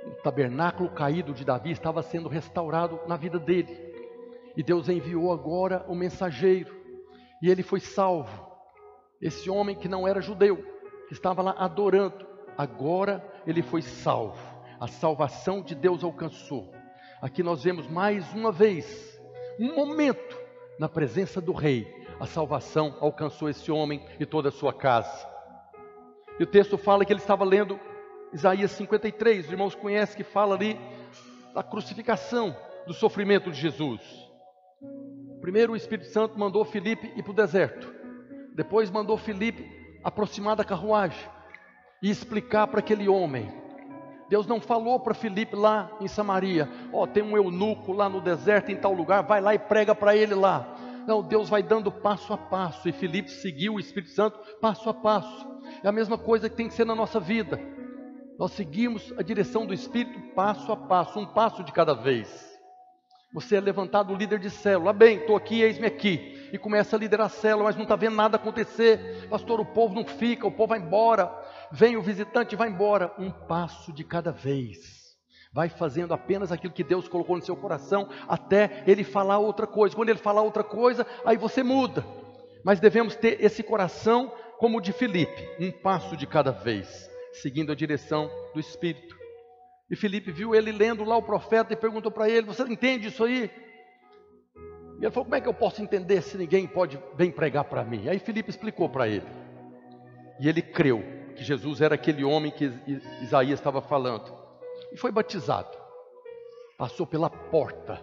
O 0.08 0.22
tabernáculo 0.24 0.90
caído 0.90 1.34
de 1.34 1.46
Davi 1.46 1.72
estava 1.72 2.02
sendo 2.02 2.30
restaurado 2.30 3.00
na 3.08 3.18
vida 3.18 3.38
dele. 3.38 3.92
E 4.56 4.64
Deus 4.64 4.90
enviou 4.90 5.32
agora 5.32 5.86
o 5.88 5.96
mensageiro. 5.96 6.74
E 7.42 7.50
ele 7.50 7.64
foi 7.64 7.80
salvo. 7.80 8.50
Esse 9.22 9.50
homem 9.50 9.76
que 9.76 9.88
não 9.88 10.08
era 10.08 10.22
judeu, 10.22 10.58
que 11.08 11.14
estava 11.14 11.42
lá 11.42 11.56
adorando, 11.58 12.26
agora 12.58 13.24
ele 13.46 13.62
foi 13.62 13.82
salvo. 13.82 14.51
A 14.82 14.88
salvação 14.88 15.62
de 15.62 15.76
Deus 15.76 16.04
alcançou. 16.04 16.74
Aqui 17.22 17.44
nós 17.44 17.64
vemos 17.64 17.86
mais 17.86 18.34
uma 18.34 18.52
vez 18.52 19.22
um 19.60 19.76
momento 19.76 20.36
na 20.80 20.90
presença 20.90 21.40
do 21.40 21.54
rei, 21.54 21.88
a 22.20 22.26
salvação 22.26 22.98
alcançou 23.00 23.48
esse 23.48 23.72
homem 23.72 24.04
e 24.20 24.26
toda 24.26 24.50
a 24.50 24.52
sua 24.52 24.74
casa. 24.74 25.30
E 26.40 26.44
o 26.44 26.48
texto 26.48 26.80
fala 26.80 27.06
que 27.06 27.14
ele 27.14 27.20
estava 27.20 27.46
lendo 27.46 27.80
Isaías 28.34 28.72
53, 28.72 29.46
os 29.46 29.52
irmãos 29.52 29.76
conhecem 29.76 30.18
que 30.18 30.24
fala 30.24 30.56
ali 30.56 30.82
da 31.54 31.62
crucificação, 31.62 32.58
do 32.88 32.94
sofrimento 32.96 33.52
de 33.52 33.62
Jesus. 33.62 34.02
Primeiro 35.42 35.74
o 35.74 35.76
Espírito 35.76 36.08
Santo 36.08 36.40
mandou 36.40 36.66
Filipe 36.66 37.14
ir 37.16 37.22
para 37.22 37.32
o 37.32 37.36
deserto. 37.36 37.94
Depois 38.56 38.90
mandou 38.90 39.16
Filipe 39.16 39.64
aproximar 40.04 40.56
da 40.56 40.64
carruagem 40.64 41.30
e 42.02 42.10
explicar 42.10 42.66
para 42.66 42.80
aquele 42.80 43.08
homem 43.08 43.61
Deus 44.32 44.48
não 44.48 44.62
falou 44.62 44.98
para 44.98 45.14
Filipe 45.14 45.58
lá 45.58 45.92
em 46.00 46.08
Samaria, 46.08 46.70
ó, 46.94 47.04
oh, 47.04 47.08
tem 47.08 47.22
um 47.22 47.36
eunuco 47.36 47.92
lá 47.92 48.08
no 48.08 48.22
deserto 48.22 48.72
em 48.72 48.78
tal 48.78 48.94
lugar, 48.94 49.24
vai 49.24 49.42
lá 49.42 49.54
e 49.54 49.60
prega 49.60 49.94
para 49.94 50.16
ele 50.16 50.34
lá. 50.34 50.74
Não, 51.06 51.22
Deus 51.22 51.50
vai 51.50 51.62
dando 51.62 51.92
passo 51.92 52.32
a 52.32 52.38
passo 52.38 52.88
e 52.88 52.94
Filipe 52.94 53.30
seguiu 53.30 53.74
o 53.74 53.80
Espírito 53.80 54.14
Santo 54.14 54.40
passo 54.62 54.90
a 54.90 54.94
passo. 54.94 55.46
É 55.84 55.90
a 55.90 55.92
mesma 55.92 56.18
coisa 56.18 56.50
que 56.50 56.56
tem 56.56 56.70
que 56.70 56.74
ser 56.74 56.86
na 56.86 56.96
nossa 56.96 57.20
vida. 57.20 57.60
Nós 58.40 58.54
seguimos 58.54 59.14
a 59.18 59.22
direção 59.22 59.66
do 59.66 59.74
Espírito 59.74 60.18
passo 60.34 60.72
a 60.72 60.78
passo, 60.78 61.20
um 61.20 61.26
passo 61.26 61.62
de 61.62 61.74
cada 61.74 61.94
vez. 61.94 62.58
Você 63.34 63.58
é 63.58 63.60
levantado 63.60 64.16
líder 64.16 64.40
de 64.40 64.50
célula, 64.50 64.92
ah, 64.92 64.94
bem, 64.94 65.18
estou 65.18 65.36
aqui, 65.36 65.62
eis-me 65.62 65.88
aqui, 65.88 66.50
e 66.52 66.58
começa 66.58 66.96
a 66.96 67.00
liderar 67.00 67.28
a 67.28 67.30
célula, 67.30 67.66
mas 67.66 67.76
não 67.76 67.84
está 67.84 67.96
vendo 67.96 68.16
nada 68.16 68.36
acontecer, 68.36 69.28
pastor, 69.30 69.62
o 69.62 69.66
povo 69.66 69.96
não 69.96 70.06
fica, 70.06 70.46
o 70.46 70.52
povo 70.52 70.68
vai 70.68 70.80
embora, 70.80 71.32
vem 71.72 71.96
o 71.96 72.02
visitante 72.02 72.54
e 72.54 72.58
vai 72.58 72.70
embora, 72.70 73.14
um 73.18 73.32
passo 73.32 73.92
de 73.94 74.04
cada 74.04 74.32
vez. 74.32 75.02
Vai 75.54 75.70
fazendo 75.70 76.14
apenas 76.14 76.52
aquilo 76.52 76.74
que 76.74 76.84
Deus 76.84 77.08
colocou 77.08 77.36
no 77.36 77.44
seu 77.44 77.56
coração, 77.56 78.10
até 78.28 78.84
ele 78.88 79.04
falar 79.04 79.38
outra 79.38 79.68
coisa. 79.68 79.96
Quando 79.96 80.10
ele 80.10 80.20
falar 80.20 80.42
outra 80.42 80.64
coisa, 80.64 81.06
aí 81.26 81.38
você 81.38 81.62
muda. 81.62 82.06
Mas 82.64 82.80
devemos 82.80 83.16
ter 83.16 83.44
esse 83.44 83.64
coração 83.64 84.32
como 84.58 84.78
o 84.78 84.82
de 84.82 84.94
Filipe, 84.94 85.50
um 85.60 85.72
passo 85.72 86.16
de 86.16 86.28
cada 86.28 86.52
vez, 86.52 87.10
seguindo 87.34 87.72
a 87.72 87.76
direção 87.76 88.30
do 88.54 88.60
Espírito. 88.60 89.18
E 89.90 89.96
Filipe 89.96 90.32
viu 90.32 90.56
ele 90.56 90.72
lendo 90.72 91.04
lá 91.04 91.18
o 91.18 91.24
profeta 91.24 91.74
e 91.74 91.76
perguntou 91.76 92.12
para 92.12 92.30
ele: 92.30 92.48
Você 92.48 92.64
entende 92.64 93.08
isso 93.08 93.24
aí? 93.24 93.50
E 95.02 95.04
ele 95.04 95.12
falou: 95.12 95.26
Como 95.26 95.36
é 95.36 95.42
que 95.42 95.50
eu 95.50 95.54
posso 95.54 95.82
entender 95.82 96.22
se 96.22 96.38
ninguém 96.38 96.66
pode 96.66 96.98
bem 97.16 97.30
pregar 97.30 97.66
para 97.66 97.84
mim? 97.84 98.08
Aí 98.08 98.20
Filipe 98.20 98.52
explicou 98.52 98.88
para 98.88 99.08
ele. 99.08 99.26
E 100.40 100.48
ele 100.48 100.62
creu 100.62 101.21
que 101.42 101.48
Jesus 101.48 101.82
era 101.82 101.96
aquele 101.96 102.24
homem 102.24 102.52
que 102.52 102.72
Isaías 103.20 103.60
estava 103.60 103.82
falando. 103.82 104.32
E 104.94 104.98
foi 104.98 105.12
batizado. 105.12 105.76
Passou 106.78 107.08
pela 107.08 107.32
porta. 107.32 108.00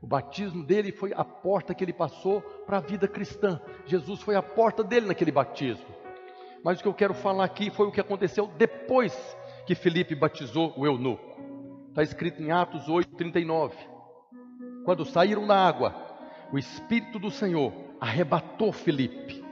O 0.00 0.06
batismo 0.06 0.64
dele 0.64 0.92
foi 0.92 1.12
a 1.12 1.24
porta 1.24 1.74
que 1.74 1.82
ele 1.82 1.92
passou 1.92 2.40
para 2.40 2.76
a 2.76 2.80
vida 2.80 3.08
cristã. 3.08 3.60
Jesus 3.86 4.22
foi 4.22 4.36
a 4.36 4.42
porta 4.42 4.84
dele 4.84 5.06
naquele 5.06 5.32
batismo. 5.32 5.84
Mas 6.62 6.78
o 6.78 6.82
que 6.82 6.88
eu 6.88 6.94
quero 6.94 7.12
falar 7.12 7.42
aqui 7.42 7.70
foi 7.70 7.88
o 7.88 7.92
que 7.92 8.00
aconteceu 8.00 8.46
depois 8.56 9.18
que 9.66 9.74
Felipe 9.74 10.14
batizou 10.14 10.72
o 10.76 10.86
eunuco. 10.86 11.40
Está 11.88 12.04
escrito 12.04 12.40
em 12.40 12.52
Atos 12.52 12.88
8, 12.88 13.16
39. 13.16 13.76
Quando 14.84 15.04
saíram 15.04 15.44
da 15.44 15.56
água, 15.56 15.92
o 16.52 16.58
Espírito 16.58 17.18
do 17.18 17.32
Senhor 17.32 17.72
arrebatou 18.00 18.70
Felipe. 18.72 19.44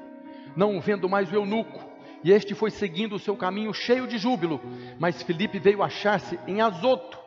Não 0.57 0.81
vendo 0.81 1.09
mais 1.09 1.33
o 1.33 1.35
eunuco, 1.35 1.88
e 2.23 2.33
este 2.33 2.55
foi 2.55 2.71
seguindo 2.71 3.14
o 3.14 3.19
seu 3.19 3.37
caminho 3.37 3.73
cheio 3.73 4.07
de 4.07 4.19
júbilo. 4.19 4.61
Mas 4.99 5.23
Filipe 5.23 5.59
veio 5.59 5.83
achar-se 5.83 6.39
em 6.47 6.61
Azoto, 6.61 7.19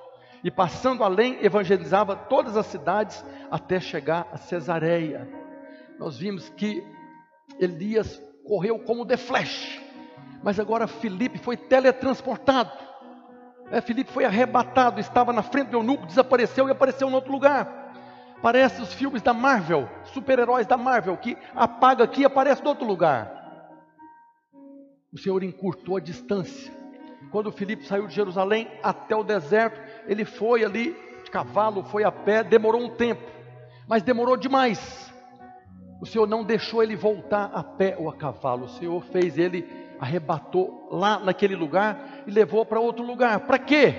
e 0.43 0.49
passando 0.49 1.03
além, 1.03 1.37
evangelizava 1.43 2.15
todas 2.15 2.57
as 2.57 2.65
cidades 2.65 3.23
até 3.49 3.79
chegar 3.79 4.27
a 4.31 4.37
Cesareia. 4.37 5.29
Nós 5.99 6.17
vimos 6.17 6.49
que 6.49 6.83
Elias 7.59 8.21
correu 8.47 8.79
como 8.79 9.05
de 9.05 9.17
flash, 9.17 9.79
mas 10.41 10.59
agora 10.59 10.87
Filipe 10.87 11.37
foi 11.37 11.55
teletransportado. 11.55 12.71
É, 13.69 13.81
foi 14.05 14.25
arrebatado, 14.25 14.99
estava 14.99 15.31
na 15.31 15.43
frente 15.43 15.69
do 15.69 15.77
eunuco, 15.77 16.07
desapareceu 16.07 16.67
e 16.67 16.71
apareceu 16.71 17.07
em 17.07 17.13
outro 17.13 17.31
lugar. 17.31 17.93
Parece 18.41 18.81
os 18.81 18.91
filmes 18.91 19.21
da 19.21 19.33
Marvel, 19.33 19.87
super-heróis 20.05 20.65
da 20.65 20.75
Marvel, 20.75 21.15
que 21.15 21.37
apaga 21.55 22.03
aqui 22.03 22.21
e 22.21 22.25
aparece 22.25 22.63
em 22.63 22.67
outro 22.67 22.85
lugar 22.85 23.40
o 25.11 25.17
Senhor 25.17 25.43
encurtou 25.43 25.97
a 25.97 25.99
distância. 25.99 26.71
Quando 27.31 27.51
Filipe 27.51 27.85
saiu 27.85 28.07
de 28.07 28.15
Jerusalém 28.15 28.67
até 28.81 29.15
o 29.15 29.23
deserto, 29.23 29.79
ele 30.07 30.25
foi 30.25 30.63
ali 30.63 30.95
de 31.23 31.29
cavalo, 31.29 31.83
foi 31.83 32.03
a 32.03 32.11
pé, 32.11 32.43
demorou 32.43 32.81
um 32.81 32.89
tempo, 32.89 33.23
mas 33.87 34.03
demorou 34.03 34.37
demais. 34.37 35.11
O 36.01 36.05
Senhor 36.05 36.27
não 36.27 36.43
deixou 36.43 36.81
ele 36.81 36.95
voltar 36.95 37.51
a 37.53 37.63
pé 37.63 37.95
ou 37.97 38.09
a 38.09 38.15
cavalo, 38.15 38.65
o 38.65 38.69
Senhor 38.69 39.01
fez 39.05 39.37
ele, 39.37 39.67
arrebatou 39.99 40.89
lá 40.91 41.19
naquele 41.19 41.55
lugar 41.55 42.23
e 42.25 42.31
levou 42.31 42.65
para 42.65 42.79
outro 42.79 43.05
lugar. 43.05 43.41
Para 43.41 43.59
quê? 43.59 43.93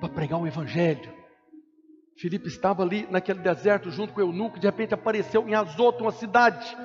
Para 0.00 0.08
pregar 0.08 0.40
o 0.40 0.46
Evangelho. 0.46 1.12
Filipe 2.16 2.48
estava 2.48 2.82
ali 2.82 3.06
naquele 3.10 3.40
deserto 3.40 3.90
junto 3.90 4.12
com 4.12 4.20
o 4.20 4.24
eunuco, 4.24 4.58
de 4.58 4.66
repente 4.66 4.92
apareceu 4.94 5.46
em 5.48 5.54
Azoto, 5.54 6.04
uma 6.04 6.12
cidade. 6.12 6.76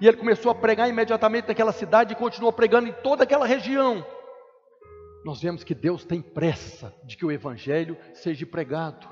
E 0.00 0.06
ele 0.08 0.16
começou 0.16 0.50
a 0.50 0.54
pregar 0.54 0.88
imediatamente 0.88 1.48
naquela 1.48 1.72
cidade 1.72 2.12
e 2.12 2.16
continuou 2.16 2.52
pregando 2.52 2.88
em 2.88 2.92
toda 2.92 3.24
aquela 3.24 3.46
região. 3.46 4.04
Nós 5.24 5.40
vemos 5.40 5.64
que 5.64 5.74
Deus 5.74 6.04
tem 6.04 6.20
pressa 6.20 6.94
de 7.04 7.16
que 7.16 7.24
o 7.24 7.32
evangelho 7.32 7.96
seja 8.12 8.44
pregado. 8.44 9.08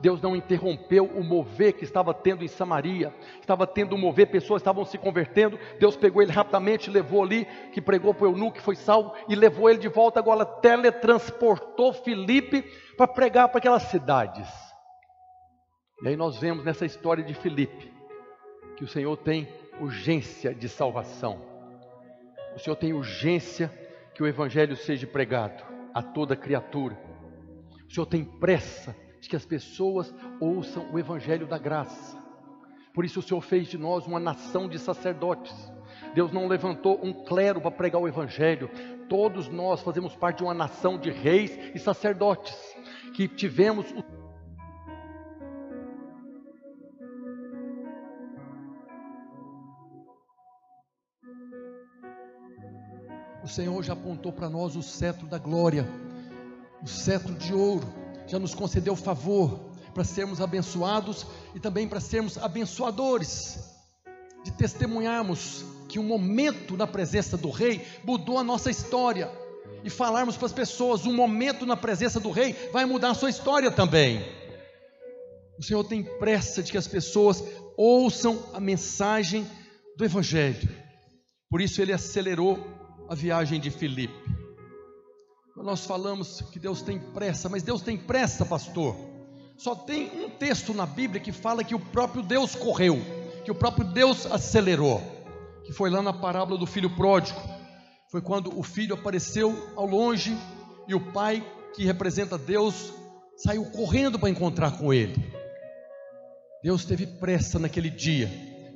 Deus 0.00 0.20
não 0.20 0.36
interrompeu 0.36 1.04
o 1.04 1.24
mover 1.24 1.72
que 1.72 1.84
estava 1.84 2.12
tendo 2.12 2.44
em 2.44 2.48
Samaria, 2.48 3.14
estava 3.40 3.66
tendo 3.66 3.94
um 3.94 3.98
mover, 3.98 4.30
pessoas 4.30 4.60
estavam 4.60 4.84
se 4.84 4.98
convertendo. 4.98 5.58
Deus 5.80 5.96
pegou 5.96 6.22
ele 6.22 6.32
rapidamente, 6.32 6.90
levou 6.90 7.22
ali, 7.22 7.46
que 7.72 7.80
pregou 7.80 8.12
para 8.12 8.26
o 8.26 8.30
eunuco, 8.30 8.56
que 8.56 8.62
foi 8.62 8.76
salvo, 8.76 9.12
e 9.28 9.34
levou 9.34 9.70
ele 9.70 9.78
de 9.78 9.88
volta. 9.88 10.20
Agora 10.20 10.44
teletransportou 10.44 11.92
Filipe 11.92 12.62
para 12.96 13.08
pregar 13.08 13.48
para 13.48 13.58
aquelas 13.58 13.84
cidades. 13.84 14.48
E 16.02 16.08
aí 16.08 16.16
nós 16.16 16.38
vemos 16.38 16.64
nessa 16.64 16.84
história 16.84 17.24
de 17.24 17.34
Filipe 17.34 17.92
que 18.76 18.84
o 18.84 18.88
Senhor 18.88 19.16
tem 19.16 19.48
urgência 19.80 20.54
de 20.54 20.68
salvação. 20.68 21.40
O 22.54 22.58
Senhor 22.58 22.76
tem 22.76 22.92
urgência 22.92 23.70
que 24.14 24.22
o 24.22 24.26
Evangelho 24.26 24.76
seja 24.76 25.06
pregado 25.06 25.62
a 25.92 26.02
toda 26.02 26.34
criatura. 26.34 26.98
O 27.88 27.92
Senhor 27.92 28.06
tem 28.06 28.24
pressa 28.24 28.96
de 29.20 29.28
que 29.28 29.36
as 29.36 29.44
pessoas 29.44 30.14
ouçam 30.40 30.90
o 30.92 30.98
Evangelho 30.98 31.46
da 31.46 31.58
graça. 31.58 32.16
Por 32.94 33.04
isso 33.04 33.20
o 33.20 33.22
Senhor 33.22 33.40
fez 33.42 33.68
de 33.68 33.76
nós 33.76 34.06
uma 34.06 34.18
nação 34.18 34.68
de 34.68 34.78
sacerdotes. 34.78 35.54
Deus 36.14 36.32
não 36.32 36.48
levantou 36.48 36.98
um 37.02 37.12
clero 37.24 37.60
para 37.60 37.70
pregar 37.70 38.00
o 38.00 38.08
Evangelho. 38.08 38.70
Todos 39.08 39.48
nós 39.48 39.82
fazemos 39.82 40.16
parte 40.16 40.38
de 40.38 40.44
uma 40.44 40.54
nação 40.54 40.98
de 40.98 41.10
reis 41.10 41.56
e 41.74 41.78
sacerdotes 41.78 42.56
que 43.14 43.28
tivemos 43.28 43.90
o 43.92 44.02
O 53.46 53.48
Senhor 53.48 53.80
já 53.84 53.92
apontou 53.92 54.32
para 54.32 54.50
nós 54.50 54.74
o 54.74 54.82
cetro 54.82 55.24
da 55.28 55.38
glória, 55.38 55.88
o 56.82 56.88
cetro 56.88 57.32
de 57.32 57.54
ouro, 57.54 57.86
já 58.26 58.40
nos 58.40 58.52
concedeu 58.56 58.96
favor 58.96 59.70
para 59.94 60.02
sermos 60.02 60.40
abençoados 60.40 61.24
e 61.54 61.60
também 61.60 61.86
para 61.86 62.00
sermos 62.00 62.36
abençoadores, 62.38 63.60
de 64.44 64.50
testemunharmos 64.50 65.64
que 65.88 65.96
um 65.96 66.02
momento 66.02 66.76
na 66.76 66.88
presença 66.88 67.36
do 67.36 67.48
Rei 67.48 67.86
mudou 68.02 68.36
a 68.36 68.42
nossa 68.42 68.68
história 68.68 69.30
e 69.84 69.88
falarmos 69.88 70.36
para 70.36 70.46
as 70.46 70.52
pessoas: 70.52 71.06
um 71.06 71.14
momento 71.14 71.64
na 71.64 71.76
presença 71.76 72.18
do 72.18 72.32
Rei 72.32 72.52
vai 72.72 72.84
mudar 72.84 73.10
a 73.10 73.14
sua 73.14 73.30
história 73.30 73.70
também. 73.70 74.26
O 75.56 75.62
Senhor 75.62 75.84
tem 75.84 76.02
pressa 76.02 76.64
de 76.64 76.72
que 76.72 76.78
as 76.78 76.88
pessoas 76.88 77.44
ouçam 77.76 78.42
a 78.52 78.58
mensagem 78.58 79.46
do 79.96 80.04
Evangelho, 80.04 80.68
por 81.48 81.60
isso 81.60 81.80
ele 81.80 81.92
acelerou 81.92 82.74
a 83.08 83.14
viagem 83.14 83.60
de 83.60 83.70
Filipe. 83.70 84.14
Nós 85.56 85.84
falamos 85.84 86.42
que 86.52 86.58
Deus 86.58 86.82
tem 86.82 86.98
pressa, 86.98 87.48
mas 87.48 87.62
Deus 87.62 87.82
tem 87.82 87.96
pressa, 87.96 88.44
pastor. 88.44 88.94
Só 89.56 89.74
tem 89.74 90.10
um 90.24 90.30
texto 90.30 90.74
na 90.74 90.84
Bíblia 90.84 91.20
que 91.20 91.32
fala 91.32 91.64
que 91.64 91.74
o 91.74 91.80
próprio 91.80 92.22
Deus 92.22 92.54
correu, 92.54 92.98
que 93.44 93.50
o 93.50 93.54
próprio 93.54 93.86
Deus 93.86 94.26
acelerou, 94.26 95.00
que 95.64 95.72
foi 95.72 95.88
lá 95.88 96.02
na 96.02 96.12
parábola 96.12 96.58
do 96.58 96.66
filho 96.66 96.90
pródigo. 96.94 97.40
Foi 98.10 98.20
quando 98.20 98.56
o 98.56 98.62
filho 98.62 98.94
apareceu 98.94 99.72
ao 99.74 99.86
longe 99.86 100.36
e 100.86 100.94
o 100.94 101.12
pai, 101.12 101.44
que 101.74 101.84
representa 101.84 102.38
Deus, 102.38 102.92
saiu 103.36 103.64
correndo 103.66 104.18
para 104.18 104.30
encontrar 104.30 104.78
com 104.78 104.92
ele. 104.92 105.32
Deus 106.62 106.84
teve 106.84 107.06
pressa 107.06 107.58
naquele 107.58 107.90
dia, 107.90 108.30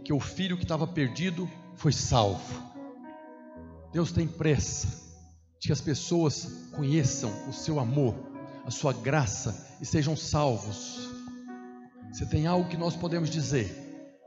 que 0.04 0.12
o 0.12 0.20
filho 0.20 0.56
que 0.56 0.64
estava 0.64 0.86
perdido 0.86 1.48
foi 1.76 1.92
salvo. 1.92 2.69
Deus 3.92 4.12
tem 4.12 4.26
pressa 4.26 4.86
de 5.58 5.66
que 5.66 5.72
as 5.72 5.80
pessoas 5.80 6.68
conheçam 6.72 7.30
o 7.48 7.52
seu 7.52 7.80
amor, 7.80 8.14
a 8.64 8.70
sua 8.70 8.92
graça 8.92 9.76
e 9.80 9.84
sejam 9.84 10.16
salvos. 10.16 11.08
Se 12.12 12.24
tem 12.26 12.46
algo 12.46 12.68
que 12.68 12.76
nós 12.76 12.94
podemos 12.94 13.28
dizer, 13.28 13.68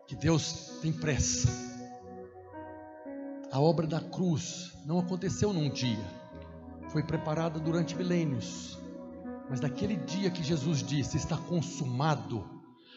que 0.08 0.16
Deus 0.16 0.74
tem 0.82 0.92
pressa. 0.92 1.48
A 3.52 3.60
obra 3.60 3.88
da 3.88 4.02
cruz 4.02 4.74
não 4.86 5.00
aconteceu 5.00 5.54
num 5.54 5.70
dia, 5.70 6.06
foi 6.90 7.02
preparada 7.02 7.58
durante 7.58 7.96
milênios. 7.96 8.78
Mas 9.50 9.62
naquele 9.62 9.96
dia 9.96 10.30
que 10.30 10.44
Jesus 10.44 10.84
disse: 10.84 11.16
Está 11.16 11.38
consumado, 11.38 12.44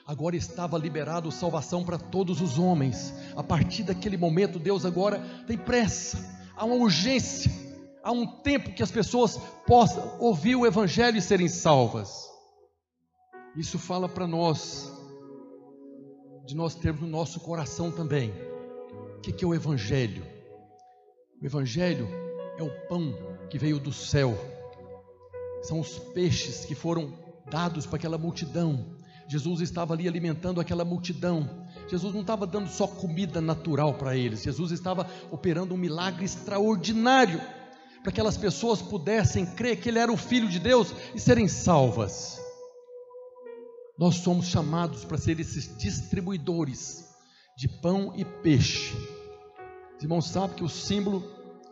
agora 0.05 0.35
estava 0.35 0.79
liberado 0.79 1.31
salvação 1.31 1.85
para 1.85 1.99
todos 1.99 2.41
os 2.41 2.59
homens. 2.59 3.13
A 3.37 3.43
partir 3.43 3.85
daquele 3.85 4.17
momento, 4.17 4.59
Deus 4.59 4.85
agora 4.85 5.21
tem 5.47 5.57
pressa 5.57 6.36
há 6.57 6.65
uma 6.65 6.77
urgência, 6.77 7.53
há 8.03 8.11
um 8.11 8.27
tempo 8.41 8.73
que 8.73 8.83
as 8.83 8.91
pessoas 8.91 9.37
possam 9.67 10.17
ouvir 10.19 10.57
o 10.57 10.67
Evangelho 10.67 11.19
e 11.19 11.23
serem 11.23 11.49
salvas. 11.49 12.25
Isso 13.55 13.79
fala 13.79 14.09
para 14.09 14.27
nós, 14.27 14.91
de 16.47 16.57
nós 16.57 16.75
termos 16.75 17.03
no 17.03 17.09
nosso 17.09 17.39
coração 17.41 17.91
também, 17.91 18.33
o 19.17 19.21
que 19.21 19.45
é 19.45 19.47
o 19.47 19.55
Evangelho? 19.55 20.25
O 21.41 21.45
Evangelho 21.45 22.09
é 22.59 22.63
o 22.63 22.89
pão 22.89 23.15
que 23.51 23.59
veio 23.59 23.79
do 23.79 23.93
céu, 23.93 24.35
são 25.63 25.81
os 25.81 25.99
peixes 25.99 26.65
que 26.65 26.75
foram 26.75 27.13
dados 27.51 27.87
para 27.87 27.97
aquela 27.97 28.17
multidão. 28.17 28.97
Jesus 29.29 29.61
estava 29.61 29.95
ali 29.95 30.07
alimentando 30.07 30.61
aquela 30.61 30.85
multidão, 30.85 31.66
Jesus 31.89 32.13
não 32.15 32.23
estava 32.23 32.47
dando 32.47 32.69
só 32.69 32.87
comida 32.87 33.41
natural 33.41 33.95
para 33.95 34.17
eles, 34.17 34.43
Jesus 34.43 34.73
estava 34.73 35.09
operando 35.31 35.75
um 35.75 35.79
milagre 35.79 36.25
extraordinário 36.25 37.41
para 38.03 38.13
que 38.13 38.21
aquelas 38.21 38.37
pessoas 38.37 38.81
pudessem 38.81 39.45
crer 39.45 39.81
que 39.81 39.89
Ele 39.89 39.99
era 39.99 40.13
o 40.13 40.17
Filho 40.17 40.49
de 40.49 40.61
Deus 40.61 40.95
e 41.15 41.19
serem 41.19 41.49
salvas. 41.49 42.41
Nós 43.99 44.17
somos 44.17 44.47
chamados 44.47 45.05
para 45.05 45.19
ser 45.19 45.41
esses 45.41 45.77
distribuidores 45.77 47.05
de 47.57 47.67
pão 47.67 48.13
e 48.15 48.25
peixe. 48.25 48.95
Os 49.97 50.03
irmãos 50.03 50.29
sabem 50.29 50.57
que 50.57 50.63
o 50.63 50.69
símbolo 50.69 51.25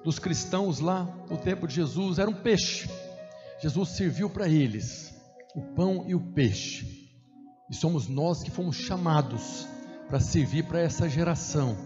dos 0.03 0.19
cristãos 0.19 0.81
lá 0.81 1.05
no 1.31 1.37
tempo 1.37 1.69
de 1.69 1.75
Jesus 1.75 2.19
era 2.19 2.29
um 2.29 2.35
peixe. 2.35 2.89
Jesus 3.63 3.91
serviu 3.91 4.29
para 4.29 4.49
eles 4.49 5.15
o 5.55 5.61
pão 5.61 6.05
e 6.09 6.15
o 6.15 6.21
peixe. 6.33 7.11
E 7.71 7.75
somos 7.77 8.09
nós 8.09 8.43
que 8.43 8.51
fomos 8.51 8.77
chamados 8.77 9.69
para 10.09 10.21
servir 10.21 10.65
para 10.65 10.81
essa 10.81 11.09
geração, 11.09 11.77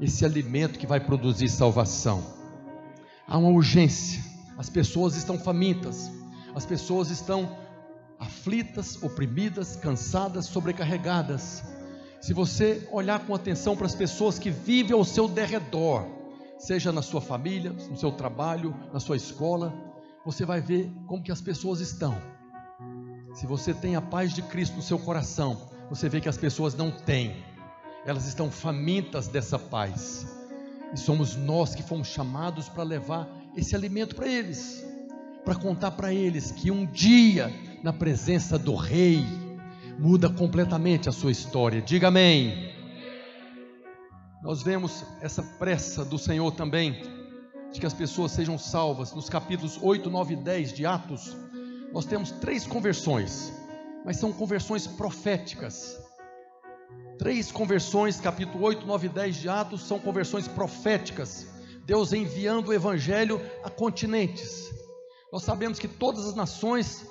esse 0.00 0.24
alimento 0.24 0.78
que 0.78 0.86
vai 0.86 1.00
produzir 1.00 1.48
salvação. 1.48 2.22
Há 3.26 3.36
uma 3.38 3.50
urgência, 3.50 4.22
as 4.56 4.68
pessoas 4.68 5.16
estão 5.16 5.38
famintas, 5.38 6.10
as 6.54 6.66
pessoas 6.66 7.10
estão 7.10 7.56
aflitas, 8.18 9.02
oprimidas, 9.02 9.76
cansadas, 9.76 10.46
sobrecarregadas. 10.46 11.62
Se 12.20 12.34
você 12.34 12.86
olhar 12.92 13.20
com 13.20 13.34
atenção 13.34 13.76
para 13.76 13.86
as 13.86 13.94
pessoas 13.94 14.38
que 14.38 14.50
vivem 14.50 14.92
ao 14.92 15.04
seu 15.04 15.26
derredor, 15.26 16.06
seja 16.58 16.92
na 16.92 17.00
sua 17.00 17.20
família, 17.20 17.72
no 17.72 17.96
seu 17.96 18.12
trabalho, 18.12 18.74
na 18.92 19.00
sua 19.00 19.16
escola, 19.16 19.72
você 20.24 20.44
vai 20.44 20.60
ver 20.60 20.90
como 21.06 21.22
que 21.22 21.32
as 21.32 21.40
pessoas 21.40 21.80
estão. 21.80 22.14
Se 23.32 23.46
você 23.46 23.72
tem 23.72 23.96
a 23.96 24.02
paz 24.02 24.34
de 24.34 24.42
Cristo 24.42 24.76
no 24.76 24.82
seu 24.82 24.98
coração, 24.98 25.70
você 25.90 26.08
vê 26.08 26.20
que 26.20 26.28
as 26.28 26.36
pessoas 26.36 26.76
não 26.76 26.92
têm, 26.92 27.44
elas 28.06 28.24
estão 28.24 28.48
famintas 28.48 29.26
dessa 29.26 29.58
paz, 29.58 30.24
e 30.94 30.96
somos 30.96 31.34
nós 31.34 31.74
que 31.74 31.82
fomos 31.82 32.06
chamados 32.06 32.68
para 32.68 32.84
levar 32.84 33.28
esse 33.56 33.74
alimento 33.74 34.14
para 34.14 34.28
eles, 34.28 34.86
para 35.44 35.56
contar 35.56 35.90
para 35.90 36.14
eles 36.14 36.52
que 36.52 36.70
um 36.70 36.86
dia, 36.86 37.52
na 37.82 37.92
presença 37.92 38.56
do 38.56 38.76
Rei, 38.76 39.24
muda 39.98 40.30
completamente 40.30 41.08
a 41.08 41.12
sua 41.12 41.32
história. 41.32 41.82
Diga 41.82 42.08
amém. 42.08 42.72
Nós 44.42 44.62
vemos 44.62 45.04
essa 45.20 45.42
pressa 45.42 46.04
do 46.04 46.18
Senhor 46.18 46.52
também, 46.52 47.02
de 47.72 47.80
que 47.80 47.86
as 47.86 47.92
pessoas 47.92 48.32
sejam 48.32 48.56
salvas. 48.56 49.12
Nos 49.12 49.28
capítulos 49.28 49.78
8, 49.82 50.08
9 50.08 50.34
e 50.34 50.36
10 50.36 50.72
de 50.72 50.86
Atos, 50.86 51.36
nós 51.92 52.04
temos 52.04 52.30
três 52.30 52.66
conversões 52.66 53.59
mas 54.04 54.16
são 54.16 54.32
conversões 54.32 54.86
proféticas. 54.86 56.00
Três 57.18 57.52
conversões, 57.52 58.20
capítulo 58.20 58.64
8, 58.64 58.86
9 58.86 59.06
e 59.06 59.10
10 59.10 59.36
de 59.36 59.48
Atos, 59.48 59.82
são 59.82 59.98
conversões 59.98 60.48
proféticas. 60.48 61.46
Deus 61.84 62.12
enviando 62.12 62.68
o 62.68 62.72
evangelho 62.72 63.40
a 63.62 63.68
continentes. 63.68 64.70
Nós 65.32 65.42
sabemos 65.42 65.78
que 65.78 65.86
todas 65.86 66.26
as 66.26 66.34
nações 66.34 67.06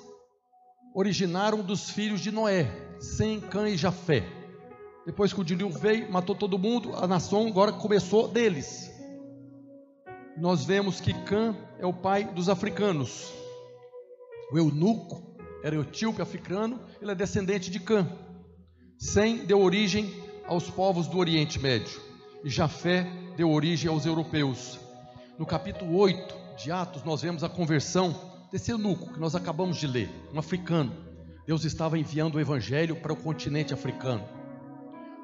originaram 0.94 1.62
dos 1.62 1.90
filhos 1.90 2.20
de 2.20 2.30
Noé, 2.30 2.68
Sem, 2.98 3.40
Cã 3.40 3.68
e 3.68 3.76
Jafé. 3.76 4.24
Depois 5.06 5.32
que 5.32 5.40
o 5.40 5.44
dilúvio 5.44 5.78
veio, 5.78 6.10
matou 6.10 6.34
todo 6.34 6.58
mundo, 6.58 6.94
a 6.96 7.06
nação 7.06 7.46
agora 7.46 7.72
começou 7.72 8.28
deles. 8.28 8.90
Nós 10.36 10.64
vemos 10.64 11.00
que 11.00 11.14
Cã 11.24 11.56
é 11.78 11.86
o 11.86 11.92
pai 11.92 12.24
dos 12.24 12.48
africanos. 12.48 13.32
O 14.52 14.58
eunuco 14.58 15.29
era 15.62 15.76
etíope 15.76 16.22
africano, 16.22 16.80
ele 17.00 17.10
é 17.10 17.14
descendente 17.14 17.70
de 17.70 17.80
Cã. 17.80 18.06
Sem 18.98 19.44
deu 19.44 19.60
origem 19.60 20.12
aos 20.46 20.68
povos 20.68 21.06
do 21.06 21.18
Oriente 21.18 21.58
Médio, 21.58 22.00
e 22.44 22.50
Jafé 22.50 23.06
deu 23.36 23.50
origem 23.50 23.88
aos 23.88 24.06
europeus. 24.06 24.78
No 25.38 25.46
capítulo 25.46 25.96
8 25.96 26.34
de 26.56 26.70
Atos, 26.70 27.04
nós 27.04 27.22
vemos 27.22 27.42
a 27.42 27.48
conversão 27.48 28.14
desse 28.50 28.70
eunuco 28.70 29.12
que 29.12 29.20
nós 29.20 29.34
acabamos 29.34 29.76
de 29.78 29.86
ler, 29.86 30.10
um 30.34 30.38
africano. 30.38 30.92
Deus 31.46 31.64
estava 31.64 31.98
enviando 31.98 32.34
o 32.34 32.40
evangelho 32.40 32.96
para 32.96 33.12
o 33.12 33.16
continente 33.16 33.72
africano. 33.72 34.24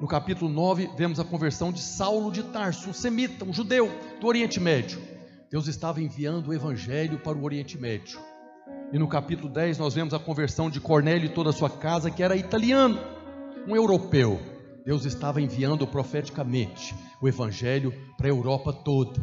No 0.01 0.07
capítulo 0.07 0.51
9, 0.51 0.91
vemos 0.97 1.18
a 1.18 1.24
conversão 1.24 1.72
de 1.72 1.80
Saulo 1.80 2.30
de 2.30 2.43
Tarso, 2.43 2.91
um 2.91 2.93
semita, 2.93 3.45
um 3.45 3.53
judeu 3.53 3.91
do 4.20 4.26
Oriente 4.26 4.61
Médio. 4.61 5.01
Deus 5.51 5.68
estava 5.68 6.03
enviando 6.03 6.49
o 6.49 6.55
evangelho 6.55 7.18
para 7.18 7.37
o 7.37 7.45
Oriente 7.45 7.78
Médio. 7.78 8.18
E 8.93 8.99
no 8.99 9.09
capítulo 9.09 9.49
10 9.49 9.78
nós 9.78 9.95
vemos 9.95 10.14
a 10.14 10.18
conversão 10.18 10.70
de 10.70 10.80
Cornélio 10.80 11.26
e 11.26 11.34
toda 11.34 11.51
a 11.51 11.53
sua 11.53 11.68
casa, 11.68 12.11
que 12.11 12.22
era 12.22 12.37
italiano, 12.37 12.99
um 13.66 13.74
europeu. 13.74 14.41
Deus 14.84 15.05
estava 15.05 15.41
enviando 15.41 15.87
profeticamente 15.87 16.95
o 17.20 17.26
evangelho 17.26 17.93
para 18.16 18.28
a 18.28 18.30
Europa 18.30 18.72
toda. 18.72 19.20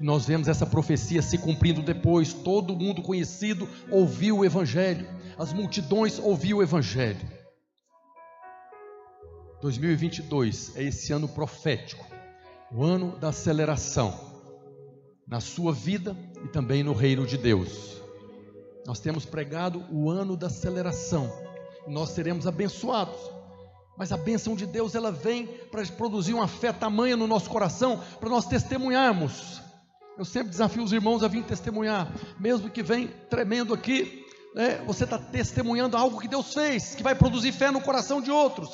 E 0.00 0.04
nós 0.04 0.26
vemos 0.26 0.48
essa 0.48 0.66
profecia 0.66 1.22
se 1.22 1.38
cumprindo 1.38 1.80
depois. 1.80 2.32
Todo 2.32 2.74
mundo 2.74 3.00
conhecido 3.00 3.68
ouviu 3.90 4.38
o 4.38 4.44
evangelho, 4.44 5.06
as 5.38 5.52
multidões 5.52 6.18
ouviu 6.18 6.58
o 6.58 6.62
evangelho. 6.62 7.36
2022 9.62 10.76
é 10.76 10.82
esse 10.82 11.12
ano 11.12 11.28
profético, 11.28 12.04
o 12.72 12.82
ano 12.82 13.16
da 13.18 13.28
aceleração 13.28 14.34
na 15.26 15.40
sua 15.40 15.72
vida 15.72 16.16
e 16.44 16.48
também 16.48 16.82
no 16.82 16.92
reino 16.92 17.24
de 17.24 17.38
Deus. 17.38 18.05
Nós 18.86 19.00
temos 19.00 19.24
pregado 19.24 19.84
o 19.90 20.08
ano 20.08 20.36
da 20.36 20.46
aceleração. 20.46 21.32
Nós 21.88 22.10
seremos 22.10 22.46
abençoados. 22.46 23.18
Mas 23.98 24.12
a 24.12 24.16
bênção 24.16 24.54
de 24.54 24.64
Deus 24.64 24.94
ela 24.94 25.10
vem 25.10 25.46
para 25.70 25.84
produzir 25.86 26.34
uma 26.34 26.46
fé 26.46 26.72
tamanha 26.72 27.16
no 27.16 27.26
nosso 27.26 27.50
coração 27.50 28.00
para 28.20 28.28
nós 28.28 28.46
testemunharmos. 28.46 29.60
Eu 30.16 30.24
sempre 30.24 30.50
desafio 30.50 30.82
os 30.82 30.92
irmãos 30.92 31.22
a 31.22 31.28
vir 31.28 31.42
testemunhar, 31.44 32.10
mesmo 32.38 32.70
que 32.70 32.82
vem 32.82 33.08
tremendo 33.28 33.74
aqui, 33.74 34.24
né, 34.54 34.82
você 34.86 35.04
está 35.04 35.18
testemunhando 35.18 35.96
algo 35.96 36.18
que 36.18 36.28
Deus 36.28 36.54
fez, 36.54 36.94
que 36.94 37.02
vai 37.02 37.14
produzir 37.14 37.52
fé 37.52 37.70
no 37.70 37.82
coração 37.82 38.22
de 38.22 38.30
outros. 38.30 38.70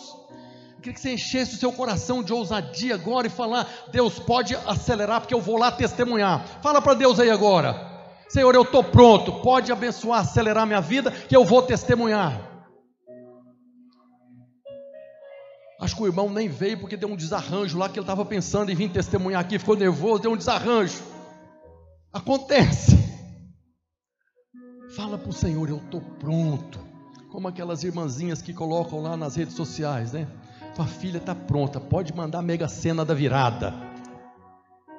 Eu 0.76 0.82
queria 0.82 0.94
que 0.94 1.00
você 1.00 1.14
enchesse 1.14 1.56
o 1.56 1.58
seu 1.58 1.72
coração 1.72 2.22
de 2.22 2.32
ousadia 2.32 2.94
agora 2.94 3.26
e 3.26 3.30
falar: 3.30 3.68
Deus 3.90 4.18
pode 4.18 4.54
acelerar, 4.54 5.20
porque 5.20 5.34
eu 5.34 5.40
vou 5.40 5.56
lá 5.56 5.70
testemunhar. 5.72 6.60
Fala 6.60 6.82
para 6.82 6.94
Deus 6.94 7.18
aí 7.18 7.30
agora. 7.30 7.91
Senhor, 8.32 8.54
eu 8.54 8.62
estou 8.62 8.82
pronto, 8.82 9.30
pode 9.42 9.70
abençoar, 9.70 10.20
acelerar 10.20 10.66
minha 10.66 10.80
vida, 10.80 11.10
que 11.10 11.36
eu 11.36 11.44
vou 11.44 11.60
testemunhar. 11.60 12.40
Acho 15.78 15.94
que 15.94 16.02
o 16.02 16.06
irmão 16.06 16.30
nem 16.30 16.48
veio 16.48 16.80
porque 16.80 16.96
deu 16.96 17.10
um 17.10 17.16
desarranjo 17.16 17.76
lá 17.76 17.90
que 17.90 17.98
ele 17.98 18.04
estava 18.04 18.24
pensando 18.24 18.70
em 18.70 18.74
vir 18.74 18.90
testemunhar 18.90 19.42
aqui, 19.42 19.58
ficou 19.58 19.76
nervoso, 19.76 20.22
deu 20.22 20.32
um 20.32 20.36
desarranjo. 20.36 21.02
Acontece. 22.10 22.96
Fala 24.96 25.18
para 25.18 25.28
o 25.28 25.34
Senhor, 25.34 25.68
eu 25.68 25.76
estou 25.76 26.00
pronto. 26.00 26.78
Como 27.30 27.48
aquelas 27.48 27.84
irmãzinhas 27.84 28.40
que 28.40 28.54
colocam 28.54 29.02
lá 29.02 29.14
nas 29.14 29.36
redes 29.36 29.54
sociais, 29.54 30.14
né? 30.14 30.26
Tua 30.74 30.86
filha 30.86 31.18
está 31.18 31.34
pronta, 31.34 31.78
pode 31.78 32.14
mandar 32.14 32.38
a 32.38 32.42
mega 32.42 32.66
cena 32.66 33.04
da 33.04 33.12
virada. 33.12 33.91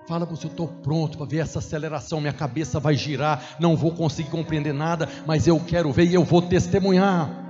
Fala 0.05 0.27
para 0.27 0.35
você, 0.35 0.47
eu 0.47 0.51
estou 0.51 0.67
pronto 0.67 1.17
para 1.17 1.25
ver 1.25 1.37
essa 1.37 1.59
aceleração, 1.59 2.19
minha 2.19 2.33
cabeça 2.33 2.77
vai 2.77 2.95
girar, 2.95 3.55
não 3.57 3.75
vou 3.75 3.91
conseguir 3.91 4.29
compreender 4.29 4.73
nada, 4.73 5.07
mas 5.25 5.47
eu 5.47 5.57
quero 5.61 5.91
ver 5.93 6.05
e 6.05 6.13
eu 6.13 6.25
vou 6.25 6.41
testemunhar. 6.41 7.43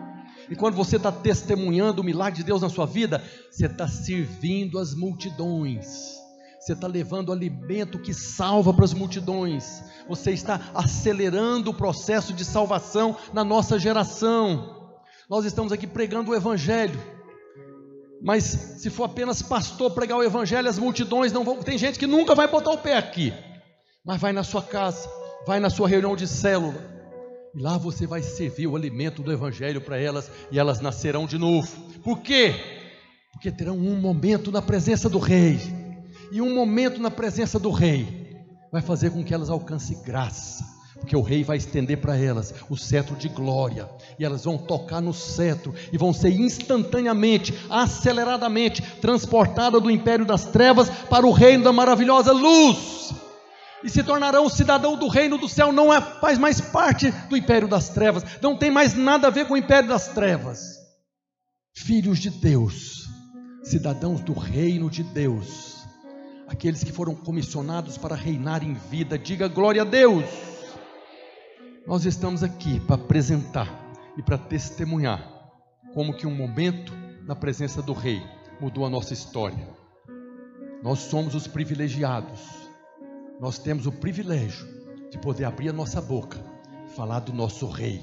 E 0.50 0.56
quando 0.56 0.76
você 0.76 0.98
está 0.98 1.12
testemunhando 1.12 2.02
o 2.02 2.06
milagre 2.06 2.38
de 2.38 2.44
Deus 2.44 2.62
na 2.62 2.70
sua 2.70 2.86
vida, 2.86 3.24
você 3.50 3.66
está 3.66 3.88
servindo 3.88 4.78
as 4.78 4.94
multidões, 4.94 6.14
você 6.60 6.74
está 6.74 6.86
levando 6.86 7.32
alimento 7.32 7.98
que 7.98 8.14
salva 8.14 8.72
para 8.72 8.86
as 8.86 8.94
multidões, 8.94 9.84
você 10.08 10.32
está 10.32 10.62
acelerando 10.76 11.72
o 11.72 11.74
processo 11.74 12.34
de 12.34 12.46
salvação 12.46 13.16
na 13.34 13.44
nossa 13.44 13.80
geração. 13.80 14.94
Nós 15.28 15.44
estamos 15.44 15.72
aqui 15.72 15.88
pregando 15.88 16.30
o 16.30 16.36
Evangelho, 16.36 17.02
mas 18.24 18.44
se 18.78 18.90
for 18.90 19.04
apenas 19.04 19.42
pastor 19.42 19.92
pregar 19.92 20.18
o 20.18 20.24
evangelho, 20.24 20.70
as 20.70 20.80
multidões 20.80 21.34
não 21.34 21.44
vão. 21.44 21.62
Tem 21.62 21.78
gente 21.78 22.00
que 22.00 22.08
nunca 22.08 22.34
vai 22.34 22.48
botar 22.48 22.72
o 22.72 22.78
pé 22.78 22.98
aqui, 22.98 23.34
mas 24.04 24.22
vai 24.22 24.32
na 24.32 24.44
sua 24.46 24.64
casa, 24.64 25.10
vai 25.46 25.60
na 25.60 25.70
sua 25.70 25.90
reunião 25.90 26.16
de 26.16 26.26
célula, 26.26 26.80
e 27.54 27.62
lá 27.62 27.78
você 27.78 28.08
vai 28.08 28.24
servir 28.24 28.66
o 28.66 28.78
alimento 28.78 29.22
do 29.22 29.32
evangelho 29.32 29.82
para 29.82 30.00
elas, 30.00 30.32
e 30.50 30.58
elas 30.58 30.80
nascerão 30.80 31.26
de 31.26 31.38
novo. 31.38 31.70
Por 32.02 32.22
quê? 32.22 32.56
Porque 33.34 33.52
terão 33.52 33.76
um 33.76 34.00
momento 34.00 34.54
na 34.54 34.62
presença 34.62 35.10
do 35.10 35.20
Rei, 35.20 35.60
e 36.32 36.42
um 36.42 36.56
momento 36.56 37.02
na 37.02 37.12
presença 37.12 37.60
do 37.60 37.72
Rei 37.72 38.38
vai 38.72 38.82
fazer 38.82 39.12
com 39.12 39.22
que 39.22 39.34
elas 39.34 39.50
alcancem 39.50 40.02
graça 40.02 40.64
porque 41.04 41.18
o 41.18 41.22
rei 41.22 41.44
vai 41.44 41.58
estender 41.58 41.98
para 41.98 42.16
elas 42.16 42.54
o 42.70 42.78
cetro 42.78 43.14
de 43.18 43.28
glória, 43.28 43.90
e 44.18 44.24
elas 44.24 44.46
vão 44.46 44.58
tocar 44.58 45.02
no 45.02 45.14
cetro, 45.14 45.76
e 45.92 45.98
vão 45.98 46.14
ser 46.14 46.30
instantaneamente, 46.30 47.54
aceleradamente, 47.70 48.82
transportadas 49.02 49.84
do 49.84 49.92
império 49.92 50.26
das 50.26 50.46
trevas 50.46 50.90
para 50.90 51.28
o 51.28 51.32
reino 51.32 51.66
da 51.66 51.74
maravilhosa 51.74 52.32
luz, 52.32 53.14
e 53.84 53.90
se 53.90 54.02
tornarão 54.02 54.48
cidadão 54.48 54.96
do 54.96 55.10
reino 55.10 55.38
do 55.38 55.50
céu, 55.50 55.74
não 55.74 55.94
é, 55.94 56.00
faz 56.00 56.38
mais 56.38 56.62
parte 56.62 57.12
do 57.28 57.36
império 57.36 57.68
das 57.68 57.90
trevas, 57.90 58.24
não 58.42 58.56
tem 58.56 58.72
mais 58.72 58.96
nada 58.96 59.28
a 59.28 59.30
ver 59.30 59.46
com 59.46 59.56
o 59.56 59.58
império 59.58 59.90
das 59.90 60.08
trevas, 60.08 60.78
filhos 61.76 62.18
de 62.18 62.30
Deus, 62.30 63.10
cidadãos 63.62 64.22
do 64.22 64.32
reino 64.32 64.90
de 64.90 65.04
Deus, 65.04 65.84
aqueles 66.48 66.82
que 66.82 66.94
foram 66.94 67.14
comissionados 67.14 67.98
para 67.98 68.16
reinar 68.16 68.64
em 68.64 68.74
vida, 68.90 69.20
diga 69.20 69.50
glória 69.50 69.82
a 69.82 69.86
Deus. 69.86 70.53
Nós 71.86 72.06
estamos 72.06 72.44
aqui 72.44 72.80
para 72.80 72.96
apresentar 72.96 73.68
e 74.18 74.24
para 74.24 74.38
testemunhar 74.38 75.22
como 75.94 76.14
que 76.14 76.26
um 76.26 76.34
momento 76.34 76.94
na 77.26 77.36
presença 77.36 77.82
do 77.82 77.92
Rei 77.92 78.24
mudou 78.60 78.86
a 78.86 78.90
nossa 78.90 79.14
história. 79.14 79.68
Nós 80.82 81.00
somos 81.00 81.36
os 81.36 81.46
privilegiados. 81.46 82.40
Nós 83.38 83.60
temos 83.60 83.86
o 83.86 83.92
privilégio 83.92 84.66
de 85.12 85.18
poder 85.18 85.44
abrir 85.44 85.70
a 85.70 85.74
nossa 85.74 86.02
boca 86.02 86.40
e 86.86 86.90
falar 86.96 87.20
do 87.20 87.34
nosso 87.34 87.68
Rei, 87.68 88.02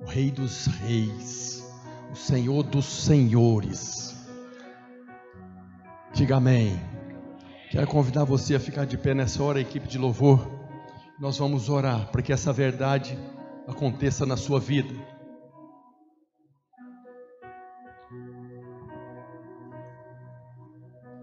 o 0.00 0.06
Rei 0.06 0.30
dos 0.30 0.66
Reis, 0.66 1.68
o 2.12 2.14
Senhor 2.14 2.62
dos 2.62 2.84
Senhores. 2.84 4.14
Diga 6.12 6.36
amém. 6.36 6.80
Quero 7.68 7.88
convidar 7.88 8.22
você 8.22 8.54
a 8.54 8.60
ficar 8.60 8.84
de 8.84 8.96
pé 8.96 9.12
nessa 9.12 9.42
hora, 9.42 9.60
equipe 9.60 9.88
de 9.88 9.98
louvor 9.98 10.61
nós 11.22 11.38
vamos 11.38 11.68
orar 11.68 12.08
para 12.10 12.20
que 12.20 12.32
essa 12.32 12.52
verdade 12.52 13.16
aconteça 13.68 14.26
na 14.26 14.36
sua 14.36 14.58
vida. 14.58 14.92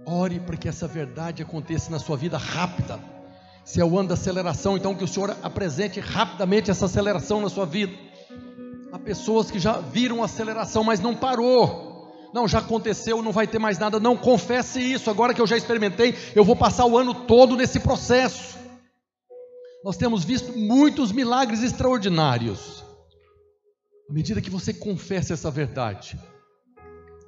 Ore 0.06 0.40
para 0.40 0.56
que 0.56 0.70
essa 0.70 0.88
verdade 0.88 1.44
aconteça 1.44 1.92
na 1.92 2.00
sua 2.00 2.16
vida 2.16 2.38
rápida. 2.38 2.98
Se 3.66 3.82
é 3.82 3.84
o 3.84 4.00
ano 4.00 4.08
da 4.08 4.14
aceleração, 4.14 4.78
então 4.78 4.96
que 4.96 5.04
o 5.04 5.08
Senhor 5.08 5.36
apresente 5.44 6.00
rapidamente 6.00 6.72
essa 6.72 6.86
aceleração 6.86 7.42
na 7.42 7.50
sua 7.50 7.66
vida. 7.66 7.92
Há 8.94 9.00
pessoas 9.00 9.52
que 9.52 9.60
já 9.60 9.82
viram 9.82 10.22
a 10.22 10.26
aceleração, 10.26 10.82
mas 10.82 11.02
não 11.02 11.14
parou. 11.14 12.10
Não, 12.34 12.48
já 12.48 12.60
aconteceu, 12.60 13.22
não 13.22 13.34
vai 13.34 13.48
ter 13.48 13.60
mais 13.60 13.78
nada. 13.78 14.00
Não 14.00 14.16
confesse 14.16 14.80
isso. 14.80 15.10
Agora 15.10 15.34
que 15.34 15.42
eu 15.42 15.48
já 15.48 15.58
experimentei, 15.58 16.16
eu 16.34 16.46
vou 16.46 16.56
passar 16.56 16.86
o 16.86 16.98
ano 16.98 17.14
todo 17.14 17.58
nesse 17.58 17.82
processo. 17.82 18.58
Nós 19.82 19.96
temos 19.96 20.26
visto 20.26 20.58
muitos 20.58 21.14
milagres 21.14 21.64
extraordinários. 21.64 22.84
À 24.10 24.14
medida 24.14 24.42
que 24.42 24.50
você 24.50 24.74
confessa 24.74 25.34
essa 25.34 25.50
verdade, 25.50 26.20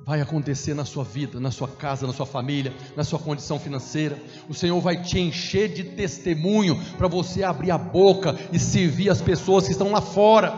vai 0.06 0.20
acontecer 0.20 0.74
na 0.74 0.84
sua 0.84 1.06
vida, 1.06 1.40
na 1.40 1.50
sua 1.50 1.70
casa, 1.70 2.06
na 2.06 2.12
sua 2.12 2.26
família, 2.26 2.74
na 2.98 3.06
sua 3.06 3.20
condição 3.20 3.58
financeira. 3.58 4.22
O 4.50 4.54
Senhor 4.54 4.82
vai 4.82 5.02
te 5.02 5.18
encher 5.18 5.70
de 5.70 5.84
testemunho 5.96 6.78
para 6.98 7.08
você 7.08 7.42
abrir 7.42 7.72
a 7.72 7.78
boca 7.78 8.38
e 8.52 8.60
servir 8.60 9.10
as 9.10 9.22
pessoas 9.22 9.66
que 9.66 9.72
estão 9.72 9.92
lá 9.92 10.02
fora. 10.02 10.52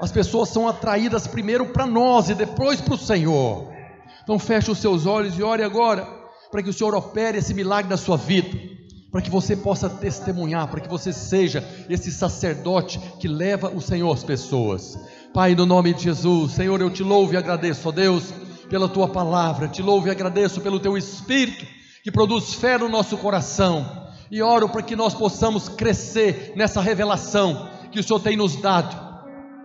As 0.00 0.10
pessoas 0.10 0.48
são 0.48 0.66
atraídas 0.66 1.26
primeiro 1.26 1.66
para 1.66 1.86
nós 1.86 2.30
e 2.30 2.34
depois 2.34 2.80
para 2.80 2.94
o 2.94 2.98
Senhor. 2.98 3.70
Então 4.22 4.38
feche 4.38 4.70
os 4.70 4.78
seus 4.78 5.04
olhos 5.04 5.38
e 5.38 5.42
ore 5.42 5.62
agora 5.62 6.06
para 6.50 6.62
que 6.62 6.70
o 6.70 6.72
Senhor 6.72 6.94
opere 6.94 7.36
esse 7.36 7.52
milagre 7.52 7.90
na 7.90 7.98
sua 7.98 8.16
vida 8.16 8.75
para 9.16 9.22
que 9.22 9.30
você 9.30 9.56
possa 9.56 9.88
testemunhar, 9.88 10.68
para 10.68 10.78
que 10.78 10.90
você 10.90 11.10
seja 11.10 11.66
esse 11.88 12.12
sacerdote 12.12 13.00
que 13.18 13.26
leva 13.26 13.70
o 13.74 13.80
Senhor 13.80 14.12
às 14.12 14.22
pessoas. 14.22 14.98
Pai, 15.32 15.54
no 15.54 15.64
nome 15.64 15.94
de 15.94 16.02
Jesus, 16.02 16.52
Senhor, 16.52 16.78
eu 16.82 16.90
te 16.90 17.02
louvo 17.02 17.32
e 17.32 17.36
agradeço, 17.38 17.88
ó 17.88 17.92
Deus, 17.92 18.24
pela 18.68 18.90
tua 18.90 19.08
palavra, 19.08 19.68
te 19.68 19.80
louvo 19.80 20.06
e 20.06 20.10
agradeço 20.10 20.60
pelo 20.60 20.78
teu 20.78 20.98
espírito 20.98 21.64
que 22.04 22.12
produz 22.12 22.52
fé 22.52 22.76
no 22.76 22.90
nosso 22.90 23.16
coração. 23.16 24.06
E 24.30 24.42
oro 24.42 24.68
para 24.68 24.82
que 24.82 24.94
nós 24.94 25.14
possamos 25.14 25.66
crescer 25.66 26.52
nessa 26.54 26.82
revelação 26.82 27.70
que 27.90 27.98
o 27.98 28.02
Senhor 28.02 28.20
tem 28.20 28.36
nos 28.36 28.56
dado. 28.56 28.94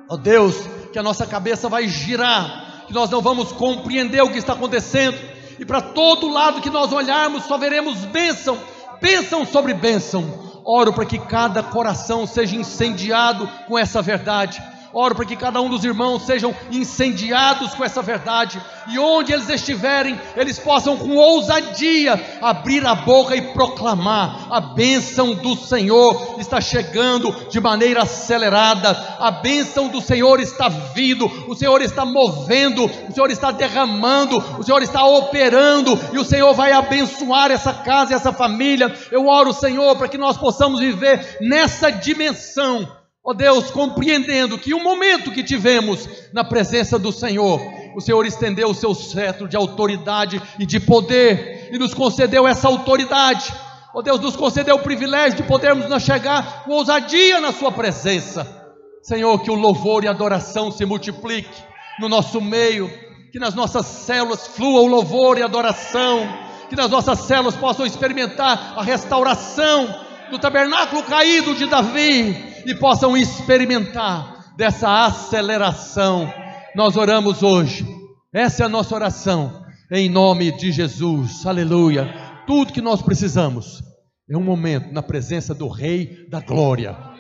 Ó 0.10 0.16
Deus, 0.16 0.56
que 0.94 0.98
a 0.98 1.04
nossa 1.04 1.28
cabeça 1.28 1.68
vai 1.68 1.90
girar, 1.90 2.86
que 2.88 2.94
nós 2.94 3.10
não 3.10 3.22
vamos 3.22 3.52
compreender 3.52 4.22
o 4.22 4.32
que 4.32 4.38
está 4.38 4.54
acontecendo, 4.54 5.18
e 5.60 5.66
para 5.66 5.82
todo 5.82 6.32
lado 6.32 6.62
que 6.62 6.70
nós 6.70 6.94
olharmos 6.94 7.44
só 7.44 7.58
veremos 7.58 8.06
bênção 8.06 8.58
bênção 9.02 9.46
sobre 9.46 9.74
bênção. 9.74 10.62
Oro 10.64 10.94
para 10.94 11.06
que 11.06 11.18
cada 11.18 11.64
coração 11.64 12.28
seja 12.28 12.56
incendiado 12.56 13.50
com 13.68 13.78
essa 13.78 14.02
verdade. 14.02 14.62
Oro 14.94 15.16
para 15.16 15.26
que 15.26 15.38
cada 15.38 15.62
um 15.62 15.70
dos 15.70 15.86
irmãos 15.86 16.24
sejam 16.24 16.54
incendiados 16.70 17.74
com 17.74 17.84
essa 17.84 18.02
verdade. 18.02 18.62
E 18.90 19.00
onde 19.00 19.32
eles 19.32 19.48
estiverem, 19.48 20.20
eles 20.36 20.60
possam 20.60 20.98
com 20.98 21.16
ousadia 21.16 22.40
abrir 22.42 22.86
a 22.86 22.94
boca 22.94 23.36
e 23.36 23.54
proclamar: 23.54 24.48
a 24.50 24.60
bênção 24.60 25.34
do 25.34 25.56
Senhor 25.56 26.36
está 26.40 26.60
chegando 26.60 27.32
de 27.50 27.60
maneira 27.60 28.04
acelerada, 28.04 28.90
a 29.20 29.32
bênção 29.32 29.88
do 29.88 30.02
Senhor 30.02 30.40
está 30.42 30.68
vindo, 30.68 31.26
o 31.48 31.56
Senhor 31.56 31.82
está 31.82 32.04
movendo, 32.04 32.86
o 32.86 33.14
Senhor 33.14 33.32
está 33.32 33.52
derramando, 33.52 34.38
o 34.60 34.64
Senhor 34.64 34.82
está 34.82 35.06
operando. 35.06 35.98
E 36.12 36.20
o 36.20 36.26
Senhor 36.26 36.54
vai 36.54 36.74
abençoar 36.74 37.50
essa 37.50 37.74
casa 37.74 38.12
e 38.12 38.16
essa 38.16 38.34
família. 38.34 38.94
Eu 39.10 39.28
oro, 39.28 39.54
Senhor, 39.54 39.96
para 39.96 40.10
que 40.10 40.18
nós 40.18 40.38
possamos 40.38 40.80
viver 40.80 41.38
nessa 41.40 41.90
dimensão 41.90 43.01
Ó 43.24 43.32
oh 43.32 43.34
Deus, 43.36 43.70
compreendendo 43.70 44.58
que 44.58 44.74
o 44.74 44.84
momento 44.84 45.30
que 45.30 45.44
tivemos 45.44 46.10
na 46.34 46.44
presença 46.44 46.98
do 46.98 47.12
Senhor, 47.12 47.62
o 47.96 48.02
Senhor 48.02 48.26
estendeu 48.26 48.70
o 48.70 48.74
seu 48.74 48.96
cetro 48.96 49.48
de 49.48 49.56
autoridade 49.56 50.42
e 50.58 50.66
de 50.66 50.80
poder 50.80 51.70
e 51.72 51.78
nos 51.78 51.94
concedeu 51.94 52.48
essa 52.48 52.68
autoridade. 52.68 53.54
Ó 53.94 54.00
oh 54.00 54.02
Deus, 54.02 54.20
nos 54.20 54.36
concedeu 54.36 54.76
o 54.76 54.82
privilégio 54.82 55.38
de 55.38 55.44
podermos 55.44 55.88
nos 55.88 56.02
chegar 56.02 56.64
com 56.64 56.72
ousadia 56.72 57.40
na 57.40 57.52
Sua 57.52 57.72
presença. 57.72 58.60
Senhor, 59.04 59.38
que 59.44 59.52
o 59.52 59.56
louvor 59.56 60.04
e 60.04 60.08
a 60.08 60.12
adoração 60.12 60.72
se 60.72 60.84
multiplique 60.84 61.64
no 62.00 62.10
nosso 62.10 62.42
meio, 62.42 62.90
que 63.32 63.38
nas 63.38 63.54
nossas 63.54 63.86
células 63.86 64.48
flua 64.48 64.82
o 64.82 64.88
louvor 64.88 65.38
e 65.38 65.44
a 65.44 65.46
adoração, 65.46 66.28
que 66.70 66.76
nas 66.76 66.90
nossas 66.90 67.20
células 67.20 67.56
possam 67.56 67.86
experimentar 67.86 68.74
a 68.76 68.82
restauração 68.82 69.94
do 70.32 70.40
tabernáculo 70.40 71.04
caído 71.04 71.54
de 71.54 71.68
Davi 71.68 72.51
e 72.66 72.76
possam 72.76 73.16
experimentar 73.16 74.54
dessa 74.58 75.06
aceleração. 75.06 76.32
Nós 76.76 76.96
oramos 76.96 77.44
hoje, 77.44 77.86
essa 78.34 78.64
é 78.64 78.66
a 78.66 78.70
nossa 78.70 78.96
oração, 78.96 79.66
em 79.92 80.10
nome 80.10 80.52
de 80.58 80.72
Jesus, 80.72 81.46
aleluia. 81.46 82.14
Tudo 82.48 82.74
que 82.74 82.82
nós 82.82 83.02
precisamos 83.02 83.84
é 84.30 84.38
um 84.38 84.44
momento 84.44 84.94
na 84.94 85.02
presença 85.02 85.54
do 85.54 85.68
Rei 85.68 86.28
da 86.30 86.40
Glória 86.40 87.11